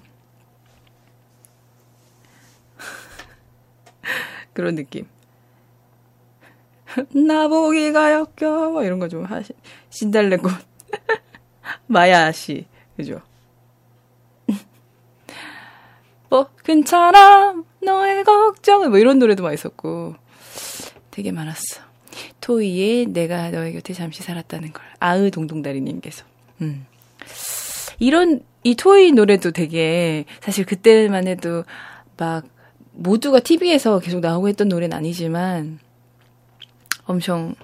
[4.52, 5.07] 그런 느낌.
[7.15, 8.82] 나보기가 역겨워!
[8.85, 9.52] 이런 거 좀 하시
[9.90, 10.51] 신달래꽃.
[11.86, 12.66] 마야 씨
[12.97, 13.20] 그죠?
[16.31, 20.15] 뭐 괜찮아 너의 걱정은 뭐 이런 노래도 많이 있었고
[21.11, 21.82] 되게 많았어.
[22.40, 26.24] 토이의 내가 너의 곁에 잠시 살았다는 걸 아으 동동다리님께서
[26.62, 26.86] 음.
[27.98, 31.65] 이런 이 토이 노래도 되게 사실 그때만 해도
[32.16, 32.44] 막
[32.93, 35.78] 모두가 TV에서 계속 나오고 했던 노래는 아니지만
[37.05, 37.55] 엄청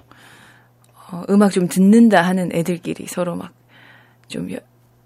[1.11, 3.57] 어, 음악 좀 듣는다 하는 애들끼리 서로 막
[4.27, 4.47] 좀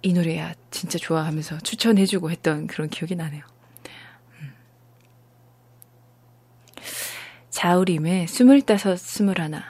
[0.04, 3.44] 이 노래야 진짜 좋아하면서 추천해주고 했던 그런 기억이 나네요.
[7.52, 9.62] 자우림의 스물다섯 스물하나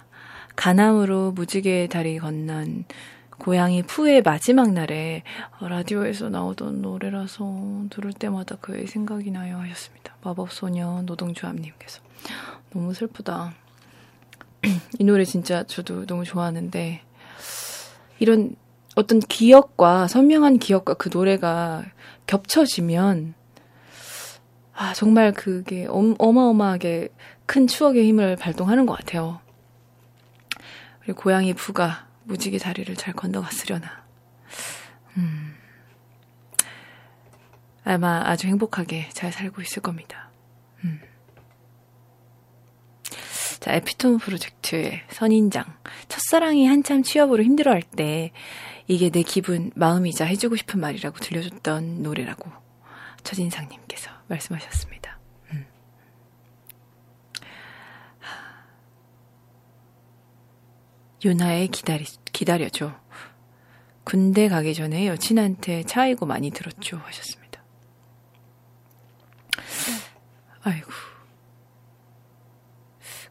[0.56, 2.86] 가남으로 무지개 다리 건넌
[3.40, 5.24] 고양이 푸의 마지막 날에
[5.60, 10.16] 라디오에서 나오던 노래라서 들을 때마다 그의 생각이 나요 하셨습니다.
[10.24, 12.02] 마법소녀 노동조합님께서.
[12.70, 13.56] 너무 슬프다.
[15.00, 17.02] 이 노래 진짜 저도 너무 좋아하는데,
[18.20, 18.56] 이런
[18.96, 21.84] 어떤 기억과, 선명한 기억과 그 노래가
[22.28, 23.34] 겹쳐지면,
[24.74, 27.10] 아, 정말 그게 어마어마하게
[27.52, 29.42] 큰 추억의 힘을 발동하는 것 같아요.
[31.02, 34.06] 그리고 고양이 푸가 무지개 다리를 잘 건너갔으려나.
[35.18, 35.54] 음.
[37.84, 40.30] 아마 아주 행복하게 잘 살고 있을 겁니다.
[40.86, 41.02] 음.
[43.60, 45.66] 자, 에피톤 프로젝트의 선인장.
[46.08, 48.32] 첫사랑이 한참 취업으로 힘들어할 때,
[48.88, 52.50] 이게 내 기분, 마음이자 해주고 싶은 말이라고 들려줬던 노래라고
[53.24, 55.01] 첫인상님께서 말씀하셨습니다.
[61.24, 63.00] 유나의 기다리, 기다려줘.
[64.04, 66.98] 군대 가기 전에 여친한테 차이고 많이 들었죠.
[66.98, 67.64] 하셨습니다.
[70.64, 70.92] 아이고.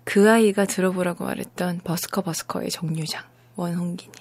[0.05, 3.25] 그 아이가 들어보라고 말했던 버스커 버스커의 정류장.
[3.57, 4.15] 원홍기님.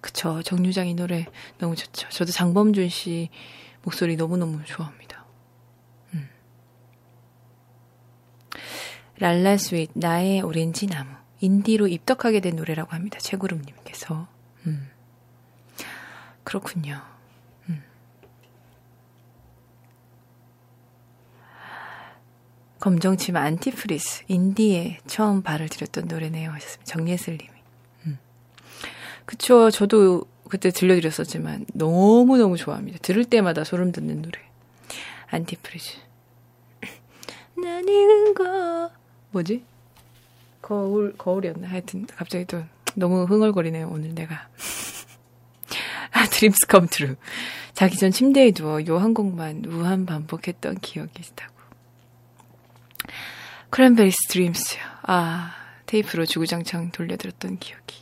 [0.00, 0.42] 그쵸.
[0.42, 1.26] 정류장 이 노래
[1.58, 2.08] 너무 좋죠.
[2.08, 3.28] 저도 장범준 씨
[3.82, 5.24] 목소리 너무너무 좋아합니다.
[6.14, 6.28] 음.
[9.18, 11.21] 랄라 스윗, 나의 오렌지 나무.
[11.42, 13.18] 인디로 입덕하게 된 노래라고 합니다.
[13.18, 14.28] 최구름님께서.
[14.66, 14.88] 음.
[16.44, 17.02] 그렇군요.
[17.68, 17.82] 음.
[22.78, 26.52] 검정치마 Antifreeze, 인디에 처음 발을 들였던 노래네요.
[26.52, 26.84] 하셨습니다.
[26.84, 27.50] 정예슬님이.
[28.06, 28.18] 음.
[29.24, 29.70] 그쵸.
[29.70, 32.98] 저도 그때 들려드렸었지만 너무너무 좋아합니다.
[32.98, 34.38] 들을 때마다 소름 돋는 노래.
[35.26, 35.96] Antifreeze.
[37.60, 38.92] 난 익은 거.
[39.32, 39.71] 뭐지?
[40.62, 41.68] 거울, 거울이었나?
[41.68, 42.62] 하여튼, 갑자기 또
[42.94, 44.48] 너무 흥얼거리네요, 오늘 내가.
[46.12, 47.16] 아, Dreams Come True.
[47.74, 51.52] 자기 전 침대에 누워 요 한 곡만 무한 반복했던 기억이 있다고.
[53.70, 54.76] 크랜베리스 Dreams.
[55.02, 55.54] 아,
[55.86, 57.96] 테이프로 주구장창 돌려들었던 기억이.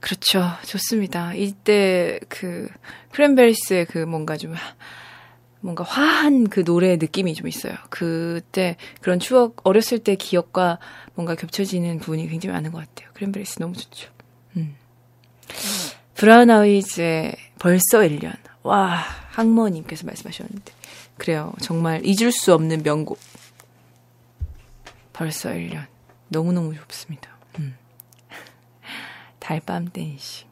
[0.00, 0.50] 그렇죠.
[0.64, 1.34] 좋습니다.
[1.34, 2.68] 이때 그
[3.12, 4.54] 크랜베리스의 그 뭔가 좀
[5.60, 7.74] 뭔가 화한 그 노래 느낌이 좀 있어요.
[7.90, 10.78] 그때 그런 추억, 어렸을 때 기억과
[11.14, 13.10] 뭔가 겹쳐지는 부분이 굉장히 많은 것 같아요.
[13.14, 14.10] 크랜베리스 너무 좋죠.
[14.56, 14.76] 음.
[16.14, 18.36] 브라운 아이즈의 벌써 1년.
[18.62, 20.72] 와, 항모님께서 말씀하셨는데.
[21.16, 21.52] 그래요.
[21.60, 23.18] 정말 잊을 수 없는 명곡.
[25.12, 25.86] 벌써 1년.
[26.28, 27.36] 너무너무 좋습니다.
[27.58, 27.76] 음.
[29.38, 30.46] 달밤 댄싱.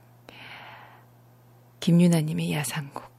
[1.81, 3.16] 김윤아님의 야상곡.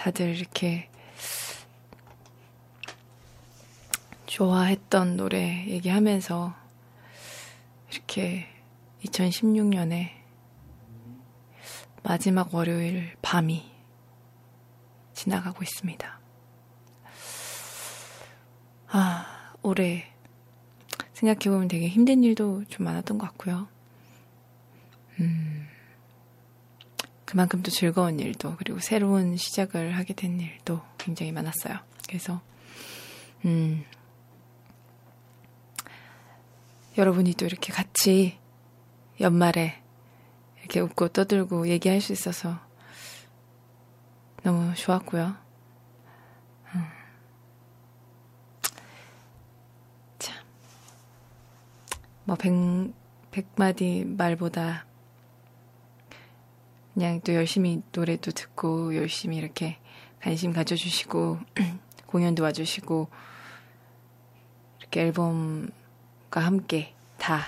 [0.00, 0.88] 다들 이렇게
[4.24, 6.54] 좋아했던 노래 얘기하면서
[7.90, 8.46] 이렇게
[9.04, 10.08] 2016년에
[12.02, 13.70] 마지막 월요일 밤이
[15.12, 16.18] 지나가고 있습니다.
[18.88, 20.10] 아, 올해
[21.12, 23.68] 생각해보면 되게 힘든 일도 좀 많았던 것 같고요.
[25.20, 25.68] 음,
[27.30, 31.78] 그만큼 또 즐거운 일도 그리고 새로운 시작을 하게 된 일도 굉장히 많았어요.
[32.08, 32.40] 그래서
[33.44, 33.84] 음
[36.98, 38.36] 여러분이 또 이렇게 같이
[39.20, 39.80] 연말에
[40.58, 42.58] 이렇게 웃고 떠들고 얘기할 수 있어서
[44.42, 45.36] 너무 좋았고요.
[46.74, 46.84] 음.
[50.18, 50.36] 참,
[52.24, 52.52] 뭐, 백,
[53.30, 54.89] 백마디 말보다
[56.94, 59.78] 그냥 또 열심히 노래도 듣고 열심히 이렇게
[60.20, 61.38] 관심 가져주시고
[62.06, 63.08] 공연도 와주시고
[64.80, 67.42] 이렇게 앨범과 함께 다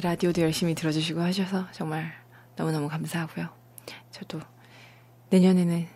[0.00, 2.12] 라디오도 열심히 들어주시고 하셔서 정말
[2.56, 3.48] 너무너무 감사하고요.
[4.10, 4.40] 저도
[5.30, 5.86] 내년에는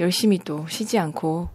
[0.00, 1.50] 열심히 또 쉬지 않고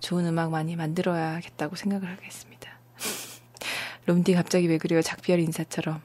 [0.00, 2.70] 좋은 음악 많이 만들어야겠다고 생각을 하겠습니다.
[4.06, 5.00] 롬디 갑자기 왜 그래요?
[5.00, 6.00] 작별 인사처럼.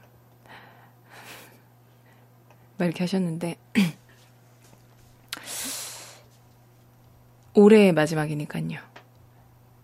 [2.80, 3.56] 막 이렇게 하셨는데
[7.54, 8.80] 올해의 마지막이니까요.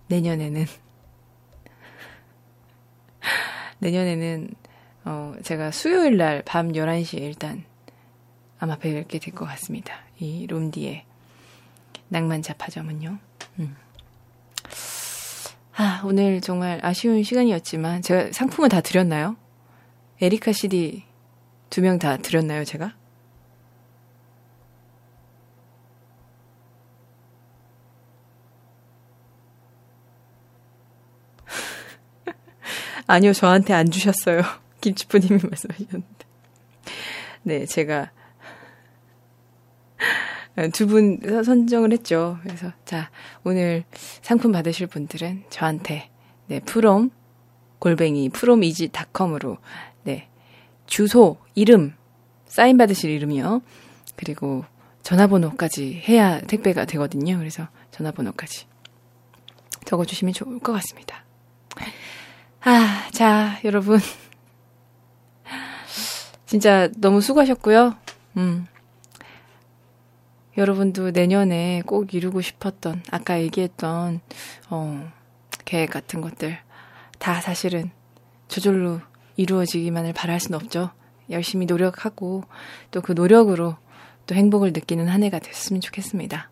[0.08, 0.66] 내년에는
[3.80, 4.50] 내년에는
[5.06, 7.64] 어 제가 수요일 날 밤 11시에 일단
[8.60, 9.94] 아마 뵙게 될 것 같습니다.
[10.20, 11.04] 이 롬디의
[12.08, 13.18] 낭만 자파점은요.
[13.60, 13.76] 음.
[15.78, 19.36] 아, 오늘 정말 아쉬운 시간이었지만 제가 상품을 다 드렸나요?
[20.22, 21.04] 에리카 CD
[21.70, 22.94] 두 명 다 드렸나요, 제가?
[33.08, 34.42] 아니요, 저한테 안 주셨어요.
[34.82, 36.26] 김치프님이 말씀하셨는데.
[37.44, 38.12] 네, 제가
[40.74, 42.40] 두 분 선정을 했죠.
[42.44, 43.10] 그래서 자
[43.44, 43.84] 오늘
[44.22, 46.10] 상품 받으실 분들은 저한테
[46.48, 47.12] 네 프롬
[47.80, 49.58] 골뱅이 프롬이지닷컴으로
[50.04, 50.30] 네
[50.88, 51.96] 주소, 이름,
[52.46, 53.62] 사인 받으실 이름이요.
[54.16, 54.66] 그리고
[55.04, 57.38] 전화번호까지 해야 택배가 되거든요.
[57.38, 58.68] 그래서 전화번호까지
[59.86, 61.24] 적어주시면 좋을 것 같습니다.
[62.62, 64.00] 아, 자, 여러분.
[66.46, 67.96] 진짜 너무 수고하셨고요.
[68.38, 68.66] 음.
[70.58, 74.22] 여러분도 내년에 꼭 이루고 싶었던, 아까 얘기했던,
[74.70, 75.12] 어,
[75.66, 76.58] 계획 같은 것들,
[77.20, 77.92] 다 사실은
[78.48, 79.02] 저절로
[79.38, 80.92] 이루어지기만을 바랄 수는 없죠.
[81.30, 82.44] 열심히 노력하고
[82.92, 83.76] 또 그 노력으로
[84.28, 86.50] 또 행복을 느끼는 한 해가 됐으면 좋겠습니다.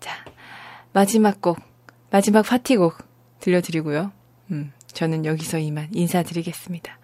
[0.00, 0.24] 자,
[0.92, 1.58] 마지막 곡,
[2.10, 2.96] 마지막 파티곡
[3.40, 4.12] 들려드리고요.
[4.50, 6.98] 음, 저는 여기서 이만 인사드리겠습니다.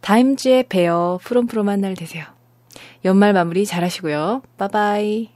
[0.00, 2.24] 다임즈의 베어 프롬프롬한 날 되세요.
[3.04, 4.42] 연말 마무리 잘 하시고요.
[4.58, 5.35] 빠바이.